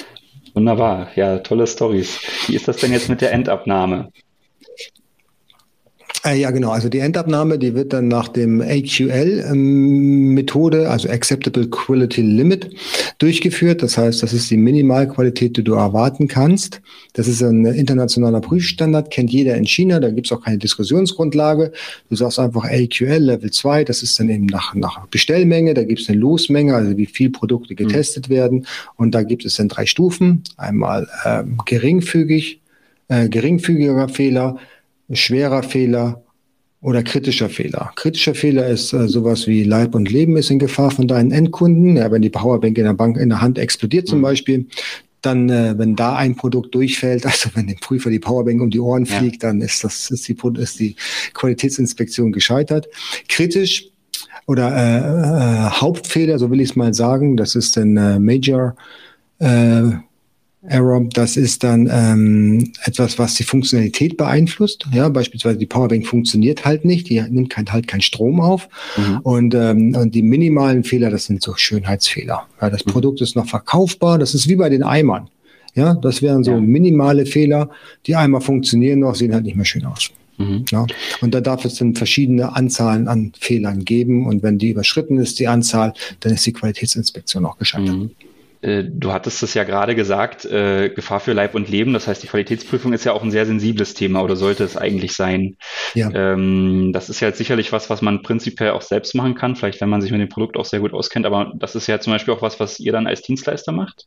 Wunderbar, 0.54 1.08
ja, 1.16 1.38
tolle 1.40 1.66
Stories. 1.66 2.18
Wie 2.46 2.56
ist 2.56 2.66
das 2.66 2.78
denn 2.78 2.90
jetzt 2.90 3.10
mit 3.10 3.20
der 3.20 3.32
Endabnahme? 3.32 4.10
Äh, 6.26 6.40
ja, 6.40 6.50
genau. 6.50 6.70
Also 6.70 6.88
die 6.88 6.98
Endabnahme, 6.98 7.56
die 7.56 7.74
wird 7.74 7.92
dann 7.92 8.08
nach 8.08 8.26
dem 8.26 8.60
AQL-Methode, 8.60 9.22
ähm, 10.82 10.90
also 10.90 11.08
Acceptable 11.08 11.68
Quality 11.68 12.20
Limit, 12.20 12.70
durchgeführt. 13.18 13.80
Das 13.84 13.96
heißt, 13.96 14.24
das 14.24 14.32
ist 14.32 14.50
die 14.50 14.56
Minimalqualität, 14.56 15.56
die 15.56 15.62
du 15.62 15.74
erwarten 15.74 16.26
kannst. 16.26 16.80
Das 17.12 17.28
ist 17.28 17.42
ein 17.42 17.64
internationaler 17.64 18.40
Prüfstandard, 18.40 19.12
kennt 19.12 19.30
jeder 19.30 19.54
in 19.56 19.66
China. 19.66 20.00
Da 20.00 20.10
gibt 20.10 20.26
es 20.26 20.32
auch 20.32 20.42
keine 20.42 20.58
Diskussionsgrundlage. 20.58 21.70
Du 22.10 22.16
sagst 22.16 22.40
einfach 22.40 22.64
AQL 22.64 23.18
Level 23.18 23.52
2, 23.52 23.84
das 23.84 24.02
ist 24.02 24.18
dann 24.18 24.28
eben 24.28 24.46
nach, 24.46 24.74
nach 24.74 25.06
Bestellmenge. 25.06 25.74
Da 25.74 25.84
gibt 25.84 26.00
es 26.00 26.08
eine 26.08 26.18
Losmenge, 26.18 26.74
also 26.74 26.96
wie 26.96 27.06
viel 27.06 27.30
Produkte 27.30 27.74
mhm. 27.74 27.76
getestet 27.76 28.28
mhm. 28.28 28.34
werden. 28.34 28.66
Und 28.96 29.14
da 29.14 29.22
gibt 29.22 29.44
es 29.44 29.54
dann 29.54 29.68
drei 29.68 29.86
Stufen. 29.86 30.42
Einmal 30.56 31.06
ähm, 31.24 31.58
geringfügig, 31.66 32.58
äh, 33.06 33.28
geringfügiger 33.28 34.08
Fehler, 34.08 34.58
schwerer 35.12 35.62
Fehler 35.62 36.22
oder 36.80 37.02
kritischer 37.02 37.48
Fehler. 37.48 37.92
Kritischer 37.96 38.34
Fehler 38.34 38.68
ist 38.68 38.92
äh, 38.92 39.08
sowas 39.08 39.46
wie 39.46 39.64
Leib 39.64 39.94
und 39.94 40.10
Leben 40.10 40.36
ist 40.36 40.50
in 40.50 40.58
Gefahr 40.58 40.90
von 40.90 41.08
deinen 41.08 41.32
Endkunden. 41.32 41.96
Ja, 41.96 42.10
wenn 42.10 42.22
die 42.22 42.30
Powerbank 42.30 42.78
in 42.78 42.84
der 42.84 42.94
Bank 42.94 43.16
in 43.16 43.30
der 43.30 43.40
Hand 43.40 43.58
explodiert 43.58 44.06
zum 44.06 44.18
mhm. 44.18 44.22
Beispiel, 44.22 44.66
dann, 45.22 45.50
äh, 45.50 45.74
wenn 45.76 45.96
da 45.96 46.16
ein 46.16 46.36
Produkt 46.36 46.74
durchfällt, 46.74 47.26
also 47.26 47.50
wenn 47.54 47.66
dem 47.66 47.78
Prüfer 47.80 48.10
die 48.10 48.18
Powerbank 48.18 48.60
um 48.60 48.70
die 48.70 48.80
Ohren 48.80 49.06
fliegt, 49.06 49.42
ja. 49.42 49.48
dann 49.48 49.60
ist 49.60 49.82
das 49.84 50.10
ist 50.10 50.28
die, 50.28 50.36
ist 50.58 50.78
die 50.78 50.96
Qualitätsinspektion 51.34 52.32
gescheitert. 52.32 52.88
Kritisch 53.28 53.88
oder 54.46 54.70
äh, 54.70 55.66
äh, 55.66 55.70
Hauptfehler, 55.70 56.38
so 56.38 56.50
will 56.50 56.60
ich 56.60 56.70
es 56.70 56.76
mal 56.76 56.94
sagen, 56.94 57.36
das 57.36 57.56
ist 57.56 57.76
ein 57.78 57.96
äh, 57.96 58.18
Major 58.18 58.76
äh, 59.40 59.82
Error, 60.68 61.04
das 61.12 61.36
ist 61.36 61.64
dann 61.64 61.88
ähm, 61.90 62.72
etwas, 62.84 63.18
was 63.18 63.34
die 63.34 63.44
Funktionalität 63.44 64.16
beeinflusst. 64.16 64.86
Ja, 64.92 65.08
beispielsweise 65.08 65.58
die 65.58 65.66
Powerbank 65.66 66.06
funktioniert 66.06 66.64
halt 66.64 66.84
nicht, 66.84 67.08
die 67.08 67.20
nimmt 67.20 67.50
kein, 67.50 67.72
halt 67.72 67.86
keinen 67.88 68.00
Strom 68.00 68.40
auf. 68.40 68.68
Mhm. 68.96 69.18
Und, 69.22 69.54
ähm, 69.54 69.94
und 69.96 70.14
die 70.14 70.22
minimalen 70.22 70.84
Fehler, 70.84 71.10
das 71.10 71.26
sind 71.26 71.42
so 71.42 71.54
Schönheitsfehler. 71.54 72.46
Ja, 72.60 72.70
das 72.70 72.84
mhm. 72.84 72.90
Produkt 72.90 73.20
ist 73.20 73.36
noch 73.36 73.46
verkaufbar, 73.46 74.18
das 74.18 74.34
ist 74.34 74.48
wie 74.48 74.56
bei 74.56 74.68
den 74.68 74.82
Eimern. 74.82 75.28
Ja, 75.74 75.94
das 75.94 76.22
wären 76.22 76.42
so 76.42 76.52
ja. 76.52 76.60
minimale 76.60 77.26
Fehler. 77.26 77.68
Die 78.06 78.16
Eimer 78.16 78.40
funktionieren 78.40 79.00
noch, 79.00 79.14
sehen 79.14 79.34
halt 79.34 79.44
nicht 79.44 79.56
mehr 79.56 79.66
schön 79.66 79.84
aus. 79.84 80.10
Mhm. 80.38 80.64
Ja, 80.70 80.86
und 81.20 81.34
da 81.34 81.40
darf 81.40 81.64
es 81.64 81.76
dann 81.76 81.94
verschiedene 81.94 82.56
Anzahlen 82.56 83.08
an 83.08 83.32
Fehlern 83.38 83.84
geben. 83.84 84.26
Und 84.26 84.42
wenn 84.42 84.58
die 84.58 84.70
überschritten 84.70 85.18
ist, 85.18 85.38
die 85.38 85.48
Anzahl, 85.48 85.92
dann 86.20 86.32
ist 86.32 86.46
die 86.46 86.52
Qualitätsinspektion 86.52 87.44
auch 87.44 87.58
gescheitert. 87.58 87.96
Mhm. 87.96 88.10
Äh, 88.66 88.84
du 88.88 89.12
hattest 89.12 89.42
es 89.42 89.54
ja 89.54 89.64
gerade 89.64 89.94
gesagt, 89.94 90.44
äh, 90.44 90.90
Gefahr 90.90 91.20
für 91.20 91.32
Leib 91.32 91.54
und 91.54 91.68
Leben. 91.68 91.92
Das 91.92 92.08
heißt, 92.08 92.22
die 92.22 92.26
Qualitätsprüfung 92.26 92.92
ist 92.92 93.04
ja 93.04 93.12
auch 93.12 93.22
ein 93.22 93.30
sehr 93.30 93.46
sensibles 93.46 93.94
Thema 93.94 94.22
oder 94.22 94.34
sollte 94.34 94.64
es 94.64 94.76
eigentlich 94.76 95.14
sein. 95.14 95.56
Ja. 95.94 96.10
Ähm, 96.12 96.92
das 96.92 97.08
ist 97.08 97.20
ja 97.20 97.28
jetzt 97.28 97.38
sicherlich 97.38 97.72
was, 97.72 97.88
was 97.88 98.02
man 98.02 98.22
prinzipiell 98.22 98.70
auch 98.70 98.82
selbst 98.82 99.14
machen 99.14 99.36
kann, 99.36 99.54
vielleicht 99.54 99.80
wenn 99.80 99.88
man 99.88 100.02
sich 100.02 100.10
mit 100.10 100.20
dem 100.20 100.28
Produkt 100.28 100.56
auch 100.56 100.64
sehr 100.64 100.80
gut 100.80 100.92
auskennt. 100.92 101.26
Aber 101.26 101.52
das 101.56 101.76
ist 101.76 101.86
ja 101.86 102.00
zum 102.00 102.12
Beispiel 102.12 102.34
auch 102.34 102.42
was, 102.42 102.58
was 102.58 102.80
ihr 102.80 102.92
dann 102.92 103.06
als 103.06 103.22
Dienstleister 103.22 103.70
macht. 103.70 104.06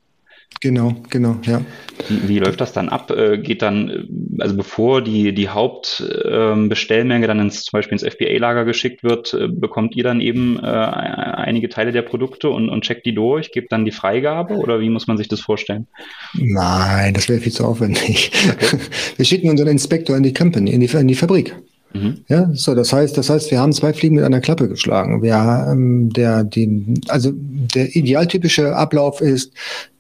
Genau, 0.61 0.93
genau, 1.09 1.37
ja. 1.43 1.61
Wie, 2.09 2.27
wie 2.27 2.39
läuft 2.39 2.59
das 2.59 2.73
dann 2.73 2.89
ab? 2.89 3.11
Äh, 3.11 3.37
geht 3.37 3.61
dann, 3.61 3.89
äh, 3.89 4.41
also 4.41 4.57
bevor 4.57 5.01
die, 5.01 5.33
die 5.33 5.47
Hauptbestellmenge 5.47 7.25
ähm, 7.25 7.27
dann 7.27 7.39
ins, 7.39 7.63
zum 7.63 7.77
Beispiel 7.77 7.97
ins 7.97 8.03
FBA-Lager 8.03 8.65
geschickt 8.65 9.01
wird, 9.01 9.33
äh, 9.33 9.47
bekommt 9.47 9.95
ihr 9.95 10.03
dann 10.03 10.19
eben 10.19 10.59
äh, 10.59 10.67
einige 10.67 11.69
Teile 11.69 11.93
der 11.93 12.01
Produkte 12.01 12.49
und, 12.49 12.67
und 12.67 12.83
checkt 12.83 13.05
die 13.05 13.15
durch, 13.15 13.51
gebt 13.51 13.71
dann 13.71 13.85
die 13.85 13.91
Freigabe 13.91 14.55
oder 14.55 14.81
wie 14.81 14.89
muss 14.89 15.07
man 15.07 15.17
sich 15.17 15.29
das 15.29 15.39
vorstellen? 15.39 15.87
Nein, 16.33 17.13
das 17.13 17.29
wäre 17.29 17.39
viel 17.39 17.53
zu 17.53 17.63
aufwendig. 17.63 18.31
Okay. 18.51 18.79
Wir 19.15 19.25
schicken 19.25 19.49
unseren 19.49 19.69
Inspektor 19.69 20.17
in 20.17 20.23
die 20.23 20.33
Company, 20.33 20.71
in 20.71 20.81
die, 20.81 20.87
in 20.87 21.07
die 21.07 21.15
Fabrik. 21.15 21.55
Mhm. 21.93 22.25
Ja, 22.27 22.49
so, 22.53 22.75
das 22.75 22.93
heißt, 22.93 23.17
das 23.17 23.29
heißt, 23.29 23.49
wir 23.49 23.59
haben 23.59 23.73
zwei 23.73 23.93
Fliegen 23.93 24.15
mit 24.15 24.23
einer 24.23 24.41
Klappe 24.41 24.67
geschlagen. 24.67 25.23
Wir, 25.23 25.67
ähm, 25.71 26.11
der, 26.11 26.43
die, 26.43 27.01
also 27.07 27.31
der 27.33 27.95
idealtypische 27.95 28.75
Ablauf 28.75 29.21
ist, 29.21 29.53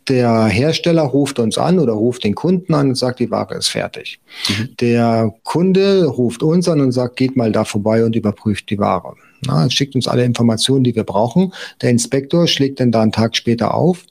der 0.09 0.45
Hersteller 0.45 1.03
ruft 1.03 1.39
uns 1.39 1.57
an 1.57 1.79
oder 1.79 1.93
ruft 1.93 2.23
den 2.23 2.35
Kunden 2.35 2.73
an 2.73 2.89
und 2.89 2.95
sagt, 2.95 3.19
die 3.19 3.31
Ware 3.31 3.55
ist 3.55 3.69
fertig. 3.69 4.19
Mhm. 4.49 4.69
Der 4.79 5.33
Kunde 5.43 6.05
ruft 6.05 6.43
uns 6.43 6.67
an 6.67 6.81
und 6.81 6.91
sagt, 6.91 7.15
geht 7.15 7.37
mal 7.37 7.51
da 7.51 7.63
vorbei 7.63 8.03
und 8.03 8.15
überprüft 8.15 8.69
die 8.69 8.79
Ware. 8.79 9.15
Na, 9.45 9.69
schickt 9.69 9.95
uns 9.95 10.07
alle 10.07 10.25
Informationen, 10.25 10.83
die 10.83 10.95
wir 10.95 11.03
brauchen. 11.03 11.53
Der 11.81 11.91
Inspektor 11.91 12.47
schlägt 12.47 12.79
dann 12.79 12.91
da 12.91 13.01
einen 13.01 13.11
Tag 13.11 13.35
später 13.35 13.73
auf, 13.73 14.05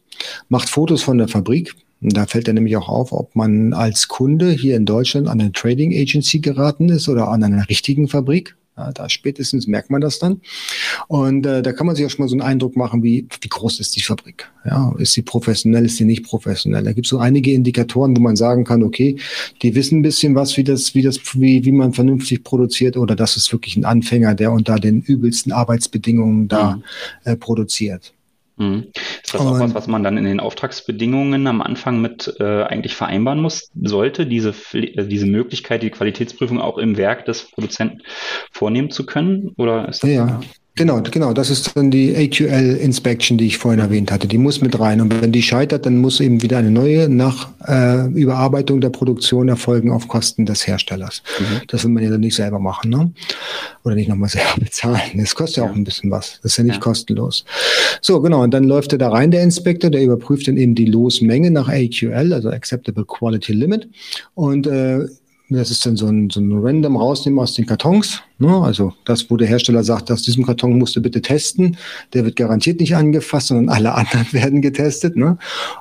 macht 0.49 0.69
Fotos 0.69 1.03
von 1.03 1.19
der 1.19 1.29
Fabrik. 1.29 1.75
Da 2.01 2.27
fällt 2.27 2.47
dann 2.47 2.55
nämlich 2.55 2.77
auch 2.77 2.89
auf, 2.89 3.13
ob 3.13 3.35
man 3.35 3.73
als 3.73 4.07
Kunde 4.07 4.51
hier 4.51 4.77
in 4.77 4.87
Deutschland 4.87 5.27
an 5.27 5.41
eine 5.41 5.53
Trading 5.53 5.93
Agency 5.93 6.39
geraten 6.39 6.89
ist 6.89 7.09
oder 7.09 7.29
an 7.29 7.43
einer 7.43 7.69
richtigen 7.69 8.09
Fabrik. 8.09 8.57
Ja, 8.79 8.93
da 8.93 9.09
spätestens 9.09 9.67
merkt 9.67 9.91
man 9.91 10.01
das 10.01 10.21
dann. 10.21 10.41
Und 11.09 11.45
äh, 11.47 11.63
da 11.63 11.73
kann 11.73 11.87
man 11.87 11.97
sich 11.97 12.07
auch 12.07 12.11
schon 12.11 12.25
mal 12.25 12.29
so 12.29 12.35
einen 12.35 12.43
Eindruck 12.43 12.77
machen, 12.77 13.03
wie, 13.03 13.27
wie 13.41 13.49
groß 13.49 13.81
ist 13.81 13.97
die 13.97 14.03
Fabrik? 14.03 14.49
Ja, 14.65 14.95
ist 14.99 15.15
sie 15.15 15.23
professionell, 15.23 15.85
ist 15.85 15.97
sie 15.97 16.05
nicht 16.05 16.25
professionell? 16.25 16.85
Da 16.85 16.93
gibt 16.93 17.07
es 17.07 17.11
so 17.11 17.19
einige 17.19 17.53
Indikatoren, 17.53 18.17
wo 18.17 18.21
man 18.21 18.37
sagen 18.37 18.65
kann, 18.65 18.85
okay, 18.85 19.17
die 19.63 19.75
wissen 19.75 19.99
ein 19.99 20.03
bisschen 20.03 20.37
was, 20.37 20.57
wie 20.57 20.65
das, 20.65 20.95
wie 20.95 21.03
das, 21.03 21.19
wie, 21.35 21.65
wie 21.65 21.73
man 21.73 21.93
vernünftig 21.93 22.45
produziert, 22.45 22.97
oder 22.97 23.17
das 23.17 23.37
ist 23.37 23.51
wirklich 23.53 23.77
ein 23.77 23.85
Anfänger, 23.85 24.35
der 24.35 24.53
unter 24.53 24.77
den 24.77 25.01
übelsten 25.01 25.51
Arbeitsbedingungen 25.51 26.47
da 26.47 26.77
mhm. 26.77 26.83
äh, 27.25 27.37
produziert. 27.37 28.15
Mhm. 28.59 28.89
Ist 28.95 29.35
das 29.35 29.41
auch 29.41 29.59
was, 29.59 29.75
was 29.75 29.87
man 29.87 30.03
dann 30.03 30.19
in 30.19 30.25
den 30.25 30.41
Auftragsbedingungen 30.41 31.47
am 31.47 31.63
Anfang 31.63 32.01
mit 32.01 32.35
äh, 32.41 32.65
eigentlich 32.65 32.97
vereinbaren 32.97 33.41
muss, 33.41 33.71
sollte, 33.81 34.27
diese, 34.27 34.55
äh, 34.73 35.07
diese 35.07 35.27
Möglichkeit, 35.27 35.83
die 35.83 35.91
Qualitätsprüfung 35.91 36.61
auch 36.61 36.77
im 36.79 36.97
Werk 36.97 37.25
des 37.25 37.51
Produzenten 37.51 38.03
vornehmen 38.51 38.91
zu 38.91 39.07
können? 39.07 39.55
Oder 39.57 39.89
ist 39.89 40.03
das 40.03 40.11
ja. 40.11 40.41
Genau, 40.79 41.03
genau. 41.03 41.33
Das 41.33 41.51
ist 41.51 41.77
dann 41.77 41.91
die 41.91 42.15
AQL-Inspection, 42.17 43.37
die 43.37 43.47
ich 43.47 43.59
vorhin 43.59 43.81
erwähnt 43.81 44.13
hatte. 44.13 44.29
Die 44.29 44.39
muss 44.39 44.61
mit 44.61 44.79
rein. 44.79 45.01
Und 45.01 45.21
wenn 45.21 45.33
die 45.33 45.43
scheitert, 45.43 45.85
dann 45.85 45.97
muss 45.97 46.21
eben 46.21 46.41
wieder 46.41 46.59
eine 46.59 46.71
neue 46.71 47.09
nach 47.09 47.49
äh, 47.67 48.07
Überarbeitung 48.07 48.81
der 48.81 48.91
Produktion 48.91 49.49
erfolgen 49.49 49.91
auf 49.91 50.07
Kosten 50.07 50.47
des 50.47 50.69
Herstellers. 50.69 51.25
Mhm. 51.41 51.63
Das 51.67 51.83
will 51.83 51.91
man 51.91 52.05
ja 52.05 52.11
dann 52.11 52.21
nicht 52.21 52.37
selber 52.37 52.61
machen, 52.61 52.91
ne? 52.91 53.11
Oder 53.83 53.97
nicht 53.97 54.09
nochmal 54.09 54.29
selber 54.29 54.55
bezahlen. 54.61 55.01
Das 55.17 55.35
kostet 55.35 55.57
ja, 55.57 55.65
ja 55.65 55.71
auch 55.71 55.75
ein 55.75 55.83
bisschen 55.83 56.13
was. 56.13 56.39
Das 56.43 56.53
ist 56.53 56.59
ja 56.59 56.63
nicht 56.63 56.77
ja. 56.77 56.81
kostenlos. 56.81 57.45
So, 58.01 58.21
genau. 58.21 58.45
Und 58.45 58.55
dann 58.55 58.63
läuft 58.63 58.93
er 58.93 58.99
da 58.99 59.11
rein, 59.11 59.33
der 59.33 59.43
Inspektor, 59.43 59.91
der 59.91 60.05
überprüft 60.05 60.47
dann 60.47 60.57
eben 60.57 60.77
die 60.77 60.87
Losmenge 60.87 61.51
nach 61.51 61.69
AQL, 61.69 62.33
also 62.33 62.51
Acceptable 62.51 63.05
Quality 63.05 63.53
Limit. 63.53 63.89
Und 64.35 64.69
äh, 64.69 65.09
das 65.51 65.71
ist 65.71 65.87
dann 65.87 65.97
so 65.97 66.07
ein, 66.07 66.29
so 66.29 66.41
ein 66.41 66.53
Random 66.53 66.97
rausnehmen 66.97 67.39
aus 67.39 67.55
den 67.55 67.65
Kartons. 67.65 68.21
Ne? 68.39 68.55
Also 68.55 68.93
das, 69.07 69.31
wo 69.31 69.37
der 69.39 69.49
Hersteller 69.49 69.83
sagt, 69.83 70.11
aus 70.11 70.23
diesem 70.23 70.45
Karton 70.45 70.79
musst 70.79 70.95
du 70.95 71.01
bitte 71.01 71.23
testen. 71.23 71.79
Der 72.13 72.27
wird 72.27 72.37
garantiert 72.37 72.81
nicht 72.81 72.95
angefasst, 72.95 73.47
sondern 73.49 73.75
alle 73.75 73.95
anderen 73.95 74.27
werden 74.33 74.61
getestet. 74.61 75.17
Ne? 75.17 75.39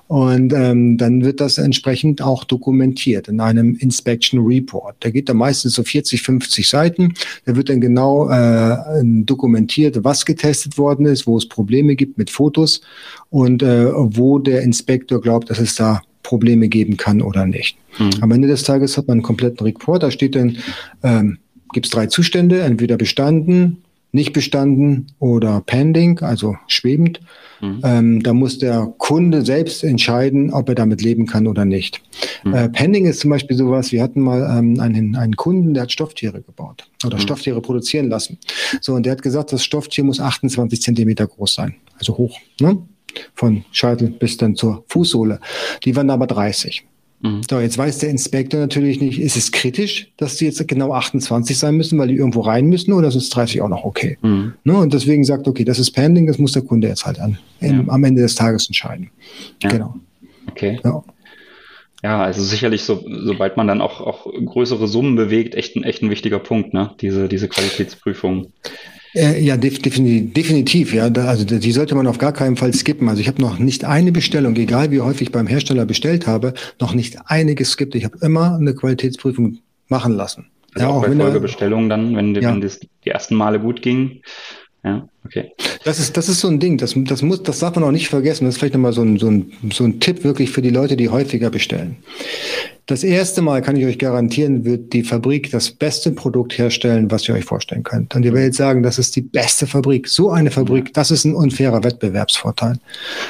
Und 0.07 0.53
ähm, 0.53 0.97
dann 0.97 1.25
wird 1.25 1.41
das 1.41 1.57
entsprechend 1.57 2.21
auch 2.21 2.45
dokumentiert 2.45 3.27
in 3.27 3.41
einem 3.41 3.75
Inspection 3.75 4.39
Report. 4.45 4.95
Der 5.03 5.11
geht 5.11 5.27
da 5.27 5.33
meistens 5.33 5.73
so 5.73 5.83
40, 5.83 6.21
50 6.21 6.69
Seiten. 6.69 7.13
Der 7.45 7.57
wird 7.57 7.67
dann 7.67 7.81
genau 7.81 8.29
äh, 8.29 8.77
dokumentiert, 9.03 10.01
was 10.05 10.25
getestet 10.25 10.77
worden 10.77 11.05
ist, 11.05 11.27
wo 11.27 11.37
es 11.37 11.47
Probleme 11.47 11.97
gibt 11.97 12.17
mit 12.17 12.29
Fotos 12.29 12.79
und 13.29 13.61
äh, 13.63 13.91
wo 13.93 14.39
der 14.39 14.61
Inspektor 14.61 15.19
glaubt, 15.19 15.49
dass 15.49 15.59
es 15.59 15.75
da 15.75 16.01
Probleme 16.23 16.67
geben 16.67 16.97
kann 16.97 17.21
oder 17.21 17.45
nicht. 17.45 17.77
Mhm. 17.99 18.11
Am 18.21 18.31
Ende 18.31 18.47
des 18.47 18.63
Tages 18.63 18.97
hat 18.97 19.07
man 19.07 19.15
einen 19.15 19.23
kompletten 19.23 19.65
Report, 19.65 20.03
da 20.03 20.11
steht 20.11 20.35
dann, 20.35 20.57
ähm, 21.03 21.39
gibt 21.73 21.85
es 21.85 21.91
drei 21.91 22.07
Zustände, 22.07 22.61
entweder 22.61 22.97
bestanden, 22.97 23.83
nicht 24.11 24.33
bestanden 24.33 25.07
oder 25.19 25.61
pending, 25.61 26.19
also 26.19 26.55
schwebend. 26.67 27.19
Mhm. 27.61 27.81
Ähm, 27.83 28.23
da 28.23 28.33
muss 28.33 28.57
der 28.57 28.93
Kunde 28.97 29.43
selbst 29.43 29.83
entscheiden, 29.83 30.53
ob 30.53 30.69
er 30.69 30.75
damit 30.75 31.01
leben 31.01 31.25
kann 31.25 31.47
oder 31.47 31.65
nicht. 31.65 32.01
Mhm. 32.43 32.53
Äh, 32.53 32.69
pending 32.69 33.05
ist 33.05 33.19
zum 33.19 33.31
Beispiel 33.31 33.57
sowas, 33.57 33.91
wir 33.91 34.01
hatten 34.01 34.21
mal 34.21 34.57
ähm, 34.57 34.79
einen, 34.79 35.15
einen 35.15 35.35
Kunden, 35.35 35.73
der 35.73 35.83
hat 35.83 35.91
Stofftiere 35.91 36.41
gebaut 36.41 36.89
oder 37.05 37.17
mhm. 37.17 37.21
Stofftiere 37.21 37.61
produzieren 37.61 38.09
lassen. 38.09 38.37
So, 38.79 38.93
und 38.93 39.05
der 39.05 39.11
hat 39.11 39.21
gesagt, 39.21 39.51
das 39.51 39.63
Stofftier 39.63 40.03
muss 40.03 40.19
28 40.19 40.81
Zentimeter 40.81 41.27
groß 41.27 41.55
sein, 41.55 41.75
also 41.97 42.17
hoch. 42.17 42.37
Ne? 42.61 42.77
von 43.33 43.63
Scheitel 43.71 44.09
bis 44.09 44.37
dann 44.37 44.55
zur 44.55 44.83
Fußsohle. 44.87 45.39
Die 45.83 45.95
waren 45.95 46.09
aber 46.09 46.27
30. 46.27 46.85
Mhm. 47.21 47.41
So, 47.49 47.59
jetzt 47.59 47.77
weiß 47.77 47.99
der 47.99 48.09
Inspektor 48.09 48.59
natürlich 48.59 49.01
nicht, 49.01 49.19
ist 49.19 49.35
es 49.35 49.51
kritisch, 49.51 50.11
dass 50.17 50.35
die 50.35 50.45
jetzt 50.45 50.65
genau 50.67 50.93
28 50.93 51.57
sein 51.57 51.75
müssen, 51.75 51.97
weil 51.97 52.09
die 52.09 52.15
irgendwo 52.15 52.41
rein 52.41 52.67
müssen 52.67 52.93
oder 52.93 53.07
ist 53.07 53.29
30 53.29 53.61
auch 53.61 53.69
noch 53.69 53.83
okay? 53.83 54.17
Mhm. 54.21 54.53
Ne? 54.63 54.77
Und 54.77 54.93
deswegen 54.93 55.23
sagt, 55.23 55.47
okay, 55.47 55.63
das 55.63 55.79
ist 55.79 55.91
Pending, 55.91 56.27
das 56.27 56.37
muss 56.37 56.51
der 56.51 56.61
Kunde 56.61 56.87
jetzt 56.87 57.05
halt 57.05 57.19
an, 57.19 57.39
ja. 57.59 57.69
im, 57.69 57.89
am 57.89 58.03
Ende 58.03 58.21
des 58.21 58.35
Tages 58.35 58.67
entscheiden. 58.67 59.09
Ja. 59.63 59.69
Genau. 59.69 59.95
Okay. 60.49 60.79
Ja. 60.83 61.03
Ja, 62.03 62.21
also 62.21 62.43
sicherlich, 62.43 62.83
so, 62.83 63.03
sobald 63.07 63.57
man 63.57 63.67
dann 63.67 63.81
auch, 63.81 64.01
auch 64.01 64.31
größere 64.31 64.87
Summen 64.87 65.15
bewegt, 65.15 65.55
echt 65.55 65.75
ein, 65.75 65.83
echt 65.83 66.03
ein 66.03 66.11
wichtiger 66.11 66.37
Punkt, 66.37 66.71
ne? 66.71 66.91
Diese, 67.01 67.27
diese 67.27 67.47
Qualitätsprüfung. 67.47 68.53
Äh, 69.17 69.41
ja, 69.41 69.57
definitiv, 69.57 70.33
definitiv, 70.33 70.93
ja. 70.93 71.05
also 71.07 71.43
die 71.43 71.71
sollte 71.71 71.95
man 71.95 72.05
auf 72.05 72.19
gar 72.19 72.33
keinen 72.33 72.55
Fall 72.55 72.71
skippen. 72.73 73.09
Also 73.09 73.19
ich 73.19 73.27
habe 73.27 73.41
noch 73.41 73.57
nicht 73.57 73.83
eine 73.83 74.11
Bestellung, 74.11 74.55
egal 74.55 74.91
wie 74.91 75.01
häufig 75.01 75.23
ich 75.23 75.31
beim 75.31 75.47
Hersteller 75.47 75.87
bestellt 75.87 76.27
habe, 76.27 76.53
noch 76.79 76.93
nicht 76.93 77.17
eine 77.25 77.55
geskippt. 77.55 77.95
Ich 77.95 78.05
habe 78.05 78.19
immer 78.21 78.55
eine 78.55 78.75
Qualitätsprüfung 78.75 79.57
machen 79.87 80.13
lassen. 80.13 80.51
Also 80.75 80.87
ja, 80.87 80.93
auch, 80.93 81.03
auch 81.03 81.07
bei 81.07 81.15
Folgebestellungen 81.15 81.89
dann, 81.89 82.15
wenn, 82.15 82.35
ja. 82.35 82.51
wenn 82.51 82.61
das 82.61 82.79
die 82.79 83.09
ersten 83.09 83.33
Male 83.33 83.59
gut 83.59 83.81
ging. 83.81 84.21
Ja, 84.83 85.07
okay. 85.25 85.51
Das 85.83 85.99
ist, 85.99 86.15
das 86.15 86.29
ist 86.29 86.39
so 86.39 86.47
ein 86.47 86.59
Ding, 86.59 86.77
das, 86.77 86.93
das, 86.95 87.21
muss, 87.21 87.43
das 87.43 87.59
darf 87.59 87.75
man 87.75 87.83
auch 87.83 87.91
nicht 87.91 88.07
vergessen. 88.07 88.45
Das 88.45 88.55
ist 88.55 88.59
vielleicht 88.59 88.73
nochmal 88.73 88.93
so 88.93 89.01
ein, 89.01 89.17
so, 89.17 89.27
ein, 89.27 89.51
so 89.71 89.83
ein 89.83 89.99
Tipp 89.99 90.23
wirklich 90.23 90.51
für 90.51 90.61
die 90.61 90.69
Leute, 90.69 90.95
die 90.95 91.09
häufiger 91.09 91.49
bestellen. 91.49 91.97
Das 92.85 93.03
erste 93.03 93.41
Mal 93.41 93.61
kann 93.61 93.75
ich 93.75 93.85
euch 93.85 93.99
garantieren, 93.99 94.63
wird 94.63 94.93
die 94.93 95.03
Fabrik 95.03 95.51
das 95.51 95.71
beste 95.71 96.11
Produkt 96.11 96.57
herstellen, 96.57 97.11
was 97.11 97.27
ihr 97.27 97.35
euch 97.35 97.43
vorstellen 97.43 97.83
könnt. 97.83 98.15
Und 98.15 98.23
ihr 98.23 98.33
werdet 98.33 98.55
sagen, 98.55 98.81
das 98.81 98.97
ist 98.97 99.13
die 99.17 99.21
beste 99.21 99.67
Fabrik. 99.67 100.07
So 100.07 100.31
eine 100.31 100.51
Fabrik, 100.51 100.93
das 100.93 101.11
ist 101.11 101.25
ein 101.25 101.35
unfairer 101.35 101.83
Wettbewerbsvorteil. 101.83 102.79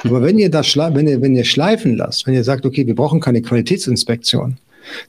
Aber 0.04 0.22
wenn 0.22 0.38
ihr 0.38 0.52
das, 0.52 0.78
wenn 0.78 1.08
ihr, 1.08 1.22
wenn 1.24 1.36
ihr 1.36 1.44
schleifen 1.44 1.98
lasst, 1.98 2.28
wenn 2.28 2.36
ihr 2.36 2.44
sagt, 2.44 2.68
okay, 2.68 2.86
wir 2.86 2.94
brauchen 2.94 3.20
keine 3.20 3.42
Qualitätsinspektion, 3.42 4.58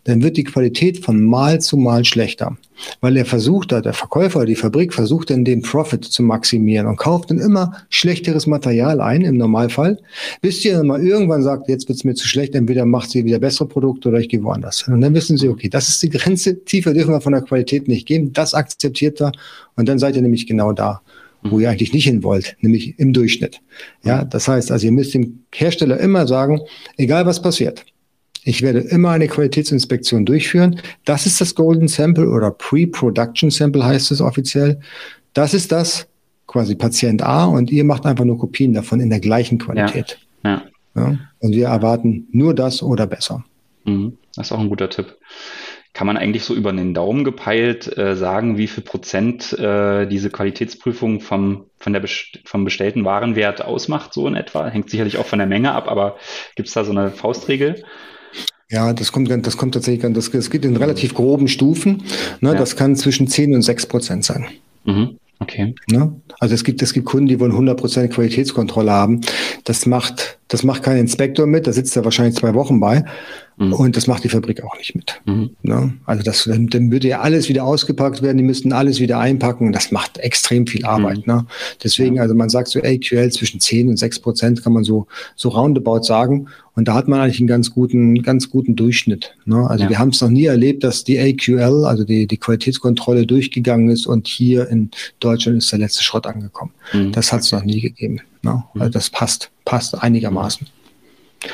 dann 0.05 0.23
wird 0.23 0.37
die 0.37 0.45
Qualität 0.45 1.05
von 1.05 1.23
Mal 1.23 1.61
zu 1.61 1.77
Mal 1.77 2.05
schlechter. 2.05 2.57
Weil 3.01 3.17
er 3.17 3.25
versucht 3.25 3.73
hat, 3.73 3.87
der 3.87 3.93
Verkäufer, 3.93 4.47
die 4.47 4.55
Fabrik 4.55 4.95
versucht 4.95 5.31
dann 5.31 5.45
den 5.45 5.63
Profit 5.63 6.05
zu 6.05 6.23
maximieren 6.23 6.87
und 6.87 6.97
kauft 6.97 7.31
dann 7.31 7.39
immer 7.39 7.73
schlechteres 7.89 8.47
Material 8.47 9.01
ein, 9.01 9.23
im 9.23 9.37
Normalfall, 9.37 9.99
bis 10.41 10.65
ihr 10.65 10.77
dann 10.77 10.87
mal 10.87 11.05
irgendwann 11.05 11.43
sagt, 11.43 11.69
jetzt 11.69 11.89
wird 11.89 11.99
es 11.99 12.05
mir 12.05 12.15
zu 12.15 12.29
schlecht, 12.29 12.55
entweder 12.55 12.87
macht 12.87 13.11
sie 13.11 13.25
wieder 13.25 13.41
bessere 13.41 13.67
Produkte 13.67 14.09
oder 14.09 14.21
ich 14.21 14.29
gehe 14.29 14.43
woanders. 14.43 14.87
Und 14.87 15.01
dann 15.01 15.15
wissen 15.15 15.37
sie, 15.37 15.49
okay, 15.49 15.69
das 15.69 15.89
ist 15.89 16.03
die 16.03 16.11
Grenze, 16.11 16.65
tiefer 16.65 16.95
dürfen 16.95 17.13
wir 17.13 17.21
von 17.21 17.33
der 17.33 17.43
Qualität 17.43 17.89
nicht 17.89 18.07
gehen, 18.07 18.33
das 18.33 18.55
akzeptiert 18.55 19.21
er 19.21 19.33
und 19.75 19.89
dann 19.89 19.99
seid 19.99 20.15
ihr 20.17 20.23
nämlich 20.23 20.47
genau 20.47 20.73
da 20.73 21.01
wo 21.43 21.61
ihr 21.61 21.71
eigentlich 21.71 21.93
nicht 21.93 22.05
hin 22.05 22.23
wollt, 22.23 22.57
nämlich 22.61 22.99
im 22.99 23.13
Durchschnitt. 23.13 23.61
Ja, 24.03 24.25
das 24.25 24.49
heißt, 24.49 24.73
also 24.73 24.87
ihr 24.87 24.93
müsst 24.93 25.15
dem 25.15 25.45
Hersteller 25.55 25.99
immer 25.99 26.27
sagen, 26.27 26.61
egal 26.97 27.27
was 27.27 27.41
passiert, 27.41 27.85
ich 28.45 28.63
werde 28.63 28.81
immer 28.81 29.11
eine 29.11 29.29
Qualitätsinspektion 29.29 30.25
durchführen. 30.25 30.81
Das 31.05 31.27
ist 31.27 31.41
das 31.41 31.55
Golden 31.55 31.89
Sample 31.89 32.29
oder 32.29 32.51
Pre-Production 32.51 33.51
Sample 33.51 33.85
heißt 33.85 34.11
es 34.11 34.21
offiziell. 34.21 34.81
Das 35.35 35.55
ist 35.55 35.73
das 35.73 36.07
quasi 36.47 36.75
Patient 36.75 37.23
A 37.23 37.45
und 37.45 37.71
ihr 37.71 37.85
macht 37.85 38.07
einfach 38.07 38.25
nur 38.25 38.39
Kopien 38.39 38.73
davon 38.73 39.01
in 39.01 39.11
der 39.11 39.21
gleichen 39.21 39.59
Qualität. 39.59 40.19
Ja. 40.43 40.63
ja. 40.95 41.03
ja? 41.03 41.19
Und 41.41 41.53
wir 41.53 41.69
erwarten 41.69 42.27
nur 42.33 42.55
das 42.55 42.83
oder 42.83 43.07
besser. 43.07 43.45
Mhm. 43.85 44.17
Das 44.35 44.47
ist 44.47 44.53
auch 44.53 44.61
ein 44.61 44.69
guter 44.69 44.91
Tipp. 44.91 45.17
Kann 45.93 46.07
man 46.07 46.17
eigentlich 46.17 46.45
so 46.45 46.55
über 46.55 46.73
den 46.73 46.95
Daumen 46.95 47.25
gepeilt 47.25 47.97
äh, 47.99 48.15
sagen, 48.15 48.57
wie 48.57 48.69
viel 48.69 48.85
Prozent 48.85 49.53
äh, 49.59 50.07
diese 50.07 50.31
Qualitätsprüfung 50.31 51.21
vom, 51.21 51.65
von 51.79 51.93
der 51.93 52.01
best 52.01 52.41
vom 52.45 52.65
bestellten 52.65 53.05
Warenwert 53.05 53.65
ausmacht, 53.65 54.13
so 54.13 54.27
in 54.29 54.37
etwa? 54.37 54.69
Hängt 54.69 54.91
sicherlich 54.91 55.19
auch 55.19 55.27
von 55.27 55.39
der 55.39 55.49
Menge 55.49 55.73
ab, 55.73 55.89
aber 55.89 56.17
gibt 56.55 56.69
es 56.69 56.75
da 56.75 56.85
so 56.85 56.93
eine 56.93 57.11
Faustregel? 57.11 57.83
Ja, 58.71 58.93
das 58.93 59.13
kommt, 59.13 59.31
das 59.47 59.57
kommt 59.57 59.75
tatsächlich, 59.75 60.13
das, 60.13 60.31
das 60.31 60.51
geht 60.51 60.65
in 60.65 60.77
relativ 60.77 61.15
groben 61.15 61.49
Stufen. 61.49 62.03
Ne, 62.41 62.53
ja. 62.53 62.55
Das 62.55 62.77
kann 62.77 62.97
zwischen 62.97 63.27
10 63.27 63.55
und 63.55 63.63
6 63.63 63.87
Prozent 63.87 64.25
sein. 64.25 64.47
Mhm. 64.85 65.19
Okay. 65.41 65.75
Ne? 65.91 66.21
Also 66.41 66.55
es 66.55 66.65
gibt, 66.65 66.83
es 66.83 66.93
gibt 66.93 67.07
Kunden, 67.07 67.29
die 67.29 67.41
wollen 67.41 67.53
100 67.53 67.79
Prozent 67.79 68.13
Qualitätskontrolle 68.13 68.91
haben. 68.91 69.21
Das 69.65 69.87
macht, 69.87 70.39
das 70.49 70.65
macht 70.65 70.83
kein 70.83 70.99
Inspektor 70.99 71.47
mit. 71.47 71.67
Da 71.67 71.73
sitzt 71.73 71.97
er 71.97 72.05
wahrscheinlich 72.05 72.37
zwei 72.37 72.55
Wochen 72.55 72.81
bei. 72.81 73.05
Mhm. 73.59 73.73
Und 73.73 73.97
das 73.97 74.07
macht 74.07 74.25
die 74.25 74.29
Fabrik 74.29 74.63
auch 74.63 74.77
nicht 74.79 74.95
mit. 74.95 75.21
Mhm. 75.27 75.51
Ne? 75.63 75.93
Also 76.07 76.23
das, 76.23 76.45
dann, 76.45 76.91
würde 76.93 77.09
ja 77.09 77.21
alles 77.21 77.49
wieder 77.49 77.65
ausgepackt 77.65 78.23
werden, 78.23 78.37
die 78.39 78.45
müssten 78.45 78.73
alles 78.73 79.01
wieder 79.01 79.19
einpacken. 79.19 79.73
Das 79.73 79.91
macht 79.91 80.19
extrem 80.19 80.67
viel 80.67 80.85
Arbeit. 80.85 81.27
Mhm. 81.27 81.35
Ne? 81.35 81.47
Deswegen, 81.83 82.21
also 82.21 82.35
man 82.35 82.49
sagt 82.49 82.69
so 82.69 82.81
AQL 82.81 83.31
zwischen 83.33 83.61
10 83.61 83.89
und 83.89 83.97
6 83.97 84.21
Prozent 84.21 84.63
kann 84.63 84.73
man 84.73 84.85
so, 84.85 85.07
so 85.35 85.49
roundabout 85.49 86.05
sagen. 86.05 86.49
Und 86.75 86.87
da 86.87 86.95
hat 86.95 87.09
man 87.09 87.19
eigentlich 87.19 87.41
einen 87.41 87.49
ganz 87.49 87.73
guten, 87.73 88.23
ganz 88.23 88.49
guten 88.51 88.77
Durchschnitt. 88.77 89.35
Ne? 89.45 89.69
Also 89.69 89.85
ja. 89.85 89.91
wir 89.91 89.99
haben 89.99 90.11
es 90.11 90.21
noch 90.21 90.31
nie 90.31 90.45
erlebt, 90.45 90.85
dass 90.85 91.03
die 91.03 91.19
AQL, 91.19 91.85
also 91.85 92.05
die, 92.05 92.29
die 92.29 92.37
Qualitätskontrolle 92.37 93.27
durchgegangen 93.27 93.89
ist 93.89 94.07
und 94.07 94.29
hier 94.29 94.69
in 94.69 94.91
Deutschland 95.19 95.59
ist 95.59 95.73
der 95.73 95.81
letzte 95.81 96.05
Schrott 96.05 96.27
angekommen. 96.27 96.71
Mhm. 96.93 97.11
Das 97.11 97.33
hat 97.33 97.41
es 97.41 97.51
noch 97.51 97.65
nie 97.65 97.81
gegeben. 97.81 98.21
Ne? 98.43 98.63
Also 98.75 98.87
mhm. 98.87 98.93
das 98.93 99.11
passt, 99.11 99.51
passt 99.65 100.01
einigermaßen. 100.01 100.69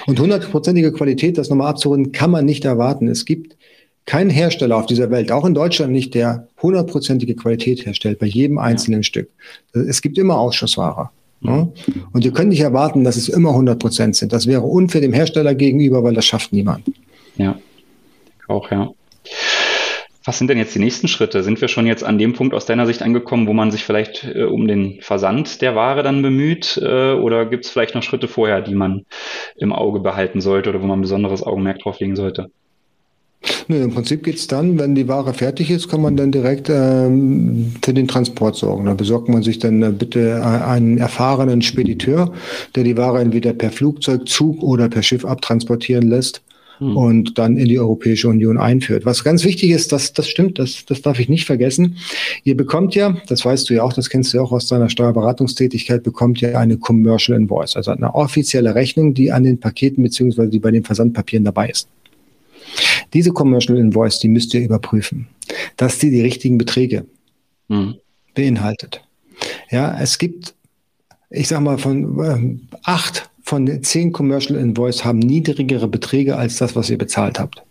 Und 0.07 0.19
hundertprozentige 0.19 0.93
Qualität, 0.93 1.39
das 1.39 1.51
nochmal 1.51 1.69
abzurunden, 1.69 2.13
kann 2.13 2.31
man 2.31 2.45
nicht 2.45 2.65
erwarten. 2.65 3.09
Es 3.09 3.25
gibt 3.25 3.57
keinen 4.07 4.31
Hersteller 4.31 4.77
auf 4.77 4.87
dieser 4.87 5.11
Welt, 5.11 5.33
auch 5.33 5.45
in 5.45 5.55
Deutschland 5.55 5.93
nicht, 5.93 6.15
der 6.15 6.49
hundertprozentige 6.63 7.35
Qualität 7.35 7.87
herstellt 7.87 8.19
bei 8.19 8.27
jedem 8.27 8.59
einzelnen 8.59 9.01
ja. 9.01 9.05
Stück. 9.05 9.31
Es 9.73 10.03
gibt 10.03 10.19
immer 10.19 10.39
Ausschussware. 10.39 11.11
Ne? 11.41 11.71
Und 12.13 12.25
wir 12.25 12.33
können 12.33 12.49
nicht 12.49 12.61
erwarten, 12.61 13.05
dass 13.05 13.17
es 13.17 13.29
immer 13.29 13.51
100 13.51 13.79
Prozent 13.79 14.17
sind. 14.17 14.33
Das 14.33 14.47
wäre 14.47 14.63
unfair 14.63 15.03
dem 15.03 15.13
Hersteller 15.13 15.55
gegenüber, 15.55 16.03
weil 16.03 16.15
das 16.15 16.25
schafft 16.25 16.53
niemand. 16.53 16.85
Ja, 17.37 17.59
auch 18.49 18.71
ja. 18.71 18.91
Was 20.27 20.39
sind 20.39 20.49
denn 20.49 20.57
jetzt 20.57 20.75
die 20.75 20.79
nächsten 20.79 21.07
Schritte? 21.07 21.43
Sind 21.43 21.61
wir 21.61 21.69
schon 21.69 21.87
jetzt 21.87 22.03
an 22.03 22.19
dem 22.19 22.33
Punkt 22.33 22.55
aus 22.55 22.65
deiner 22.65 22.87
Sicht 22.87 23.03
angekommen, 23.03 23.47
wo 23.47 23.53
man 23.53 23.71
sich 23.71 23.85
vielleicht 23.85 24.25
äh, 24.25 24.45
um 24.45 24.67
den 24.67 25.01
Versand 25.03 25.61
der 25.61 25.75
Ware 25.75 26.03
dann 26.03 26.23
bemüht? 26.23 26.81
Äh, 26.83 27.13
oder 27.13 27.45
gibt 27.45 27.67
es 27.67 27.71
vielleicht 27.71 27.95
noch 27.95 28.03
Schritte 28.03 28.27
vorher, 28.27 28.63
die 28.63 28.75
man 28.75 29.05
im 29.57 29.73
Auge 29.73 30.01
behalten 30.01 30.41
sollte 30.41 30.71
oder 30.71 30.81
wo 30.81 30.87
man 30.87 30.99
ein 30.99 31.03
besonderes 31.03 31.43
Augenmerk 31.43 31.81
drauf 31.81 32.01
legen 32.01 32.17
sollte? 32.17 32.51
Nee, 33.69 33.83
Im 33.83 33.93
Prinzip 33.93 34.23
geht 34.25 34.37
es 34.37 34.47
dann, 34.47 34.79
wenn 34.79 34.95
die 34.95 35.09
Ware 35.09 35.35
fertig 35.35 35.71
ist, 35.71 35.89
kann 35.89 36.01
man 36.01 36.17
dann 36.17 36.33
direkt 36.33 36.71
ähm, 36.71 37.75
für 37.85 37.93
den 37.93 38.09
Transport 38.09 38.57
sorgen. 38.57 38.87
Da 38.87 38.95
besorgt 38.95 39.29
man 39.29 39.43
sich 39.43 39.59
dann 39.59 39.83
äh, 39.83 39.91
bitte 39.91 40.43
einen 40.43 40.97
erfahrenen 40.97 41.61
Spediteur, 41.61 42.33
der 42.75 42.85
die 42.85 42.97
Ware 42.97 43.21
entweder 43.21 43.53
per 43.53 43.71
Flugzeug, 43.71 44.27
Zug 44.27 44.63
oder 44.63 44.89
per 44.89 45.03
Schiff 45.03 45.27
abtransportieren 45.27 46.09
lässt 46.09 46.43
hm. 46.85 46.97
und 46.97 47.39
dann 47.39 47.57
in 47.57 47.67
die 47.67 47.79
Europäische 47.79 48.29
Union 48.29 48.59
einführt. 48.59 49.07
Was 49.07 49.25
ganz 49.25 49.43
wichtig 49.45 49.71
ist, 49.71 49.91
das, 49.91 50.13
das 50.13 50.29
stimmt, 50.29 50.59
das, 50.59 50.85
das 50.85 51.01
darf 51.01 51.19
ich 51.19 51.31
nicht 51.31 51.47
vergessen. 51.47 51.97
Ihr 52.45 52.57
bekommt 52.57 52.95
ja, 52.95 53.17
das 53.27 53.45
weißt 53.45 53.71
du 53.71 53.75
ja 53.75 53.83
auch, 53.83 53.95
das 53.95 54.11
kennst 54.11 54.33
du 54.33 54.37
ja 54.37 54.43
auch 54.43 54.53
aus 54.53 54.67
deiner 54.67 54.91
Steuerberatungstätigkeit, 54.91 56.03
bekommt 56.03 56.43
ja 56.43 56.59
eine 56.59 56.77
Commercial 56.77 57.39
Invoice, 57.39 57.77
also 57.77 57.91
eine 57.91 58.15
offizielle 58.15 58.75
Rechnung, 58.75 59.15
die 59.15 59.33
an 59.33 59.45
den 59.45 59.59
Paketen 59.59 60.03
beziehungsweise 60.03 60.51
die 60.51 60.59
bei 60.59 60.71
den 60.71 60.85
Versandpapieren 60.85 61.45
dabei 61.45 61.71
ist. 61.71 61.89
Diese 63.15 63.31
Commercial 63.31 63.79
Invoice, 63.79 64.19
die 64.19 64.29
müsst 64.29 64.53
ihr 64.53 64.61
überprüfen, 64.61 65.29
dass 65.77 65.99
die 65.99 66.11
die 66.11 66.21
richtigen 66.21 66.59
Beträge 66.59 67.07
hm. 67.71 67.95
beinhaltet. 68.35 69.01
Ja, 69.71 69.99
es 69.99 70.19
gibt, 70.19 70.55
ich 71.31 71.49
sag 71.49 71.61
mal, 71.61 71.79
von 71.79 72.21
äh, 72.21 72.77
acht 72.83 73.31
von 73.45 73.83
zehn 73.83 74.11
Commercial 74.13 74.59
Invoice 74.59 75.05
haben 75.05 75.19
niedrigere 75.19 75.87
Beträge 75.87 76.37
als 76.37 76.57
das, 76.57 76.75
was 76.75 76.91
ihr 76.91 76.99
bezahlt 76.99 77.39
habt. 77.39 77.63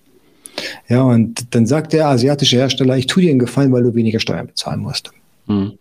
Ja, 0.88 1.02
und 1.02 1.56
dann 1.56 1.66
sagt 1.66 1.94
der 1.94 2.08
asiatische 2.08 2.58
Hersteller, 2.58 2.96
ich 2.96 3.08
tue 3.08 3.24
dir 3.24 3.32
einen 3.32 3.40
Gefallen, 3.40 3.72
weil 3.72 3.84
du 3.84 3.96
weniger 3.96 4.20
Steuern 4.20 4.48
bezahlen 4.48 4.82
musst. 4.82 5.12
Hm. 5.48 5.74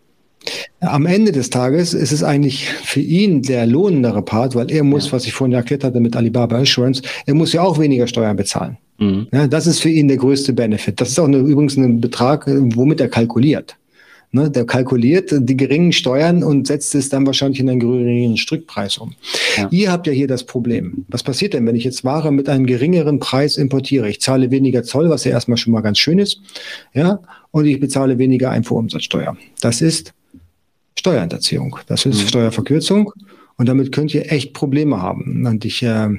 Am 0.81 1.05
Ende 1.05 1.31
des 1.31 1.51
Tages 1.51 1.93
ist 1.93 2.11
es 2.11 2.23
eigentlich 2.23 2.67
für 2.67 2.99
ihn 2.99 3.43
der 3.43 3.65
lohnendere 3.65 4.23
Part, 4.23 4.55
weil 4.55 4.69
er 4.71 4.83
muss, 4.83 5.05
ja. 5.05 5.11
was 5.13 5.25
ich 5.25 5.33
vorhin 5.33 5.53
erklärt 5.53 5.83
hatte 5.83 5.99
mit 5.99 6.15
Alibaba 6.15 6.57
Assurance, 6.57 7.01
er 7.25 7.35
muss 7.35 7.53
ja 7.53 7.61
auch 7.61 7.79
weniger 7.79 8.07
Steuern 8.07 8.35
bezahlen. 8.35 8.77
Mhm. 8.97 9.27
Ja, 9.31 9.47
das 9.47 9.67
ist 9.67 9.79
für 9.79 9.89
ihn 9.89 10.07
der 10.07 10.17
größte 10.17 10.53
Benefit. 10.53 10.99
Das 10.99 11.09
ist 11.09 11.19
auch 11.19 11.27
eine, 11.27 11.37
übrigens 11.37 11.77
ein 11.77 12.01
Betrag, 12.01 12.45
womit 12.47 12.99
er 12.99 13.09
kalkuliert. 13.09 13.77
Ne, 14.35 14.49
der 14.49 14.65
kalkuliert 14.65 15.31
die 15.31 15.55
geringen 15.55 15.91
Steuern 15.91 16.43
und 16.43 16.65
setzt 16.65 16.95
es 16.95 17.07
dann 17.07 17.23
wahrscheinlich 17.27 17.59
in 17.59 17.69
einen 17.69 17.79
geringeren 17.79 18.35
Stückpreis 18.35 18.97
um. 18.97 19.13
Ja. 19.55 19.67
Ihr 19.69 19.91
habt 19.91 20.07
ja 20.07 20.13
hier 20.13 20.27
das 20.27 20.43
Problem. 20.43 21.05
Was 21.07 21.21
passiert 21.21 21.53
denn, 21.53 21.67
wenn 21.67 21.75
ich 21.75 21.83
jetzt 21.83 22.03
Ware 22.03 22.31
mit 22.31 22.49
einem 22.49 22.65
geringeren 22.65 23.19
Preis 23.19 23.57
importiere? 23.57 24.09
Ich 24.09 24.21
zahle 24.21 24.49
weniger 24.49 24.81
Zoll, 24.83 25.11
was 25.11 25.23
ja 25.23 25.31
erstmal 25.31 25.57
schon 25.57 25.71
mal 25.71 25.81
ganz 25.81 25.99
schön 25.99 26.17
ist. 26.17 26.41
Ja, 26.95 27.19
und 27.51 27.67
ich 27.67 27.79
bezahle 27.79 28.17
weniger 28.17 28.49
Einfuhrumsatzsteuer. 28.49 29.37
Das 29.61 29.81
ist 29.81 30.15
Steuerhinterziehung. 30.97 31.77
Das 31.85 32.07
ist 32.07 32.23
mhm. 32.23 32.27
Steuerverkürzung. 32.27 33.13
Und 33.57 33.69
damit 33.69 33.91
könnt 33.91 34.15
ihr 34.15 34.31
echt 34.31 34.53
Probleme 34.53 34.99
haben. 34.99 35.45
Und 35.45 35.63
ich, 35.63 35.83
äh, 35.83 36.09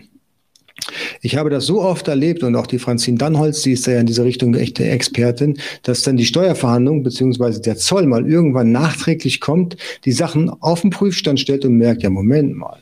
ich 1.23 1.37
habe 1.37 1.51
das 1.51 1.67
so 1.67 1.81
oft 1.83 2.09
erlebt 2.09 2.43
und 2.43 2.57
auch 2.57 2.67
die 2.67 2.79
Franzin 2.79 3.17
Dannholz, 3.17 3.63
die 3.63 3.73
ist 3.73 3.87
ja 3.87 3.99
in 3.99 4.07
dieser 4.07 4.25
Richtung 4.25 4.55
echte 4.55 4.85
Expertin, 4.85 5.59
dass 5.83 6.03
dann 6.03 6.17
die 6.17 6.27
Steuerverhandlung 6.27 7.03
beziehungsweise 7.03 7.61
der 7.61 7.77
Zoll 7.77 8.07
mal 8.07 8.29
irgendwann 8.29 8.73
nachträglich 8.73 9.41
kommt, 9.41 9.77
die 10.05 10.13
Sachen 10.13 10.51
auf 10.51 10.83
den 10.83 10.91
Prüfstand 10.91 11.41
stellt 11.41 11.65
und 11.65 11.77
merkt, 11.77 12.03
ja, 12.03 12.11
Moment 12.11 12.57
mal, 12.57 12.79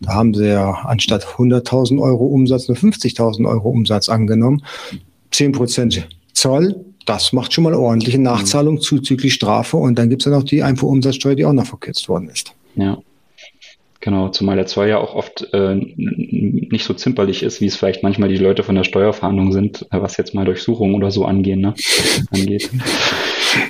Da 0.00 0.14
haben 0.14 0.32
sie 0.34 0.48
ja 0.48 0.70
anstatt 0.84 1.26
100.000 1.26 2.00
Euro 2.00 2.26
Umsatz 2.26 2.68
nur 2.68 2.76
50.000 2.76 3.46
Euro 3.48 3.68
Umsatz 3.68 4.08
angenommen. 4.08 4.62
10 5.30 5.52
Prozent 5.52 6.08
Zoll, 6.32 6.84
das 7.06 7.32
macht 7.32 7.52
schon 7.52 7.64
mal 7.64 7.74
ordentliche 7.74 8.18
Nachzahlung 8.18 8.80
zuzüglich 8.80 9.34
Strafe. 9.34 9.76
Und 9.76 9.98
dann 9.98 10.08
gibt 10.08 10.22
es 10.22 10.26
ja 10.26 10.32
noch 10.32 10.44
die 10.44 10.62
Einfuhrumsatzsteuer, 10.62 11.34
die 11.34 11.44
auch 11.44 11.52
noch 11.52 11.66
verkürzt 11.66 12.08
worden 12.08 12.28
ist. 12.28 12.54
Ja. 12.76 12.98
Genau, 14.00 14.30
zumal 14.30 14.56
der 14.56 14.66
Zoll 14.66 14.88
ja 14.88 14.98
auch 14.98 15.14
oft 15.14 15.52
äh, 15.52 15.74
nicht 15.74 16.84
so 16.84 16.94
zimperlich 16.94 17.42
ist, 17.42 17.60
wie 17.60 17.66
es 17.66 17.76
vielleicht 17.76 18.02
manchmal 18.02 18.30
die 18.30 18.38
Leute 18.38 18.62
von 18.62 18.74
der 18.74 18.84
Steuerfahndung 18.84 19.52
sind, 19.52 19.86
was 19.90 20.16
jetzt 20.16 20.34
mal 20.34 20.46
Durchsuchung 20.46 20.94
oder 20.94 21.10
so 21.10 21.26
angehen, 21.26 21.60
ne? 21.60 21.74
angeht. 22.30 22.70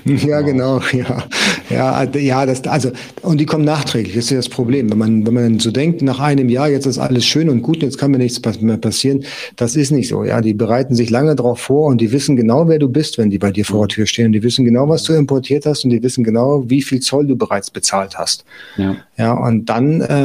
Ja, 0.05 0.41
genau, 0.43 0.81
ja. 0.93 1.25
Ja, 1.71 2.05
ja, 2.05 2.47
das, 2.47 2.67
also, 2.67 2.91
und 3.23 3.39
die 3.39 3.47
kommen 3.47 3.65
nachträglich, 3.65 4.15
das 4.15 4.25
ist 4.25 4.31
ja 4.31 4.37
das 4.37 4.49
Problem. 4.49 4.91
Wenn 4.91 4.99
man, 4.99 5.27
wenn 5.27 5.35
man 5.35 5.59
so 5.61 5.71
denkt, 5.71 6.03
nach 6.03 6.19
einem 6.19 6.49
Jahr, 6.49 6.69
jetzt 6.69 6.87
ist 6.87 6.99
alles 6.99 7.25
schön 7.25 7.49
und 7.49 7.63
gut, 7.63 7.83
jetzt 7.83 7.97
kann 7.97 8.11
mir 8.11 8.19
nichts 8.19 8.41
mehr 8.61 8.77
passieren, 8.77 9.25
das 9.57 9.77
ist 9.77 9.91
nicht 9.91 10.09
so. 10.09 10.25
Ja, 10.25 10.41
die 10.41 10.55
bereiten 10.55 10.95
sich 10.95 11.11
lange 11.11 11.37
darauf 11.37 11.61
vor 11.61 11.87
und 11.87 12.01
die 12.01 12.13
wissen 12.13 12.37
genau, 12.37 12.69
wer 12.69 12.79
du 12.79 12.89
bist, 12.89 13.19
wenn 13.19 13.31
die 13.31 13.39
bei 13.39 13.53
dir 13.53 13.65
vor 13.65 13.87
der 13.87 13.95
Tür 13.95 14.07
stehen. 14.07 14.27
Und 14.27 14.33
die 14.33 14.43
wissen 14.43 14.65
genau, 14.65 14.89
was 14.89 15.05
du 15.05 15.13
importiert 15.13 15.65
hast 15.67 15.85
und 15.85 15.91
die 15.91 16.03
wissen 16.03 16.25
genau, 16.25 16.69
wie 16.69 16.83
viel 16.83 17.01
Zoll 17.01 17.27
du 17.27 17.37
bereits 17.37 17.71
bezahlt 17.71 18.19
hast. 18.19 18.45
Ja, 18.77 18.97
ja 19.17 19.33
und 19.33 19.67
dann, 19.67 20.01
äh, 20.01 20.20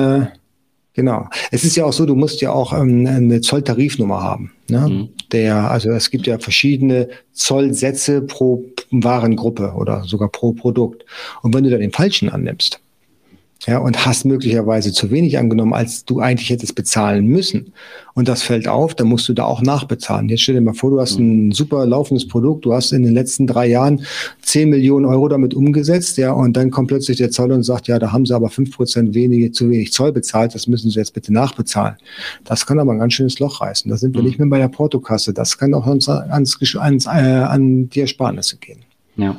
Genau. 0.95 1.27
Es 1.51 1.65
ist 1.65 1.75
ja 1.75 1.83
auch 1.83 1.91
so, 1.91 2.05
du 2.05 2.15
musst 2.15 2.39
ja 2.41 2.53
auch 2.53 2.71
ähm, 2.71 3.05
eine 3.05 3.41
Zolltarifnummer 3.41 4.23
haben. 4.23 4.53
Ne? 4.69 4.79
Mhm. 4.79 5.09
Der, 5.33 5.69
also 5.69 5.91
es 5.91 6.09
gibt 6.09 6.25
ja 6.25 6.39
verschiedene 6.39 7.09
Zollsätze 7.33 8.21
pro 8.21 8.63
Warengruppe 8.91 9.73
oder 9.75 10.05
sogar 10.05 10.29
pro 10.29 10.53
Produkt. 10.53 11.05
Und 11.41 11.53
wenn 11.53 11.65
du 11.65 11.69
da 11.69 11.77
den 11.77 11.91
falschen 11.91 12.29
annimmst, 12.29 12.79
ja, 13.67 13.79
und 13.79 14.05
hast 14.05 14.25
möglicherweise 14.25 14.91
zu 14.91 15.09
wenig 15.09 15.37
angenommen, 15.39 15.73
als 15.73 16.05
du 16.05 16.19
eigentlich 16.19 16.49
hättest 16.49 16.75
bezahlen 16.75 17.25
müssen. 17.25 17.73
Und 18.13 18.27
das 18.27 18.43
fällt 18.43 18.67
auf, 18.67 18.93
dann 18.93 19.07
musst 19.07 19.27
du 19.27 19.33
da 19.33 19.45
auch 19.45 19.61
nachbezahlen. 19.61 20.29
Jetzt 20.29 20.41
stell 20.41 20.55
dir 20.55 20.61
mal 20.61 20.73
vor, 20.73 20.91
du 20.91 20.99
hast 20.99 21.17
ein 21.17 21.51
super 21.51 21.85
laufendes 21.85 22.27
Produkt, 22.27 22.65
du 22.65 22.73
hast 22.73 22.91
in 22.91 23.03
den 23.03 23.13
letzten 23.13 23.47
drei 23.47 23.67
Jahren 23.67 24.05
10 24.43 24.69
Millionen 24.69 25.05
Euro 25.05 25.27
damit 25.27 25.53
umgesetzt, 25.53 26.17
ja, 26.17 26.31
und 26.31 26.55
dann 26.55 26.69
kommt 26.69 26.89
plötzlich 26.89 27.17
der 27.17 27.31
Zoll 27.31 27.51
und 27.51 27.63
sagt, 27.63 27.87
ja, 27.87 27.97
da 27.97 28.11
haben 28.11 28.25
sie 28.25 28.35
aber 28.35 28.49
fünf 28.49 28.75
Prozent 28.75 29.15
wenige, 29.15 29.51
zu 29.51 29.69
wenig 29.69 29.91
Zoll 29.91 30.11
bezahlt, 30.11 30.53
das 30.53 30.67
müssen 30.67 30.91
sie 30.91 30.99
jetzt 30.99 31.13
bitte 31.13 31.33
nachbezahlen. 31.33 31.95
Das 32.43 32.65
kann 32.65 32.79
aber 32.79 32.91
ein 32.91 32.99
ganz 32.99 33.13
schönes 33.13 33.39
Loch 33.39 33.61
reißen. 33.61 33.89
Da 33.89 33.97
sind 33.97 34.15
wir 34.15 34.21
nicht 34.21 34.37
mehr 34.37 34.47
bei 34.47 34.59
der 34.59 34.67
Portokasse. 34.67 35.33
Das 35.33 35.57
kann 35.57 35.73
auch 35.73 35.87
ans, 35.87 36.07
ans, 36.07 36.57
ans, 36.75 37.05
äh, 37.05 37.09
an 37.09 37.89
die 37.89 38.01
Ersparnisse 38.01 38.57
gehen. 38.57 38.79
Ja. 39.17 39.37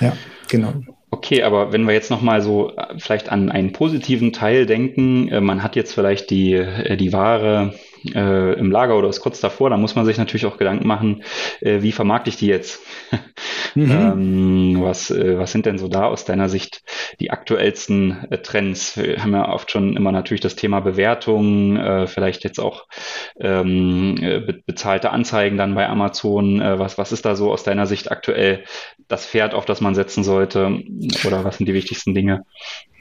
Ja, 0.00 0.14
genau. 0.48 0.72
Okay, 1.14 1.42
aber 1.42 1.74
wenn 1.74 1.86
wir 1.86 1.92
jetzt 1.92 2.10
nochmal 2.10 2.40
so 2.40 2.74
äh, 2.74 2.98
vielleicht 2.98 3.28
an 3.28 3.50
einen 3.50 3.72
positiven 3.72 4.32
Teil 4.32 4.64
denken, 4.64 5.28
äh, 5.28 5.42
man 5.42 5.62
hat 5.62 5.76
jetzt 5.76 5.92
vielleicht 5.92 6.30
die, 6.30 6.54
äh, 6.54 6.96
die 6.96 7.12
Ware 7.12 7.74
äh, 8.14 8.52
im 8.54 8.70
Lager 8.70 8.96
oder 8.96 9.08
ist 9.08 9.20
kurz 9.20 9.40
davor, 9.40 9.70
da 9.70 9.76
muss 9.76 9.94
man 9.94 10.04
sich 10.04 10.18
natürlich 10.18 10.46
auch 10.46 10.58
Gedanken 10.58 10.86
machen, 10.86 11.22
äh, 11.60 11.82
wie 11.82 11.92
vermarkte 11.92 12.30
ich 12.30 12.36
die 12.36 12.46
jetzt? 12.46 12.80
Mhm. 13.74 13.90
ähm, 13.90 14.82
was, 14.82 15.10
äh, 15.10 15.38
was 15.38 15.50
sind 15.50 15.64
denn 15.64 15.78
so 15.78 15.88
da 15.88 16.04
aus 16.04 16.26
deiner 16.26 16.50
Sicht 16.50 16.82
die 17.20 17.30
aktuellsten 17.30 18.26
äh, 18.30 18.36
Trends? 18.36 18.98
Wir 18.98 19.22
haben 19.22 19.32
ja 19.32 19.48
oft 19.48 19.70
schon 19.70 19.96
immer 19.96 20.12
natürlich 20.12 20.42
das 20.42 20.56
Thema 20.56 20.80
Bewertung, 20.80 21.78
äh, 21.78 22.06
vielleicht 22.06 22.44
jetzt 22.44 22.60
auch 22.60 22.86
ähm, 23.40 24.18
äh, 24.20 24.40
be 24.40 24.62
bezahlte 24.66 25.10
Anzeigen 25.10 25.56
dann 25.56 25.74
bei 25.74 25.88
Amazon. 25.88 26.60
Was, 26.60 26.98
was 26.98 27.12
ist 27.12 27.24
da 27.24 27.34
so 27.34 27.50
aus 27.50 27.62
deiner 27.62 27.86
Sicht 27.86 28.10
aktuell 28.10 28.64
das 29.08 29.26
Pferd, 29.26 29.54
auf 29.54 29.64
das 29.64 29.80
man 29.80 29.94
setzen 29.94 30.22
sollte? 30.22 30.82
Oder 31.26 31.44
was 31.44 31.56
sind 31.56 31.66
die 31.66 31.74
wichtigsten 31.74 32.14
Dinge? 32.14 32.42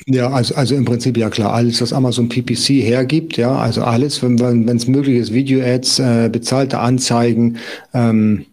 Ja, 0.08 0.30
also, 0.30 0.56
also 0.56 0.76
im 0.76 0.86
Prinzip 0.86 1.18
ja 1.18 1.30
klar, 1.30 1.54
alles, 1.54 1.82
was 1.82 1.94
Amazon 1.94 2.28
PPC 2.28 2.82
hergibt, 2.82 3.38
ja, 3.38 3.56
also 3.56 3.84
alles, 3.84 4.24
wenn 4.24 4.68
es 4.68 4.88
möglich 4.92 5.18
ist, 5.18 5.34
Video-Ads, 5.34 6.00
äh, 6.00 6.30
bezahlte 6.32 6.80
Anzeigen, 6.80 7.58
ähm, 7.94 8.46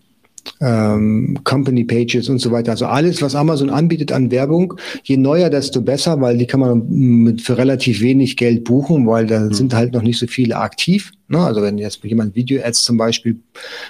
ähm, 0.61 1.39
Company 1.45 1.84
Pages 1.84 2.28
und 2.28 2.39
so 2.39 2.51
weiter. 2.51 2.72
Also 2.72 2.86
alles, 2.86 3.22
was 3.22 3.34
Amazon 3.34 3.70
anbietet 3.70 4.12
an 4.12 4.30
Werbung, 4.30 4.74
je 5.03 5.16
neuer, 5.16 5.51
desto 5.51 5.80
besser, 5.80 6.20
weil 6.20 6.39
die 6.39 6.47
kann 6.47 6.61
man 6.61 6.89
mit 6.89 7.43
für 7.43 7.59
relativ 7.59 8.01
wenig 8.01 8.36
Geld 8.36 8.64
buchen, 8.64 9.07
weil 9.07 9.26
da 9.26 9.41
mhm. 9.41 9.53
sind 9.53 9.74
halt 9.74 9.93
noch 9.93 10.03
nicht 10.03 10.18
so 10.18 10.26
viele 10.26 10.57
aktiv. 10.57 11.12
Ne? 11.28 11.39
Also 11.39 11.62
wenn 11.62 11.78
jetzt 11.78 12.03
jemand 12.05 12.34
Video-Ads 12.34 12.82
zum 12.82 12.97
Beispiel 12.97 13.36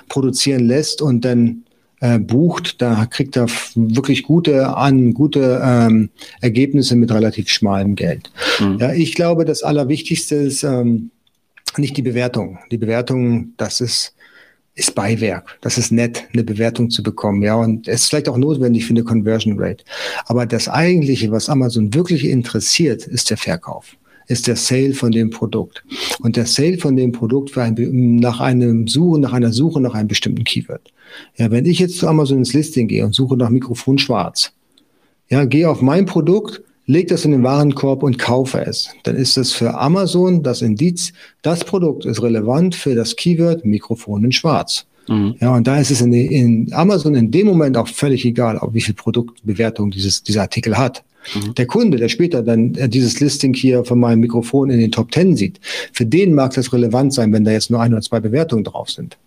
produzieren 0.09 0.67
lässt 0.67 1.03
und 1.03 1.25
dann 1.25 1.65
äh, 2.01 2.19
bucht, 2.19 2.81
da 2.81 3.07
kriegt 3.07 3.37
er 3.37 3.47
wirklich 3.75 4.23
gute 4.23 4.77
an 4.77 5.15
gute 5.15 5.61
ähm, 5.65 6.11
Ergebnisse 6.41 6.95
mit 6.97 7.11
relativ 7.11 7.49
schmalem 7.49 7.97
Geld. 7.97 8.31
Mhm. 8.61 8.79
Ja, 8.79 8.93
ich 8.93 9.15
glaube, 9.15 9.45
das 9.45 9.63
Allerwichtigste 9.63 10.37
ist 10.37 10.63
ähm, 10.63 11.11
nicht 11.77 11.97
die 11.97 12.03
Bewertung. 12.03 12.59
Die 12.71 12.79
Bewertung, 12.79 13.53
das 13.57 13.81
ist 13.81 14.14
ist 14.79 14.95
Beiwerk. 14.95 15.59
Das 15.61 15.77
ist 15.77 15.91
nett, 15.91 16.29
eine 16.33 16.45
Bewertung 16.45 16.89
zu 16.89 17.03
bekommen, 17.03 17.43
ja. 17.43 17.57
Und 17.57 17.89
es 17.89 18.03
ist 18.03 18.11
vielleicht 18.11 18.29
auch 18.29 18.37
notwendig 18.37 18.87
für 18.87 18.91
eine 18.91 19.03
Conversion 19.03 19.59
Rate. 19.59 19.83
Aber 20.27 20.47
das 20.47 20.69
eigentliche, 20.69 21.33
was 21.33 21.49
Amazon 21.49 21.93
wirklich 21.93 22.25
interessiert, 22.25 23.05
ist 23.05 23.29
der 23.29 23.37
Verkauf 23.37 23.97
ist 24.29 24.47
der 24.47 24.57
Sale 24.57 24.93
von 24.93 25.11
dem 25.11 25.31
Produkt. 25.31 25.83
Und 26.21 26.37
der 26.37 26.47
Sale 26.47 26.79
von 26.79 26.97
dem 26.97 27.12
Produkt 27.12 27.51
für 27.51 27.62
ein, 27.62 27.75
nach 28.16 28.41
einem 28.41 28.87
Suche, 28.87 29.19
nach 29.19 29.33
einer 29.33 29.53
Suche 29.53 29.81
nach 29.81 29.95
einem 29.95 30.09
bestimmten 30.09 30.45
Keyword. 30.45 30.93
Ja, 31.37 31.51
wenn 31.51 31.64
ich 31.64 31.79
jetzt 31.79 31.97
zu 31.97 32.07
Amazon 32.07 32.39
ins 32.39 32.53
Listing 32.53 32.89
gehe 32.89 33.05
und 33.05 33.14
suche 33.14 33.37
nach 33.37 33.49
Mikrofon 33.49 33.99
schwarz, 33.99 34.53
ja, 35.31 35.47
gehe 35.47 35.69
auf 35.69 35.81
mein 35.81 36.05
Produkt 36.05 36.62
leg 36.89 37.07
das 37.09 37.24
in 37.24 37.30
den 37.30 37.45
Warenkorb 37.45 38.03
und 38.03 38.18
kaufe 38.18 38.64
es. 38.66 38.89
Dann 39.05 39.14
ist 39.14 39.36
es 39.36 39.53
für 39.53 39.78
Amazon 39.78 40.43
das 40.43 40.62
Indiz, 40.62 41.12
das 41.43 41.62
Produkt 41.62 42.05
ist 42.07 42.22
relevant 42.22 42.74
für 42.74 42.95
das 42.95 43.14
Keyword 43.14 43.64
Mikrofon 43.64 44.24
in 44.24 44.32
Schwarz. 44.32 44.86
Mhm. 45.07 45.36
Ja, 45.41 45.55
und 45.55 45.66
da 45.66 45.78
ist 45.78 45.91
es 45.91 46.01
in, 46.01 46.12
in, 46.12 46.72
Amazon 46.72 47.14
in 47.14 47.30
dem 47.30 47.47
Moment 47.47 47.76
auch 47.76 47.89
völlig 47.89 48.24
egal, 48.24 48.57
ob 48.59 48.74
wie 48.74 48.80
viel 48.80 48.95
Produktbewertung 48.95 49.91
dieses, 49.91 50.22
dieser 50.22 50.43
Artikel 50.43 50.76
hat. 50.76 51.05
Mhm. 51.34 51.55
Der 51.55 51.66
Kunde, 51.66 51.99
der 51.99 52.09
später 52.09 52.43
dann 52.43 52.74
äh, 52.74 52.89
dieses 52.89 53.20
Listing 53.20 53.53
hier 53.53 53.84
von 53.84 54.01
meinem 54.01 54.20
Mikrofon 54.20 54.70
in 54.70 54.78
den 54.78 54.91
Top 54.91 55.12
Ten 55.12 55.36
sieht, 55.36 55.61
für 55.93 56.07
den 56.07 56.34
mag 56.34 56.55
das 56.55 56.72
relevant 56.72 57.12
sein, 57.12 57.32
wenn 57.34 57.45
da 57.45 57.51
jetzt 57.51 57.70
nur 57.70 57.80
ein 57.82 57.93
oder 57.93 58.03
zwei 58.03 58.20
Bewertungen 58.20 58.64
drauf 58.64 58.91
sind. 58.91 59.18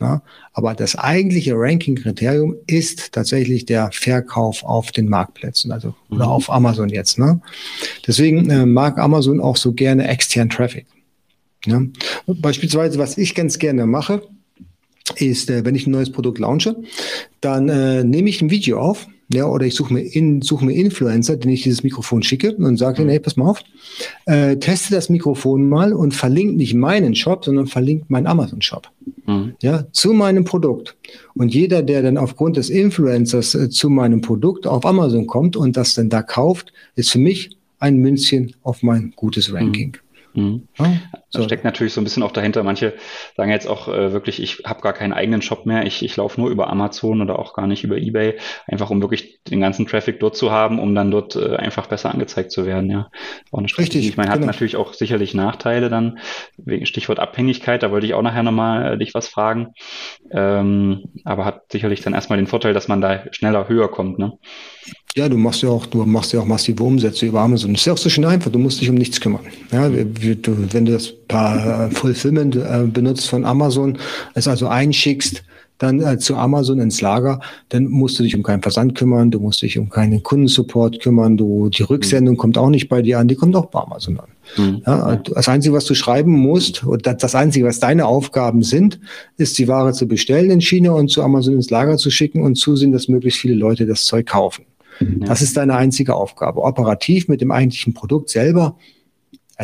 Ja, 0.00 0.22
aber 0.54 0.74
das 0.74 0.96
eigentliche 0.96 1.52
Ranking-Kriterium 1.54 2.56
ist 2.66 3.12
tatsächlich 3.12 3.66
der 3.66 3.90
Verkauf 3.92 4.64
auf 4.64 4.92
den 4.92 5.08
Marktplätzen, 5.10 5.72
also 5.72 5.88
mhm. 5.88 6.16
oder 6.16 6.28
auf 6.28 6.50
Amazon 6.50 6.88
jetzt. 6.88 7.18
Ne? 7.18 7.42
Deswegen 8.06 8.48
äh, 8.48 8.64
mag 8.64 8.98
Amazon 8.98 9.40
auch 9.40 9.58
so 9.58 9.74
gerne 9.74 10.08
extern 10.08 10.48
Traffic. 10.48 10.86
Ne? 11.66 11.90
Beispielsweise, 12.26 12.98
was 12.98 13.18
ich 13.18 13.34
ganz 13.34 13.58
gerne 13.58 13.84
mache, 13.84 14.22
ist, 15.16 15.50
äh, 15.50 15.66
wenn 15.66 15.74
ich 15.74 15.86
ein 15.86 15.90
neues 15.90 16.10
Produkt 16.10 16.38
launche, 16.38 16.76
dann 17.42 17.68
äh, 17.68 18.02
nehme 18.02 18.30
ich 18.30 18.40
ein 18.40 18.50
Video 18.50 18.80
auf 18.80 19.06
ja, 19.32 19.46
oder 19.46 19.64
ich 19.66 19.74
suche 19.74 19.94
mir, 19.94 20.00
in, 20.00 20.42
suche 20.42 20.64
mir 20.64 20.72
Influencer, 20.72 21.36
den 21.36 21.50
ich 21.50 21.62
dieses 21.62 21.82
Mikrofon 21.82 22.22
schicke 22.22 22.54
und 22.56 22.76
sage, 22.76 23.02
mhm. 23.02 23.08
hey, 23.08 23.20
pass 23.20 23.36
mal 23.36 23.48
auf, 23.48 23.62
äh, 24.26 24.56
teste 24.56 24.94
das 24.94 25.08
Mikrofon 25.08 25.68
mal 25.68 25.92
und 25.92 26.14
verlinkt 26.14 26.56
nicht 26.56 26.74
meinen 26.74 27.14
Shop, 27.14 27.44
sondern 27.44 27.68
verlinkt 27.68 28.10
meinen 28.10 28.26
Amazon-Shop. 28.26 28.88
Mhm. 29.26 29.54
Ja, 29.62 29.86
zu 29.92 30.12
meinem 30.12 30.44
Produkt. 30.44 30.96
Und 31.34 31.54
jeder, 31.54 31.82
der 31.82 32.02
dann 32.02 32.16
aufgrund 32.16 32.56
des 32.56 32.70
Influencers 32.70 33.54
äh, 33.54 33.70
zu 33.70 33.88
meinem 33.88 34.20
Produkt 34.20 34.66
auf 34.66 34.84
Amazon 34.84 35.26
kommt 35.26 35.56
und 35.56 35.76
das 35.76 35.94
dann 35.94 36.08
da 36.08 36.22
kauft, 36.22 36.72
ist 36.96 37.10
für 37.10 37.20
mich 37.20 37.50
ein 37.78 37.96
Münzchen 37.98 38.54
auf 38.62 38.82
mein 38.82 39.12
gutes 39.14 39.52
Ranking. 39.52 39.92
Mhm. 39.92 40.09
Mhm. 40.34 40.68
Ja, 40.78 40.92
so. 41.28 41.42
steckt 41.42 41.64
natürlich 41.64 41.92
so 41.92 42.00
ein 42.00 42.04
bisschen 42.04 42.22
auch 42.22 42.32
dahinter. 42.32 42.62
Manche 42.62 42.94
sagen 43.36 43.50
jetzt 43.50 43.66
auch 43.66 43.88
äh, 43.88 44.12
wirklich, 44.12 44.42
ich 44.42 44.62
habe 44.64 44.80
gar 44.80 44.92
keinen 44.92 45.12
eigenen 45.12 45.42
Shop 45.42 45.66
mehr, 45.66 45.86
ich, 45.86 46.04
ich 46.04 46.16
laufe 46.16 46.40
nur 46.40 46.50
über 46.50 46.70
Amazon 46.70 47.20
oder 47.20 47.38
auch 47.38 47.54
gar 47.54 47.66
nicht 47.66 47.84
über 47.84 47.96
Ebay, 47.96 48.38
einfach 48.66 48.90
um 48.90 49.00
wirklich 49.00 49.40
den 49.44 49.60
ganzen 49.60 49.86
Traffic 49.86 50.20
dort 50.20 50.36
zu 50.36 50.50
haben, 50.50 50.78
um 50.78 50.94
dann 50.94 51.10
dort 51.10 51.36
äh, 51.36 51.56
einfach 51.56 51.86
besser 51.86 52.10
angezeigt 52.10 52.52
zu 52.52 52.66
werden. 52.66 52.90
Ja, 52.90 53.10
Richtig. 53.52 54.08
Ich 54.08 54.16
meine, 54.16 54.30
hat 54.30 54.36
genau. 54.36 54.46
natürlich 54.46 54.76
auch 54.76 54.94
sicherlich 54.94 55.34
Nachteile 55.34 55.88
dann, 55.88 56.18
wegen 56.56 56.86
Stichwort 56.86 57.18
Abhängigkeit, 57.18 57.82
da 57.82 57.90
wollte 57.90 58.06
ich 58.06 58.14
auch 58.14 58.22
nachher 58.22 58.42
nochmal 58.42 58.94
äh, 58.94 58.98
dich 58.98 59.14
was 59.14 59.28
fragen. 59.28 59.74
Ähm, 60.30 61.04
aber 61.24 61.44
hat 61.44 61.72
sicherlich 61.72 62.02
dann 62.02 62.14
erstmal 62.14 62.38
den 62.38 62.46
Vorteil, 62.46 62.74
dass 62.74 62.88
man 62.88 63.00
da 63.00 63.24
schneller 63.32 63.68
höher 63.68 63.90
kommt. 63.90 64.18
Ne? 64.18 64.38
Ja, 65.16 65.28
du 65.28 65.36
machst 65.36 65.62
ja 65.62 65.68
auch, 65.68 65.86
du 65.86 66.04
machst 66.04 66.32
ja 66.32 66.40
auch 66.40 66.46
massive 66.46 66.84
Umsätze 66.84 67.26
über 67.26 67.40
Amazon. 67.40 67.72
Das 67.72 67.82
ist 67.82 67.86
ja 67.86 67.92
auch 67.92 67.98
so 67.98 68.08
schön 68.08 68.24
einfach. 68.24 68.50
Du 68.50 68.58
musst 68.60 68.80
dich 68.80 68.88
um 68.88 68.94
nichts 68.94 69.20
kümmern. 69.20 69.42
Ja, 69.72 69.90
wenn 69.92 70.84
du 70.84 70.92
das 70.92 71.12
paar 71.26 71.86
äh, 71.86 71.90
Fulfillment 71.90 72.54
äh, 72.54 72.84
benutzt 72.86 73.28
von 73.28 73.44
Amazon, 73.44 73.98
es 74.34 74.46
also 74.46 74.68
einschickst, 74.68 75.42
dann 75.80 76.00
äh, 76.00 76.18
zu 76.18 76.36
Amazon 76.36 76.78
ins 76.78 77.00
Lager, 77.00 77.40
dann 77.70 77.86
musst 77.86 78.18
du 78.18 78.22
dich 78.22 78.36
um 78.36 78.42
keinen 78.42 78.62
Versand 78.62 78.94
kümmern, 78.94 79.30
du 79.30 79.40
musst 79.40 79.62
dich 79.62 79.78
um 79.78 79.88
keinen 79.88 80.22
Kundensupport 80.22 81.00
kümmern, 81.00 81.36
du, 81.36 81.70
die 81.70 81.82
Rücksendung 81.82 82.34
mhm. 82.34 82.38
kommt 82.38 82.58
auch 82.58 82.70
nicht 82.70 82.88
bei 82.88 83.02
dir 83.02 83.18
an, 83.18 83.28
die 83.28 83.34
kommt 83.34 83.56
auch 83.56 83.66
bei 83.66 83.80
Amazon 83.80 84.20
an. 84.20 84.28
Mhm. 84.56 84.82
Ja, 84.86 85.16
das 85.16 85.48
Einzige, 85.48 85.74
was 85.74 85.86
du 85.86 85.94
schreiben 85.94 86.32
musst, 86.32 86.84
oder 86.84 87.14
das 87.14 87.34
Einzige, 87.34 87.66
was 87.66 87.80
deine 87.80 88.06
Aufgaben 88.06 88.62
sind, 88.62 89.00
ist 89.38 89.58
die 89.58 89.68
Ware 89.68 89.92
zu 89.92 90.06
bestellen 90.06 90.50
in 90.50 90.60
China 90.60 90.92
und 90.92 91.08
zu 91.08 91.22
Amazon 91.22 91.54
ins 91.54 91.70
Lager 91.70 91.96
zu 91.96 92.10
schicken 92.10 92.42
und 92.42 92.56
zusehen, 92.56 92.92
dass 92.92 93.08
möglichst 93.08 93.40
viele 93.40 93.54
Leute 93.54 93.86
das 93.86 94.04
Zeug 94.04 94.26
kaufen. 94.26 94.66
Ja. 95.00 95.26
Das 95.26 95.42
ist 95.42 95.56
deine 95.56 95.76
einzige 95.76 96.14
Aufgabe. 96.14 96.62
Operativ 96.62 97.28
mit 97.28 97.40
dem 97.40 97.50
eigentlichen 97.50 97.94
Produkt 97.94 98.30
selber 98.30 98.76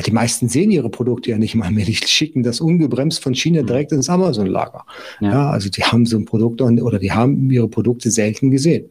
die 0.04 0.10
meisten 0.10 0.48
sehen 0.48 0.70
ihre 0.70 0.90
Produkte 0.90 1.30
ja 1.30 1.38
nicht 1.38 1.54
mal 1.54 1.70
mehr. 1.70 1.84
Die 1.84 1.94
schicken 1.94 2.42
das 2.42 2.60
ungebremst 2.60 3.22
von 3.22 3.34
China 3.34 3.62
mhm. 3.62 3.66
direkt 3.66 3.92
ins 3.92 4.10
Amazon-Lager. 4.10 4.84
Ja. 5.20 5.30
ja. 5.30 5.50
also 5.50 5.70
die 5.70 5.82
haben 5.82 6.04
so 6.06 6.16
ein 6.18 6.24
Produkt 6.24 6.60
oder 6.60 6.98
die 6.98 7.12
haben 7.12 7.50
ihre 7.50 7.68
Produkte 7.68 8.10
selten 8.10 8.50
gesehen. 8.50 8.90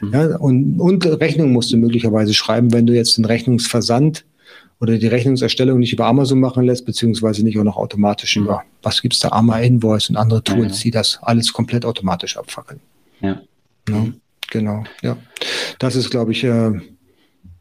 Mhm. 0.00 0.12
Ja, 0.12 0.36
und, 0.36 0.80
und 0.80 1.06
Rechnung 1.06 1.52
musst 1.52 1.72
du 1.72 1.76
möglicherweise 1.76 2.32
schreiben, 2.32 2.72
wenn 2.72 2.86
du 2.86 2.94
jetzt 2.94 3.16
den 3.18 3.24
Rechnungsversand 3.24 4.24
oder 4.80 4.98
die 4.98 5.06
Rechnungserstellung 5.06 5.78
nicht 5.78 5.92
über 5.92 6.06
Amazon 6.06 6.40
machen 6.40 6.64
lässt, 6.64 6.84
beziehungsweise 6.86 7.42
nicht 7.42 7.58
auch 7.58 7.64
noch 7.64 7.76
automatisch 7.76 8.36
mhm. 8.36 8.44
über, 8.44 8.62
was 8.82 9.02
gibt's 9.02 9.20
da, 9.20 9.28
Ama 9.30 9.58
Invoice 9.60 10.10
und 10.10 10.16
andere 10.16 10.42
Tools, 10.42 10.78
ja, 10.78 10.82
die 10.84 10.90
das 10.90 11.18
alles 11.22 11.52
komplett 11.52 11.84
automatisch 11.84 12.36
abfackeln. 12.36 12.80
Ja. 13.20 13.42
ja. 13.88 14.06
Genau, 14.50 14.84
ja. 15.02 15.16
Das 15.78 15.96
ist, 15.96 16.10
glaube 16.10 16.32
ich, 16.32 16.44
äh, 16.44 16.72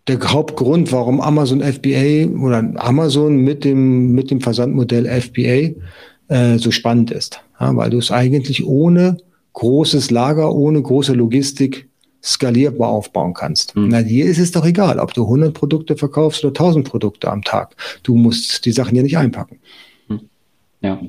der 0.07 0.19
Hauptgrund, 0.19 0.91
warum 0.91 1.19
Amazon 1.19 1.61
FBA 1.61 2.27
oder 2.39 2.71
Amazon 2.75 3.37
mit 3.37 3.63
dem, 3.63 4.11
mit 4.11 4.29
dem 4.29 4.41
Versandmodell 4.41 5.05
FBA 5.21 5.73
äh, 6.27 6.57
so 6.57 6.71
spannend 6.71 7.11
ist. 7.11 7.41
Ja, 7.59 7.75
weil 7.75 7.89
du 7.89 7.97
es 7.97 8.11
eigentlich 8.11 8.65
ohne 8.65 9.17
großes 9.53 10.11
Lager, 10.11 10.53
ohne 10.53 10.81
große 10.81 11.13
Logistik 11.13 11.87
skalierbar 12.21 12.89
aufbauen 12.89 13.33
kannst. 13.33 13.75
Mhm. 13.75 13.89
Na, 13.89 14.01
dir 14.01 14.25
ist 14.25 14.39
es 14.39 14.51
doch 14.51 14.65
egal, 14.65 14.99
ob 14.99 15.13
du 15.13 15.23
100 15.23 15.53
Produkte 15.53 15.95
verkaufst 15.95 16.43
oder 16.43 16.51
1000 16.51 16.87
Produkte 16.87 17.31
am 17.31 17.43
Tag. 17.43 17.75
Du 18.03 18.15
musst 18.15 18.65
die 18.65 18.71
Sachen 18.71 18.95
ja 18.95 19.03
nicht 19.03 19.17
einpacken. 19.17 19.59
Hm. 20.07 20.21
Ja. 20.81 20.99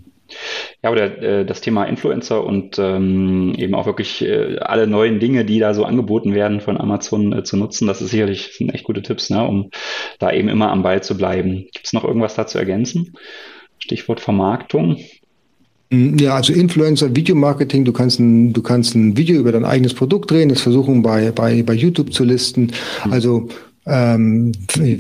Ja, 0.86 0.92
aber 0.92 1.20
äh, 1.20 1.44
das 1.44 1.60
Thema 1.60 1.82
Influencer 1.84 2.44
und 2.44 2.78
ähm, 2.78 3.54
eben 3.56 3.74
auch 3.74 3.86
wirklich 3.86 4.22
äh, 4.22 4.58
alle 4.60 4.86
neuen 4.86 5.18
Dinge, 5.18 5.44
die 5.44 5.58
da 5.58 5.74
so 5.74 5.84
angeboten 5.84 6.32
werden 6.32 6.60
von 6.60 6.76
Amazon 6.76 7.32
äh, 7.32 7.42
zu 7.42 7.56
nutzen, 7.56 7.88
das 7.88 8.00
ist 8.00 8.10
sicherlich 8.10 8.52
sind 8.56 8.72
echt 8.72 8.84
gute 8.84 9.02
Tipps, 9.02 9.28
ne, 9.28 9.44
um 9.44 9.70
da 10.20 10.30
eben 10.30 10.48
immer 10.48 10.70
am 10.70 10.84
Ball 10.84 11.02
zu 11.02 11.16
bleiben. 11.16 11.66
Gibt 11.72 11.86
es 11.86 11.92
noch 11.92 12.04
irgendwas 12.04 12.36
da 12.36 12.46
zu 12.46 12.58
ergänzen? 12.58 13.14
Stichwort 13.80 14.20
Vermarktung. 14.20 14.98
Mm, 15.90 16.18
ja, 16.18 16.36
also 16.36 16.52
Influencer, 16.52 17.16
Videomarketing, 17.16 17.84
du 17.84 17.92
kannst 17.92 18.20
ein, 18.20 18.52
du 18.52 18.62
kannst 18.62 18.94
ein 18.94 19.16
Video 19.16 19.40
über 19.40 19.50
dein 19.50 19.64
eigenes 19.64 19.92
Produkt 19.92 20.30
drehen, 20.30 20.50
das 20.50 20.60
versuchen 20.60 21.02
bei, 21.02 21.32
bei, 21.32 21.64
bei 21.64 21.74
YouTube 21.74 22.12
zu 22.12 22.22
listen. 22.22 22.70
Mhm. 23.04 23.12
Also 23.12 23.48
ähm, 23.86 24.52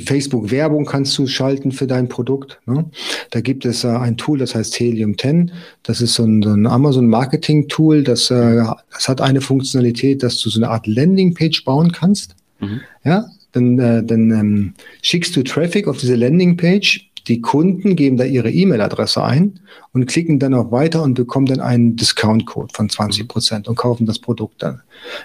Facebook-Werbung 0.04 0.86
kannst 0.86 1.18
du 1.18 1.26
schalten 1.26 1.72
für 1.72 1.86
dein 1.86 2.08
Produkt. 2.08 2.60
Ne? 2.66 2.84
Da 3.30 3.40
gibt 3.40 3.64
es 3.64 3.82
äh, 3.82 3.88
ein 3.88 4.16
Tool, 4.16 4.38
das 4.38 4.54
heißt 4.54 4.78
Helium 4.78 5.18
10. 5.18 5.50
Das 5.82 6.00
ist 6.00 6.14
so 6.14 6.24
ein, 6.24 6.42
so 6.42 6.50
ein 6.50 6.66
Amazon-Marketing-Tool, 6.66 8.04
das, 8.04 8.30
äh, 8.30 8.62
das 8.92 9.08
hat 9.08 9.20
eine 9.20 9.40
Funktionalität, 9.40 10.22
dass 10.22 10.38
du 10.38 10.50
so 10.50 10.60
eine 10.60 10.70
Art 10.70 10.86
Landingpage 10.86 11.64
bauen 11.64 11.90
kannst. 11.90 12.36
Mhm. 12.60 12.80
Ja, 13.04 13.26
dann, 13.52 13.78
äh, 13.78 14.04
dann 14.04 14.30
ähm, 14.30 14.74
schickst 15.02 15.34
du 15.34 15.42
Traffic 15.42 15.88
auf 15.88 15.96
diese 15.96 16.14
Landingpage 16.14 17.10
die 17.28 17.40
Kunden 17.40 17.96
geben 17.96 18.16
da 18.16 18.24
ihre 18.24 18.50
E-Mail-Adresse 18.50 19.22
ein 19.22 19.60
und 19.92 20.06
klicken 20.06 20.38
dann 20.38 20.54
auf 20.54 20.70
Weiter 20.70 21.02
und 21.02 21.14
bekommen 21.14 21.46
dann 21.46 21.60
einen 21.60 21.96
Discount-Code 21.96 22.72
von 22.72 22.88
20 22.88 23.26
Prozent 23.28 23.68
und 23.68 23.76
kaufen 23.76 24.06
das 24.06 24.18
Produkt 24.18 24.62
dann. 24.62 24.82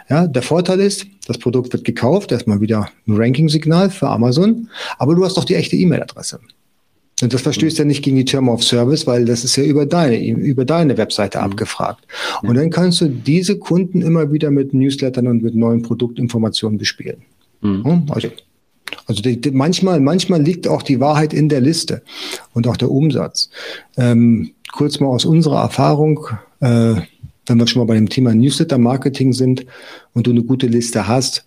Ja, 0.09 0.27
der 0.27 0.41
Vorteil 0.41 0.79
ist, 0.79 1.05
das 1.27 1.37
Produkt 1.37 1.73
wird 1.73 1.83
gekauft, 1.83 2.31
erstmal 2.31 2.61
wieder 2.61 2.89
ein 3.07 3.15
Ranking-Signal 3.15 3.89
für 3.89 4.07
Amazon, 4.07 4.69
aber 4.97 5.15
du 5.15 5.23
hast 5.23 5.37
doch 5.37 5.45
die 5.45 5.55
echte 5.55 5.75
E-Mail-Adresse. 5.75 6.39
Und 7.21 7.33
das 7.33 7.41
verstößt 7.41 7.77
ja 7.77 7.85
nicht 7.85 8.03
gegen 8.03 8.17
die 8.17 8.25
Term 8.25 8.49
of 8.49 8.63
Service, 8.63 9.05
weil 9.05 9.25
das 9.25 9.43
ist 9.43 9.55
ja 9.55 9.63
über 9.63 9.85
deine, 9.85 10.19
über 10.19 10.65
deine 10.65 10.97
Webseite 10.97 11.37
mhm. 11.37 11.45
abgefragt. 11.45 12.05
Und 12.41 12.55
dann 12.55 12.71
kannst 12.71 13.01
du 13.01 13.07
diese 13.07 13.59
Kunden 13.59 14.01
immer 14.01 14.31
wieder 14.31 14.49
mit 14.49 14.73
Newslettern 14.73 15.27
und 15.27 15.43
mit 15.43 15.55
neuen 15.55 15.83
Produktinformationen 15.83 16.79
bespielen. 16.79 17.21
Mhm. 17.61 18.05
Also 18.09 18.29
also 19.05 19.21
die, 19.21 19.39
die, 19.39 19.51
manchmal, 19.51 19.99
manchmal 19.99 20.41
liegt 20.41 20.67
auch 20.67 20.81
die 20.81 20.99
Wahrheit 20.99 21.33
in 21.33 21.49
der 21.49 21.61
Liste 21.61 22.01
und 22.53 22.67
auch 22.67 22.77
der 22.77 22.91
Umsatz. 22.91 23.49
Ähm, 23.97 24.51
kurz 24.71 24.99
mal 24.99 25.07
aus 25.07 25.25
unserer 25.25 25.61
Erfahrung, 25.61 26.27
äh, 26.59 26.95
wenn 27.47 27.57
wir 27.57 27.67
schon 27.67 27.81
mal 27.81 27.87
bei 27.87 27.95
dem 27.95 28.09
Thema 28.09 28.33
Newsletter-Marketing 28.33 29.33
sind 29.33 29.65
und 30.13 30.27
du 30.27 30.31
eine 30.31 30.43
gute 30.43 30.67
Liste 30.67 31.07
hast, 31.07 31.45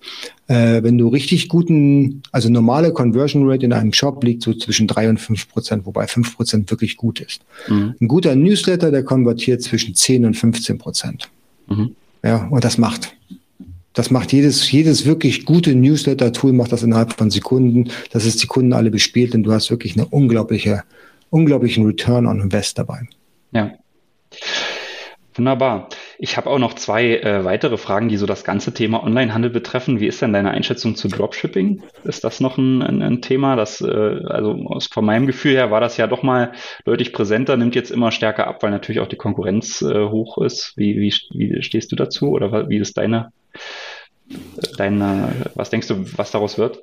äh, 0.49 0.83
wenn 0.83 0.99
du 0.99 1.09
richtig 1.09 1.49
guten, 1.49 2.23
also 2.33 2.49
normale 2.49 2.93
Conversion 2.93 3.49
Rate 3.49 3.65
in 3.65 3.73
einem 3.73 3.93
Shop 3.93 4.23
liegt 4.25 4.43
so 4.43 4.53
zwischen 4.55 4.87
drei 4.87 5.09
und 5.09 5.19
fünf 5.19 5.49
Prozent, 5.49 5.87
wobei 5.87 6.07
fünf 6.07 6.37
Prozent 6.37 6.71
wirklich 6.71 6.97
gut 6.97 7.21
ist. 7.21 7.41
Mhm. 7.69 7.95
Ein 8.01 8.09
guter 8.09 8.35
Newsletter, 8.35 8.91
der 8.91 9.05
konvertiert 9.05 9.63
zwischen 9.63 9.95
zehn 9.95 10.25
und 10.25 10.35
15 10.35 10.79
Prozent. 10.79 11.31
Mhm. 11.69 11.95
Ja, 12.23 12.49
und 12.49 12.65
das 12.65 12.79
macht. 12.79 13.15
Das 13.95 14.11
macht 14.11 14.33
jedes, 14.33 14.71
jedes 14.71 15.07
wirklich 15.07 15.45
gute 15.45 15.75
Newsletter-Tool 15.75 16.53
macht 16.53 16.73
das 16.73 16.83
innerhalb 16.83 17.15
von 17.15 17.31
Sekunden, 17.31 17.91
dass 18.11 18.25
es 18.25 18.37
die 18.37 18.49
Kunden 18.49 18.73
alle 18.73 18.91
bespielt 18.91 19.35
und 19.35 19.45
du 19.45 19.53
hast 19.53 19.71
wirklich 19.71 19.97
eine 19.97 20.07
unglaubliche, 20.07 20.83
unglaublichen 21.31 21.87
Return 21.87 22.27
on 22.27 22.41
Invest 22.41 22.77
dabei. 22.77 23.07
Ja. 23.53 23.73
Wunderbar. 25.37 25.89
Ich 26.19 26.37
habe 26.37 26.49
auch 26.49 26.59
noch 26.59 26.75
zwei 26.75 27.19
äh, 27.19 27.45
weitere 27.45 27.77
Fragen, 27.77 28.09
die 28.09 28.17
so 28.17 28.27
das 28.27 28.45
ganze 28.45 28.73
Thema 28.73 29.03
Onlinehandel 29.03 29.51
betreffen. 29.51 29.99
Wie 29.99 30.07
ist 30.07 30.23
denn 30.23 30.33
deine 30.33 30.53
Einschätzung 30.53 30.95
zu 30.95 31.09
Dropshipping? 31.09 31.83
Ist 32.05 32.23
das 32.23 32.39
noch 32.39 32.57
ein, 32.57 32.83
ein, 32.83 33.03
ein 33.03 33.21
Thema? 33.21 33.57
Das, 33.57 33.81
äh, 33.81 33.87
also 34.27 34.53
aus, 34.67 34.87
von 34.87 35.05
meinem 35.05 35.27
Gefühl 35.27 35.55
her 35.55 35.73
war 35.73 35.81
das 35.81 35.97
ja 35.97 36.07
doch 36.07 36.23
mal 36.23 36.53
deutlich 36.85 37.13
präsenter, 37.13 37.57
nimmt 37.57 37.75
jetzt 37.75 37.91
immer 37.91 38.13
stärker 38.13 38.47
ab, 38.47 38.63
weil 38.63 38.71
natürlich 38.71 39.01
auch 39.01 39.09
die 39.09 39.17
Konkurrenz 39.17 39.83
äh, 39.83 40.09
hoch 40.09 40.39
ist. 40.39 40.73
Wie, 40.77 41.01
wie, 41.01 41.13
wie 41.33 41.63
stehst 41.63 41.91
du 41.91 41.97
dazu 41.97 42.31
oder 42.31 42.69
wie 42.69 42.79
ist 42.79 42.97
deine 42.97 43.33
dein, 44.77 45.01
was 45.55 45.71
denkst 45.71 45.89
du, 45.89 46.05
was 46.17 46.31
daraus 46.31 46.59
wird? 46.59 46.83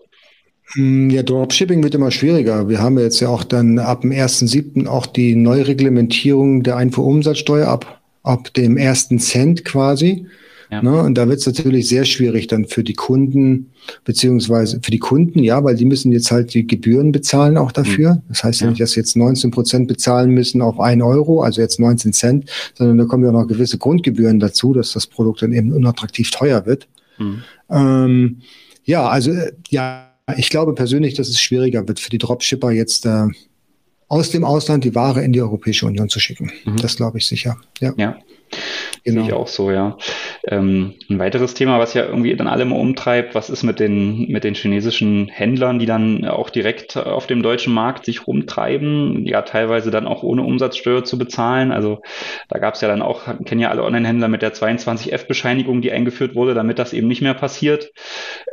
Hm, 0.74 1.10
ja, 1.10 1.24
Dropshipping 1.24 1.84
wird 1.84 1.96
immer 1.96 2.12
schwieriger. 2.12 2.70
Wir 2.70 2.80
haben 2.80 2.98
jetzt 2.98 3.20
ja 3.20 3.30
auch 3.30 3.44
dann 3.44 3.80
ab 3.80 4.02
dem 4.02 4.12
1.7. 4.12 4.88
auch 4.88 5.06
die 5.06 5.36
Neureglementierung 5.36 6.64
der 6.64 6.78
Einfuhrumsatzsteuer 6.78 7.68
ab, 7.68 8.02
ab 8.24 8.54
dem 8.54 8.78
ersten 8.78 9.20
Cent 9.20 9.66
quasi. 9.66 10.26
Ja. 10.72 10.82
Ne? 10.82 11.02
Und 11.02 11.18
da 11.18 11.28
wird 11.28 11.40
es 11.40 11.46
natürlich 11.46 11.90
sehr 11.90 12.06
schwierig 12.06 12.48
dann 12.48 12.66
für 12.66 12.82
die 12.86 12.94
Kunden, 12.94 13.72
beziehungsweise 14.06 14.80
für 14.82 14.92
die 14.92 15.00
Kunden, 15.00 15.40
ja, 15.40 15.62
weil 15.66 15.76
die 15.76 15.84
müssen 15.84 16.14
jetzt 16.14 16.32
halt 16.32 16.54
die 16.54 16.66
Gebühren 16.66 17.12
bezahlen 17.12 17.58
auch 17.58 17.74
dafür. 17.74 18.12
Hm. 18.12 18.22
Das 18.30 18.46
heißt 18.46 18.62
ja, 18.62 18.68
ja 18.68 18.72
nicht, 18.72 18.82
dass 18.82 18.92
sie 18.92 19.02
jetzt 19.02 19.18
19 19.18 19.52
Prozent 19.52 19.90
bezahlen 19.90 20.30
müssen 20.32 20.62
auf 20.62 20.80
ein 20.80 21.02
Euro, 21.02 21.42
also 21.42 21.60
jetzt 21.60 21.82
19 21.82 22.14
Cent, 22.14 22.50
sondern 22.76 23.00
da 23.00 23.04
kommen 23.04 23.26
ja 23.26 23.34
noch 23.34 23.48
gewisse 23.48 23.78
Grundgebühren 23.78 24.40
dazu, 24.40 24.74
dass 24.74 24.94
das 24.94 25.08
Produkt 25.08 25.42
dann 25.42 25.52
eben 25.52 25.74
unattraktiv 25.74 26.32
teuer 26.32 26.66
wird. 26.66 26.88
Mhm. 27.22 27.44
Ähm, 27.70 28.42
ja, 28.84 29.08
also 29.08 29.32
äh, 29.32 29.52
ja, 29.70 30.12
ich 30.38 30.50
glaube 30.50 30.74
persönlich, 30.74 31.14
dass 31.14 31.30
es 31.30 31.40
schwieriger 31.40 31.88
wird 31.88 32.00
für 32.00 32.10
die 32.10 32.18
Dropshipper 32.18 32.72
jetzt 32.72 33.06
äh, 33.06 33.28
aus 34.08 34.30
dem 34.30 34.44
Ausland 34.44 34.84
die 34.84 34.96
Ware 34.96 35.24
in 35.24 35.34
die 35.34 35.42
Europäische 35.42 35.86
Union 35.86 36.10
zu 36.10 36.20
schicken. 36.20 36.52
Mhm. 36.66 36.78
Das 36.78 36.98
glaube 36.98 37.18
ich 37.18 37.26
sicher. 37.26 37.58
Ja. 37.80 37.94
ja. 37.98 38.20
Genau. 39.04 39.22
Sehe 39.22 39.30
ich 39.30 39.34
auch 39.34 39.48
so, 39.48 39.72
ja. 39.72 39.98
Ähm, 40.48 40.94
ein 41.10 41.18
weiteres 41.18 41.56
Thema, 41.56 41.80
was 41.80 41.96
ja 41.96 42.06
irgendwie 42.06 42.36
dann 42.36 42.48
alle 42.48 42.66
mal 42.66 42.80
umtreibt, 42.80 43.34
was 43.34 43.50
ist 43.50 43.64
mit 43.64 43.80
den, 43.80 44.28
mit 44.32 44.44
den 44.44 44.54
chinesischen 44.54 45.28
Händlern, 45.28 45.80
die 45.80 45.88
dann 45.88 46.26
auch 46.26 46.52
direkt 46.52 46.98
auf 46.98 47.26
dem 47.26 47.42
deutschen 47.42 47.74
Markt 47.74 48.06
sich 48.06 48.28
rumtreiben, 48.28 49.26
ja 49.26 49.42
teilweise 49.42 49.90
dann 49.90 50.06
auch 50.06 50.22
ohne 50.22 50.44
Umsatzsteuer 50.44 51.04
zu 51.04 51.18
bezahlen. 51.18 51.72
Also 51.72 52.02
da 52.48 52.60
gab 52.60 52.76
es 52.76 52.82
ja 52.82 52.88
dann 52.88 53.02
auch, 53.02 53.24
kennen 53.46 53.62
ja 53.62 53.70
alle 53.70 53.84
Online-Händler 53.84 54.28
mit 54.28 54.44
der 54.44 54.54
22F-Bescheinigung, 54.54 55.82
die 55.82 55.92
eingeführt 55.92 56.36
wurde, 56.36 56.54
damit 56.54 56.78
das 56.78 56.94
eben 56.94 57.08
nicht 57.08 57.24
mehr 57.24 57.34
passiert. 57.34 57.92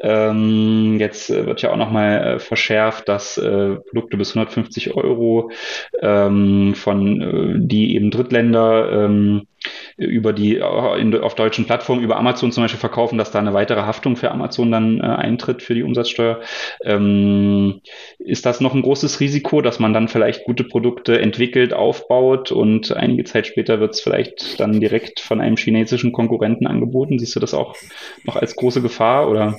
Ähm, 0.00 0.96
jetzt 0.98 1.28
wird 1.28 1.60
ja 1.60 1.72
auch 1.72 1.76
nochmal 1.76 2.36
äh, 2.36 2.38
verschärft, 2.38 3.08
dass 3.08 3.36
äh, 3.36 3.76
Produkte 3.90 4.16
bis 4.16 4.30
150 4.30 4.94
Euro 4.94 5.50
ähm, 6.00 6.74
von 6.74 7.20
äh, 7.20 7.54
die 7.58 7.94
eben 7.94 8.10
Drittländer 8.10 9.04
ähm, 9.04 9.46
über 9.98 10.32
die 10.32 10.56
äh, 10.56 10.62
auf 10.62 11.34
deutschen 11.34 11.66
Plattformen 11.66 12.02
über 12.02 12.16
Amazon 12.16 12.52
zum 12.52 12.64
Beispiel 12.64 12.80
verkaufen, 12.80 13.18
dass 13.18 13.32
da 13.32 13.40
eine 13.40 13.52
weitere 13.52 13.82
Haftung 13.82 14.16
für 14.16 14.30
Amazon 14.30 14.70
dann 14.70 15.00
äh, 15.00 15.02
eintritt 15.02 15.62
für 15.62 15.74
die 15.74 15.82
Umsatzsteuer. 15.82 16.40
Ähm, 16.82 17.80
ist 18.18 18.46
das 18.46 18.60
noch 18.60 18.74
ein 18.74 18.82
großes 18.82 19.20
Risiko, 19.20 19.60
dass 19.60 19.80
man 19.80 19.92
dann 19.92 20.08
vielleicht 20.08 20.44
gute 20.44 20.64
Produkte 20.64 21.20
entwickelt, 21.20 21.74
aufbaut 21.74 22.52
und 22.52 22.96
einige 22.96 23.24
Zeit 23.24 23.46
später 23.46 23.80
wird 23.80 23.94
es 23.94 24.00
vielleicht 24.00 24.60
dann 24.60 24.80
direkt 24.80 25.20
von 25.20 25.40
einem 25.40 25.56
chinesischen 25.56 26.12
Konkurrenten 26.12 26.66
angeboten? 26.66 27.18
Siehst 27.18 27.34
du 27.34 27.40
das 27.40 27.52
auch 27.52 27.74
noch 28.24 28.36
als 28.36 28.54
große 28.56 28.80
Gefahr 28.80 29.28
oder? 29.28 29.58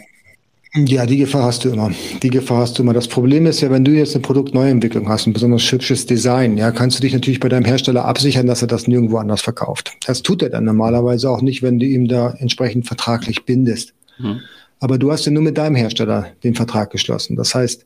Ja, 0.75 1.07
die 1.07 1.17
Gefahr 1.17 1.43
hast 1.43 1.65
du 1.65 1.69
immer. 1.69 1.91
Die 2.21 2.29
Gefahr 2.29 2.59
hast 2.59 2.77
du 2.77 2.83
immer. 2.83 2.93
Das 2.93 3.07
Problem 3.07 3.47
ist 3.47 3.61
ja, 3.61 3.71
wenn 3.71 3.83
du 3.83 3.91
jetzt 3.91 4.13
eine 4.13 4.21
Produktneuentwicklung 4.21 5.09
hast, 5.09 5.25
ein 5.25 5.33
besonders 5.33 5.71
hübsches 5.71 6.05
Design, 6.05 6.57
ja, 6.57 6.71
kannst 6.71 6.97
du 6.97 7.01
dich 7.01 7.13
natürlich 7.13 7.39
bei 7.39 7.49
deinem 7.49 7.65
Hersteller 7.65 8.05
absichern, 8.05 8.45
dass 8.45 8.61
er 8.61 8.67
das 8.67 8.87
nirgendwo 8.87 9.17
anders 9.17 9.41
verkauft. 9.41 9.93
Das 10.05 10.21
tut 10.21 10.43
er 10.43 10.49
dann 10.49 10.65
normalerweise 10.65 11.29
auch 11.29 11.41
nicht, 11.41 11.63
wenn 11.63 11.79
du 11.79 11.87
ihm 11.87 12.07
da 12.07 12.35
entsprechend 12.37 12.85
vertraglich 12.85 13.45
bindest. 13.45 13.93
Mhm. 14.19 14.41
Aber 14.79 14.97
du 14.97 15.11
hast 15.11 15.25
ja 15.25 15.31
nur 15.31 15.41
mit 15.41 15.57
deinem 15.57 15.75
Hersteller 15.75 16.27
den 16.43 16.55
Vertrag 16.55 16.91
geschlossen. 16.91 17.35
Das 17.35 17.53
heißt, 17.53 17.85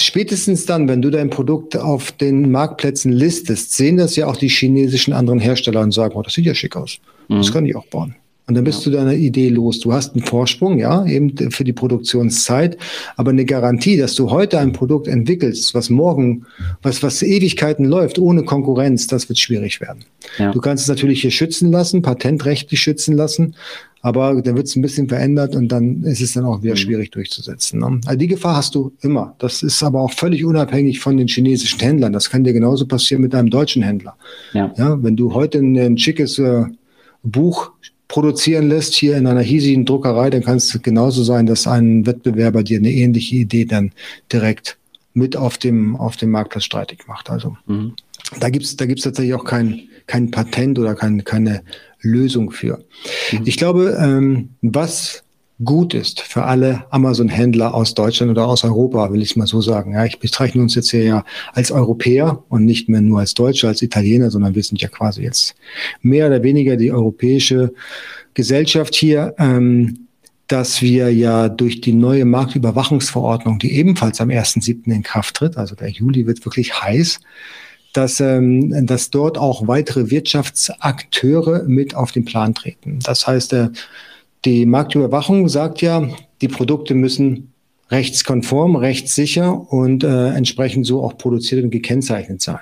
spätestens 0.00 0.66
dann, 0.66 0.88
wenn 0.88 1.02
du 1.02 1.10
dein 1.10 1.30
Produkt 1.30 1.76
auf 1.76 2.10
den 2.10 2.50
Marktplätzen 2.50 3.12
listest, 3.12 3.74
sehen 3.74 3.98
das 3.98 4.16
ja 4.16 4.26
auch 4.26 4.36
die 4.36 4.48
chinesischen 4.48 5.12
anderen 5.12 5.38
Hersteller 5.38 5.80
und 5.82 5.92
sagen, 5.92 6.14
oh, 6.16 6.22
das 6.22 6.32
sieht 6.32 6.46
ja 6.46 6.54
schick 6.54 6.74
aus. 6.74 6.98
Mhm. 7.28 7.36
Das 7.36 7.52
kann 7.52 7.66
ich 7.66 7.76
auch 7.76 7.86
bauen. 7.86 8.16
Und 8.52 8.56
dann 8.56 8.64
bist 8.64 8.84
ja. 8.84 8.90
du 8.90 8.98
deiner 8.98 9.14
Idee 9.14 9.48
los. 9.48 9.80
Du 9.80 9.94
hast 9.94 10.14
einen 10.14 10.26
Vorsprung, 10.26 10.78
ja, 10.78 11.06
eben 11.06 11.34
für 11.50 11.64
die 11.64 11.72
Produktionszeit, 11.72 12.76
aber 13.16 13.30
eine 13.30 13.46
Garantie, 13.46 13.96
dass 13.96 14.14
du 14.14 14.30
heute 14.30 14.58
ein 14.58 14.74
Produkt 14.74 15.08
entwickelst, 15.08 15.72
was 15.72 15.88
morgen, 15.88 16.44
was, 16.82 17.02
was 17.02 17.22
Ewigkeiten 17.22 17.86
läuft, 17.86 18.18
ohne 18.18 18.42
Konkurrenz, 18.42 19.06
das 19.06 19.30
wird 19.30 19.38
schwierig 19.38 19.80
werden. 19.80 20.04
Ja. 20.36 20.52
Du 20.52 20.60
kannst 20.60 20.82
es 20.82 20.88
natürlich 20.90 21.22
hier 21.22 21.30
schützen 21.30 21.72
lassen, 21.72 22.02
patentrechtlich 22.02 22.78
schützen 22.78 23.16
lassen, 23.16 23.54
aber 24.02 24.42
dann 24.42 24.54
wird 24.54 24.66
es 24.66 24.76
ein 24.76 24.82
bisschen 24.82 25.08
verändert 25.08 25.56
und 25.56 25.68
dann 25.68 26.02
ist 26.02 26.20
es 26.20 26.34
dann 26.34 26.44
auch 26.44 26.62
wieder 26.62 26.74
mhm. 26.74 26.78
schwierig 26.78 27.10
durchzusetzen. 27.10 27.80
Ne? 27.80 28.02
Also 28.04 28.18
die 28.18 28.26
Gefahr 28.26 28.56
hast 28.56 28.74
du 28.74 28.92
immer. 29.00 29.34
Das 29.38 29.62
ist 29.62 29.82
aber 29.82 30.02
auch 30.02 30.12
völlig 30.12 30.44
unabhängig 30.44 31.00
von 31.00 31.16
den 31.16 31.28
chinesischen 31.28 31.80
Händlern. 31.80 32.12
Das 32.12 32.28
kann 32.28 32.44
dir 32.44 32.52
genauso 32.52 32.84
passieren 32.84 33.22
mit 33.22 33.34
einem 33.34 33.48
deutschen 33.48 33.82
Händler. 33.82 34.14
Ja. 34.52 34.74
ja 34.76 35.02
wenn 35.02 35.16
du 35.16 35.32
heute 35.32 35.56
ein, 35.56 35.78
ein 35.78 35.96
schickes 35.96 36.38
äh, 36.38 36.64
Buch 37.22 37.72
produzieren 38.12 38.68
lässt 38.68 38.92
hier 38.92 39.16
in 39.16 39.26
einer 39.26 39.40
hiesigen 39.40 39.86
Druckerei, 39.86 40.28
dann 40.28 40.42
kann 40.42 40.58
es 40.58 40.78
genauso 40.82 41.24
sein, 41.24 41.46
dass 41.46 41.66
ein 41.66 42.04
Wettbewerber 42.04 42.62
dir 42.62 42.78
eine 42.78 42.90
ähnliche 42.90 43.36
Idee 43.36 43.64
dann 43.64 43.92
direkt 44.30 44.76
mit 45.14 45.34
auf 45.34 45.56
dem, 45.56 45.96
auf 45.96 46.18
dem 46.18 46.30
Marktplatz 46.30 46.64
streitig 46.64 47.06
macht. 47.06 47.30
Also 47.30 47.56
mhm. 47.64 47.94
da 48.38 48.50
gibt's 48.50 48.76
da 48.76 48.84
gibt's 48.84 49.04
tatsächlich 49.04 49.32
auch 49.32 49.46
kein, 49.46 49.88
kein 50.06 50.30
Patent 50.30 50.78
oder 50.78 50.94
kein, 50.94 51.24
keine 51.24 51.62
Lösung 52.02 52.50
für. 52.50 52.84
Mhm. 53.32 53.40
Ich 53.46 53.56
glaube, 53.56 53.96
ähm, 53.98 54.50
was 54.60 55.24
gut 55.64 55.94
ist 55.94 56.20
für 56.20 56.44
alle 56.44 56.84
Amazon-Händler 56.90 57.74
aus 57.74 57.94
Deutschland 57.94 58.30
oder 58.30 58.46
aus 58.46 58.64
Europa, 58.64 59.12
will 59.12 59.22
ich 59.22 59.36
mal 59.36 59.46
so 59.46 59.60
sagen. 59.60 59.92
Ja, 59.92 60.04
ich 60.04 60.18
bezeichne 60.18 60.62
uns 60.62 60.74
jetzt 60.74 60.90
hier 60.90 61.04
ja 61.04 61.24
als 61.52 61.70
Europäer 61.70 62.42
und 62.48 62.64
nicht 62.64 62.88
mehr 62.88 63.00
nur 63.00 63.20
als 63.20 63.34
Deutsche, 63.34 63.68
als 63.68 63.82
Italiener, 63.82 64.30
sondern 64.30 64.54
wir 64.54 64.62
sind 64.62 64.80
ja 64.80 64.88
quasi 64.88 65.22
jetzt 65.22 65.54
mehr 66.00 66.26
oder 66.26 66.42
weniger 66.42 66.76
die 66.76 66.92
europäische 66.92 67.72
Gesellschaft 68.34 68.94
hier. 68.94 69.34
Ähm, 69.38 70.06
dass 70.48 70.82
wir 70.82 71.10
ja 71.10 71.48
durch 71.48 71.80
die 71.80 71.94
neue 71.94 72.26
Marktüberwachungsverordnung, 72.26 73.58
die 73.58 73.72
ebenfalls 73.72 74.20
am 74.20 74.28
1.7. 74.28 74.92
in 74.92 75.02
Kraft 75.02 75.36
tritt, 75.36 75.56
also 75.56 75.74
der 75.74 75.88
Juli 75.88 76.26
wird 76.26 76.44
wirklich 76.44 76.82
heiß, 76.82 77.20
dass, 77.94 78.20
ähm, 78.20 78.86
dass 78.86 79.08
dort 79.08 79.38
auch 79.38 79.66
weitere 79.66 80.10
Wirtschaftsakteure 80.10 81.62
mit 81.64 81.94
auf 81.94 82.12
den 82.12 82.26
Plan 82.26 82.54
treten. 82.54 82.98
Das 83.02 83.26
heißt, 83.26 83.54
äh, 83.54 83.68
die 84.44 84.66
Marktüberwachung 84.66 85.48
sagt 85.48 85.82
ja, 85.82 86.08
die 86.40 86.48
Produkte 86.48 86.94
müssen 86.94 87.52
rechtskonform, 87.90 88.76
rechtssicher 88.76 89.72
und 89.72 90.02
äh, 90.02 90.28
entsprechend 90.30 90.86
so 90.86 91.04
auch 91.04 91.18
produziert 91.18 91.62
und 91.62 91.70
gekennzeichnet 91.70 92.40
sein. 92.42 92.60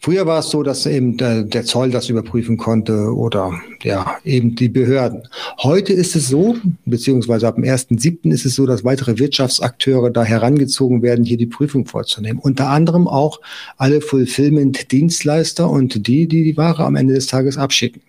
Früher 0.00 0.26
war 0.26 0.40
es 0.40 0.50
so, 0.50 0.64
dass 0.64 0.86
eben 0.86 1.16
der, 1.16 1.44
der, 1.44 1.64
Zoll 1.64 1.90
das 1.90 2.08
überprüfen 2.08 2.56
konnte 2.56 3.14
oder 3.14 3.52
ja, 3.82 4.16
eben 4.24 4.56
die 4.56 4.68
Behörden. 4.68 5.28
Heute 5.62 5.92
ist 5.92 6.16
es 6.16 6.26
so, 6.26 6.56
beziehungsweise 6.84 7.46
ab 7.46 7.54
dem 7.54 7.64
1.7. 7.64 8.32
ist 8.32 8.44
es 8.44 8.56
so, 8.56 8.66
dass 8.66 8.82
weitere 8.82 9.18
Wirtschaftsakteure 9.18 10.10
da 10.10 10.24
herangezogen 10.24 11.02
werden, 11.02 11.24
hier 11.24 11.36
die 11.36 11.46
Prüfung 11.46 11.86
vorzunehmen. 11.86 12.40
Unter 12.40 12.70
anderem 12.70 13.06
auch 13.06 13.40
alle 13.76 14.00
Fulfillment-Dienstleister 14.00 15.70
und 15.70 16.08
die, 16.08 16.26
die 16.26 16.42
die 16.42 16.56
Ware 16.56 16.84
am 16.84 16.96
Ende 16.96 17.14
des 17.14 17.28
Tages 17.28 17.56
abschicken. 17.56 18.02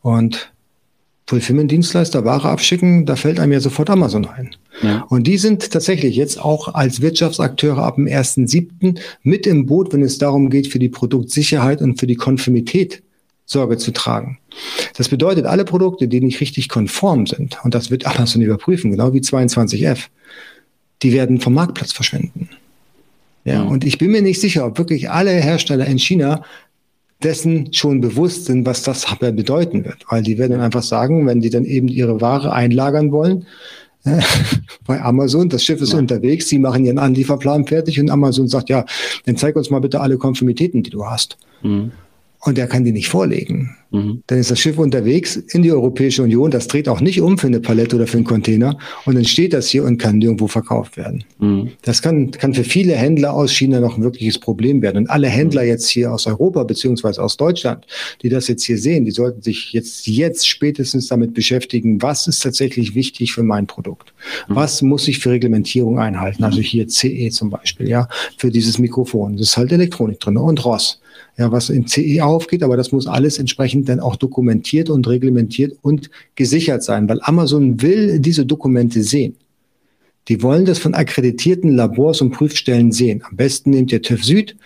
Und 0.00 0.50
Fulfillment-Dienstleister 1.26 2.24
Ware 2.24 2.48
abschicken, 2.48 3.04
da 3.04 3.16
fällt 3.16 3.40
einem 3.40 3.52
ja 3.52 3.60
sofort 3.60 3.90
Amazon 3.90 4.26
ein. 4.26 4.54
Ja. 4.82 5.04
Und 5.08 5.26
die 5.26 5.38
sind 5.38 5.72
tatsächlich 5.72 6.14
jetzt 6.14 6.40
auch 6.40 6.74
als 6.74 7.00
Wirtschaftsakteure 7.00 7.82
ab 7.82 7.96
dem 7.96 8.06
1.7. 8.06 8.98
mit 9.22 9.46
im 9.46 9.66
Boot, 9.66 9.92
wenn 9.92 10.02
es 10.02 10.18
darum 10.18 10.50
geht, 10.50 10.68
für 10.68 10.78
die 10.78 10.88
Produktsicherheit 10.88 11.82
und 11.82 11.98
für 11.98 12.06
die 12.06 12.14
Konformität 12.14 13.02
Sorge 13.46 13.76
zu 13.78 13.92
tragen. 13.92 14.38
Das 14.96 15.08
bedeutet, 15.08 15.46
alle 15.46 15.64
Produkte, 15.64 16.08
die 16.08 16.20
nicht 16.20 16.40
richtig 16.40 16.68
konform 16.68 17.26
sind, 17.26 17.58
und 17.64 17.74
das 17.74 17.90
wird 17.90 18.06
Amazon 18.06 18.42
überprüfen, 18.42 18.90
genau 18.90 19.14
wie 19.14 19.20
22F, 19.20 20.06
die 21.02 21.12
werden 21.12 21.40
vom 21.40 21.54
Marktplatz 21.54 21.92
verschwinden. 21.92 22.48
Ja, 23.44 23.62
mhm. 23.62 23.70
und 23.70 23.84
ich 23.84 23.98
bin 23.98 24.10
mir 24.10 24.22
nicht 24.22 24.40
sicher, 24.40 24.66
ob 24.66 24.78
wirklich 24.78 25.10
alle 25.10 25.30
Hersteller 25.30 25.86
in 25.86 25.98
China 25.98 26.42
dessen 27.22 27.72
schon 27.72 28.00
bewusst 28.00 28.46
sind, 28.46 28.66
was 28.66 28.82
das 28.82 29.06
bedeuten 29.20 29.84
wird. 29.84 30.04
Weil 30.08 30.22
die 30.22 30.38
werden 30.38 30.60
einfach 30.60 30.82
sagen, 30.82 31.26
wenn 31.26 31.40
die 31.40 31.50
dann 31.50 31.64
eben 31.64 31.88
ihre 31.88 32.20
Ware 32.20 32.52
einlagern 32.52 33.12
wollen, 33.12 33.46
äh, 34.04 34.20
bei 34.86 35.02
Amazon, 35.02 35.48
das 35.48 35.64
Schiff 35.64 35.80
ist 35.80 35.92
ja. 35.92 35.98
unterwegs, 35.98 36.48
sie 36.48 36.60
machen 36.60 36.84
ihren 36.84 36.98
Anlieferplan 36.98 37.66
fertig 37.66 37.98
und 37.98 38.10
Amazon 38.10 38.46
sagt, 38.46 38.68
ja, 38.68 38.84
dann 39.24 39.36
zeig 39.36 39.56
uns 39.56 39.70
mal 39.70 39.80
bitte 39.80 40.00
alle 40.00 40.16
Konformitäten, 40.16 40.84
die 40.84 40.90
du 40.90 41.04
hast. 41.06 41.38
Mhm 41.62 41.90
und 42.46 42.58
er 42.58 42.66
kann 42.66 42.84
die 42.84 42.92
nicht 42.92 43.08
vorlegen. 43.08 43.76
Mhm. 43.90 44.22
Dann 44.26 44.38
ist 44.38 44.50
das 44.50 44.58
Schiff 44.58 44.78
unterwegs 44.78 45.36
in 45.36 45.62
die 45.62 45.72
Europäische 45.72 46.22
Union, 46.22 46.50
das 46.50 46.66
dreht 46.68 46.88
auch 46.88 47.00
nicht 47.00 47.20
um 47.20 47.38
für 47.38 47.46
eine 47.46 47.60
Palette 47.60 47.96
oder 47.96 48.06
für 48.06 48.16
einen 48.16 48.26
Container 48.26 48.78
und 49.04 49.14
dann 49.14 49.24
steht 49.24 49.52
das 49.52 49.68
hier 49.68 49.84
und 49.84 49.98
kann 49.98 50.18
nirgendwo 50.18 50.46
verkauft 50.46 50.96
werden. 50.96 51.24
Mhm. 51.38 51.70
Das 51.82 52.02
kann, 52.02 52.30
kann 52.30 52.54
für 52.54 52.64
viele 52.64 52.94
Händler 52.94 53.32
aus 53.32 53.52
China 53.52 53.80
noch 53.80 53.96
ein 53.96 54.02
wirkliches 54.02 54.38
Problem 54.38 54.82
werden. 54.82 54.98
Und 54.98 55.10
alle 55.10 55.28
Händler 55.28 55.62
mhm. 55.62 55.68
jetzt 55.68 55.88
hier 55.88 56.12
aus 56.12 56.26
Europa 56.26 56.64
beziehungsweise 56.64 57.22
aus 57.22 57.36
Deutschland, 57.36 57.86
die 58.22 58.28
das 58.28 58.48
jetzt 58.48 58.64
hier 58.64 58.78
sehen, 58.78 59.04
die 59.04 59.10
sollten 59.10 59.42
sich 59.42 59.72
jetzt, 59.72 60.06
jetzt 60.06 60.48
spätestens 60.48 61.08
damit 61.08 61.34
beschäftigen, 61.34 62.02
was 62.02 62.26
ist 62.26 62.42
tatsächlich 62.42 62.94
wichtig 62.94 63.32
für 63.32 63.42
mein 63.42 63.66
Produkt? 63.66 64.12
Mhm. 64.48 64.56
Was 64.56 64.82
muss 64.82 65.08
ich 65.08 65.18
für 65.18 65.30
Reglementierung 65.30 65.98
einhalten? 65.98 66.44
Also 66.44 66.60
hier 66.60 66.88
CE 66.88 67.30
zum 67.30 67.50
Beispiel, 67.50 67.88
ja, 67.88 68.08
für 68.36 68.50
dieses 68.50 68.78
Mikrofon. 68.78 69.36
Das 69.36 69.48
ist 69.48 69.56
halt 69.56 69.72
Elektronik 69.72 70.20
drin 70.20 70.36
und 70.36 70.64
ROS 70.64 71.00
ja, 71.36 71.52
was 71.52 71.70
in 71.70 71.86
CE 71.86 72.22
aufgeht, 72.22 72.62
aber 72.62 72.76
das 72.76 72.92
muss 72.92 73.06
alles 73.06 73.38
entsprechend 73.38 73.88
dann 73.88 74.00
auch 74.00 74.16
dokumentiert 74.16 74.90
und 74.90 75.06
reglementiert 75.06 75.76
und 75.82 76.10
gesichert 76.34 76.82
sein, 76.82 77.08
weil 77.08 77.20
Amazon 77.22 77.82
will 77.82 78.18
diese 78.18 78.46
Dokumente 78.46 79.02
sehen. 79.02 79.36
Die 80.28 80.42
wollen 80.42 80.64
das 80.64 80.78
von 80.78 80.94
akkreditierten 80.94 81.76
Labors 81.76 82.20
und 82.20 82.32
Prüfstellen 82.32 82.90
sehen. 82.90 83.22
Am 83.28 83.36
besten 83.36 83.70
nehmt 83.70 83.92
ihr 83.92 84.02
TÜV 84.02 84.24
Süd 84.24 84.56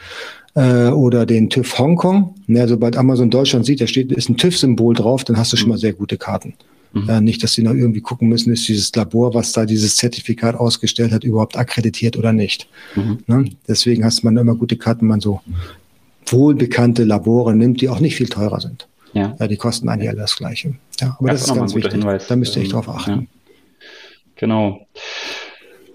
äh, 0.55 0.89
oder 0.89 1.27
den 1.27 1.51
TÜV 1.51 1.79
Hongkong. 1.79 2.35
Ja, 2.47 2.67
sobald 2.67 2.97
Amazon 2.97 3.31
Deutschland 3.31 3.67
sieht, 3.67 3.81
da 3.81 3.87
steht, 3.87 4.13
ist 4.13 4.29
ein 4.29 4.37
TÜV-Symbol 4.37 4.95
drauf, 4.95 5.25
dann 5.25 5.37
hast 5.37 5.53
du 5.53 5.57
schon 5.57 5.69
mal 5.69 5.79
sehr 5.79 5.93
gute 5.93 6.17
Karten. 6.17 6.55
Mhm. 6.93 7.05
Ja, 7.09 7.21
nicht, 7.21 7.43
dass 7.43 7.53
sie 7.53 7.63
noch 7.63 7.75
irgendwie 7.75 8.01
gucken 8.01 8.29
müssen, 8.29 8.53
ist 8.53 8.67
dieses 8.67 8.95
Labor, 8.95 9.35
was 9.35 9.53
da 9.53 9.65
dieses 9.65 9.97
Zertifikat 9.97 10.57
ausgestellt 10.57 11.13
hat, 11.13 11.25
überhaupt 11.25 11.57
akkreditiert 11.57 12.17
oder 12.17 12.33
nicht. 12.33 12.69
Mhm. 12.97 13.19
Ne? 13.27 13.45
Deswegen 13.69 14.05
hast 14.05 14.25
man 14.25 14.37
immer 14.37 14.55
gute 14.55 14.77
Karten, 14.77 15.07
man 15.07 15.21
so 15.21 15.41
wohlbekannte 16.33 17.05
Labore 17.05 17.55
nimmt, 17.55 17.81
die 17.81 17.89
auch 17.89 18.01
nicht 18.01 18.17
viel 18.17 18.29
teurer 18.29 18.61
sind. 18.61 18.89
Ja. 19.13 19.35
ja 19.39 19.49
die 19.49 19.57
kosten 19.57 19.89
eigentlich 19.89 20.09
alle 20.09 20.19
das 20.19 20.37
Gleiche. 20.37 20.75
Ja, 21.01 21.17
aber 21.19 21.31
das, 21.31 21.43
das 21.43 21.51
ist 21.51 21.57
ganz 21.57 21.75
wichtig. 21.75 21.93
Hinweis. 21.93 22.27
Da 22.27 22.37
müsst 22.37 22.57
ihr 22.57 22.63
echt 22.63 22.73
drauf 22.73 22.87
ähm, 22.89 22.95
achten. 22.95 23.11
Ja. 23.11 23.23
Genau. 24.37 24.87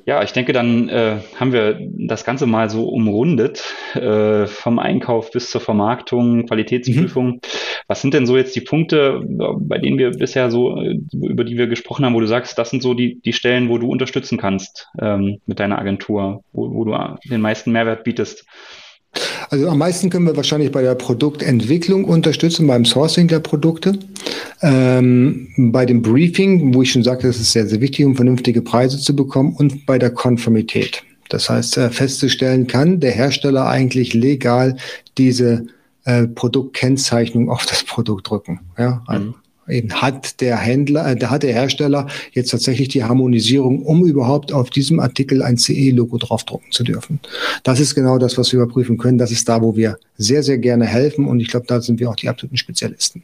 Ja, 0.07 0.21
ich 0.21 0.33
denke, 0.33 0.53
dann 0.53 0.87
äh, 0.87 1.17
haben 1.39 1.51
wir 1.51 1.79
das 1.81 2.25
Ganze 2.25 2.45
mal 2.45 2.69
so 2.69 2.87
umrundet, 2.87 3.63
äh, 3.95 4.45
vom 4.45 4.77
Einkauf 4.77 5.31
bis 5.31 5.49
zur 5.49 5.61
Vermarktung, 5.61 6.45
Qualitätsprüfung. 6.45 7.27
Mhm. 7.27 7.39
Was 7.87 8.01
sind 8.01 8.13
denn 8.13 8.27
so 8.27 8.37
jetzt 8.37 8.55
die 8.55 8.61
Punkte, 8.61 9.21
bei 9.25 9.79
denen 9.79 9.97
wir 9.97 10.11
bisher 10.11 10.51
so, 10.51 10.79
äh, 10.79 10.99
über 11.11 11.43
die 11.43 11.57
wir 11.57 11.65
gesprochen 11.65 12.05
haben, 12.05 12.13
wo 12.13 12.19
du 12.19 12.27
sagst, 12.27 12.59
das 12.59 12.69
sind 12.69 12.83
so 12.83 12.93
die, 12.93 13.19
die 13.21 13.33
Stellen, 13.33 13.67
wo 13.67 13.79
du 13.79 13.89
unterstützen 13.89 14.37
kannst 14.37 14.89
ähm, 15.01 15.39
mit 15.47 15.59
deiner 15.59 15.79
Agentur, 15.79 16.43
wo, 16.53 16.71
wo 16.71 16.83
du 16.83 16.95
den 17.27 17.41
meisten 17.41 17.71
Mehrwert 17.71 18.03
bietest? 18.03 18.45
Also 19.49 19.69
am 19.69 19.77
meisten 19.77 20.09
können 20.09 20.25
wir 20.25 20.35
wahrscheinlich 20.35 20.71
bei 20.71 20.81
der 20.81 20.95
Produktentwicklung 20.95 22.05
unterstützen, 22.05 22.67
beim 22.67 22.85
Sourcing 22.85 23.27
der 23.27 23.39
Produkte, 23.39 23.97
ähm, 24.61 25.47
bei 25.57 25.85
dem 25.85 26.01
Briefing, 26.01 26.73
wo 26.73 26.81
ich 26.81 26.91
schon 26.91 27.03
sagte, 27.03 27.27
das 27.27 27.37
ist 27.37 27.51
sehr, 27.51 27.67
sehr 27.67 27.81
wichtig, 27.81 28.05
um 28.05 28.15
vernünftige 28.15 28.61
Preise 28.61 28.97
zu 28.97 29.15
bekommen 29.15 29.55
und 29.55 29.85
bei 29.85 29.97
der 29.97 30.09
Konformität. 30.09 31.03
Das 31.29 31.49
heißt, 31.49 31.77
äh, 31.77 31.89
festzustellen 31.89 32.67
kann 32.67 32.99
der 32.99 33.11
Hersteller 33.11 33.67
eigentlich 33.67 34.13
legal 34.13 34.77
diese 35.17 35.65
äh, 36.03 36.27
Produktkennzeichnung 36.27 37.49
auf 37.49 37.65
das 37.65 37.83
Produkt 37.83 38.29
drücken. 38.29 38.59
Ja, 38.77 39.03
mhm 39.09 39.35
eben 39.67 39.93
hat 40.01 40.41
der 40.41 40.57
Händler, 40.57 41.11
äh, 41.11 41.15
da 41.15 41.29
hat 41.29 41.43
der 41.43 41.53
Hersteller 41.53 42.07
jetzt 42.31 42.51
tatsächlich 42.51 42.89
die 42.89 43.03
Harmonisierung, 43.03 43.81
um 43.83 44.05
überhaupt 44.05 44.53
auf 44.53 44.69
diesem 44.69 44.99
Artikel 44.99 45.41
ein 45.41 45.57
CE-Logo 45.57 46.17
draufdrucken 46.17 46.71
zu 46.71 46.83
dürfen. 46.83 47.19
Das 47.63 47.79
ist 47.79 47.95
genau 47.95 48.17
das, 48.17 48.37
was 48.37 48.51
wir 48.51 48.61
überprüfen 48.61 48.97
können. 48.97 49.17
Das 49.17 49.31
ist 49.31 49.47
da, 49.49 49.61
wo 49.61 49.75
wir 49.75 49.97
sehr, 50.17 50.43
sehr 50.43 50.57
gerne 50.57 50.85
helfen 50.85 51.27
und 51.27 51.39
ich 51.39 51.47
glaube, 51.47 51.65
da 51.67 51.81
sind 51.81 51.99
wir 51.99 52.09
auch 52.09 52.15
die 52.15 52.29
absoluten 52.29 52.57
Spezialisten. 52.57 53.23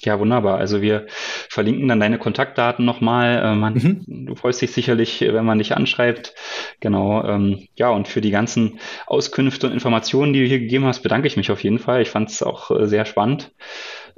Ja, 0.00 0.20
wunderbar. 0.20 0.58
Also 0.58 0.80
wir 0.80 1.06
verlinken 1.48 1.88
dann 1.88 1.98
deine 1.98 2.18
Kontaktdaten 2.18 2.84
nochmal. 2.84 3.42
Äh, 3.42 3.54
man, 3.56 3.74
mhm. 3.74 4.26
Du 4.26 4.34
freust 4.36 4.62
dich 4.62 4.70
sicherlich, 4.70 5.20
wenn 5.20 5.44
man 5.44 5.58
dich 5.58 5.76
anschreibt. 5.76 6.34
Genau. 6.78 7.24
Ähm, 7.24 7.66
ja, 7.74 7.90
und 7.90 8.06
für 8.06 8.20
die 8.20 8.30
ganzen 8.30 8.78
Auskünfte 9.06 9.66
und 9.66 9.72
Informationen, 9.72 10.32
die 10.32 10.40
du 10.40 10.46
hier 10.46 10.60
gegeben 10.60 10.84
hast, 10.84 11.00
bedanke 11.02 11.26
ich 11.26 11.36
mich 11.36 11.50
auf 11.50 11.64
jeden 11.64 11.80
Fall. 11.80 12.00
Ich 12.02 12.10
fand 12.10 12.30
es 12.30 12.44
auch 12.44 12.70
äh, 12.70 12.86
sehr 12.86 13.06
spannend. 13.06 13.50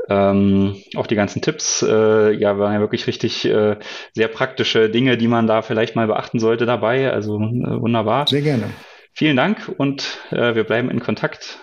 Ähm, 0.09 0.77
auch 0.97 1.07
die 1.07 1.15
ganzen 1.15 1.43
Tipps, 1.43 1.83
äh, 1.83 2.33
ja, 2.33 2.59
waren 2.59 2.73
ja 2.73 2.81
wirklich 2.81 3.07
richtig 3.07 3.45
äh, 3.45 3.77
sehr 4.15 4.29
praktische 4.29 4.91
Dinge, 4.91 5.17
die 5.17 5.29
man 5.29 5.47
da 5.47 5.63
vielleicht 5.63 5.97
mal 5.97 6.07
beachten 6.07 6.41
sollte 6.41 6.67
dabei. 6.67 7.13
Also 7.13 7.37
äh, 7.37 7.81
wunderbar. 7.81 8.27
Sehr 8.27 8.43
gerne. 8.43 8.65
Vielen 9.13 9.37
Dank 9.37 9.73
und 9.77 10.19
äh, 10.31 10.55
wir 10.55 10.65
bleiben 10.65 10.91
in 10.91 11.01
Kontakt. 11.01 11.59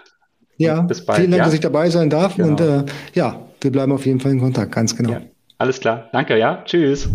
Ja, 0.58 0.82
bis 0.82 1.06
bald. 1.06 1.20
Vielen 1.20 1.32
Dank, 1.32 1.40
ja? 1.40 1.46
dass 1.46 1.54
ich 1.54 1.60
dabei 1.60 1.90
sein 1.90 2.10
darf. 2.10 2.36
Genau. 2.36 2.50
Und 2.50 2.62
äh, 2.62 2.84
ja, 3.14 3.48
wir 3.62 3.72
bleiben 3.72 3.92
auf 3.92 4.06
jeden 4.06 4.20
Fall 4.20 4.32
in 4.32 4.40
Kontakt, 4.40 4.72
ganz 4.72 4.96
genau. 4.96 5.12
Ja. 5.12 5.22
Alles 5.58 5.80
klar. 5.80 6.10
Danke, 6.12 6.38
ja. 6.38 6.64
Tschüss. 6.66 7.10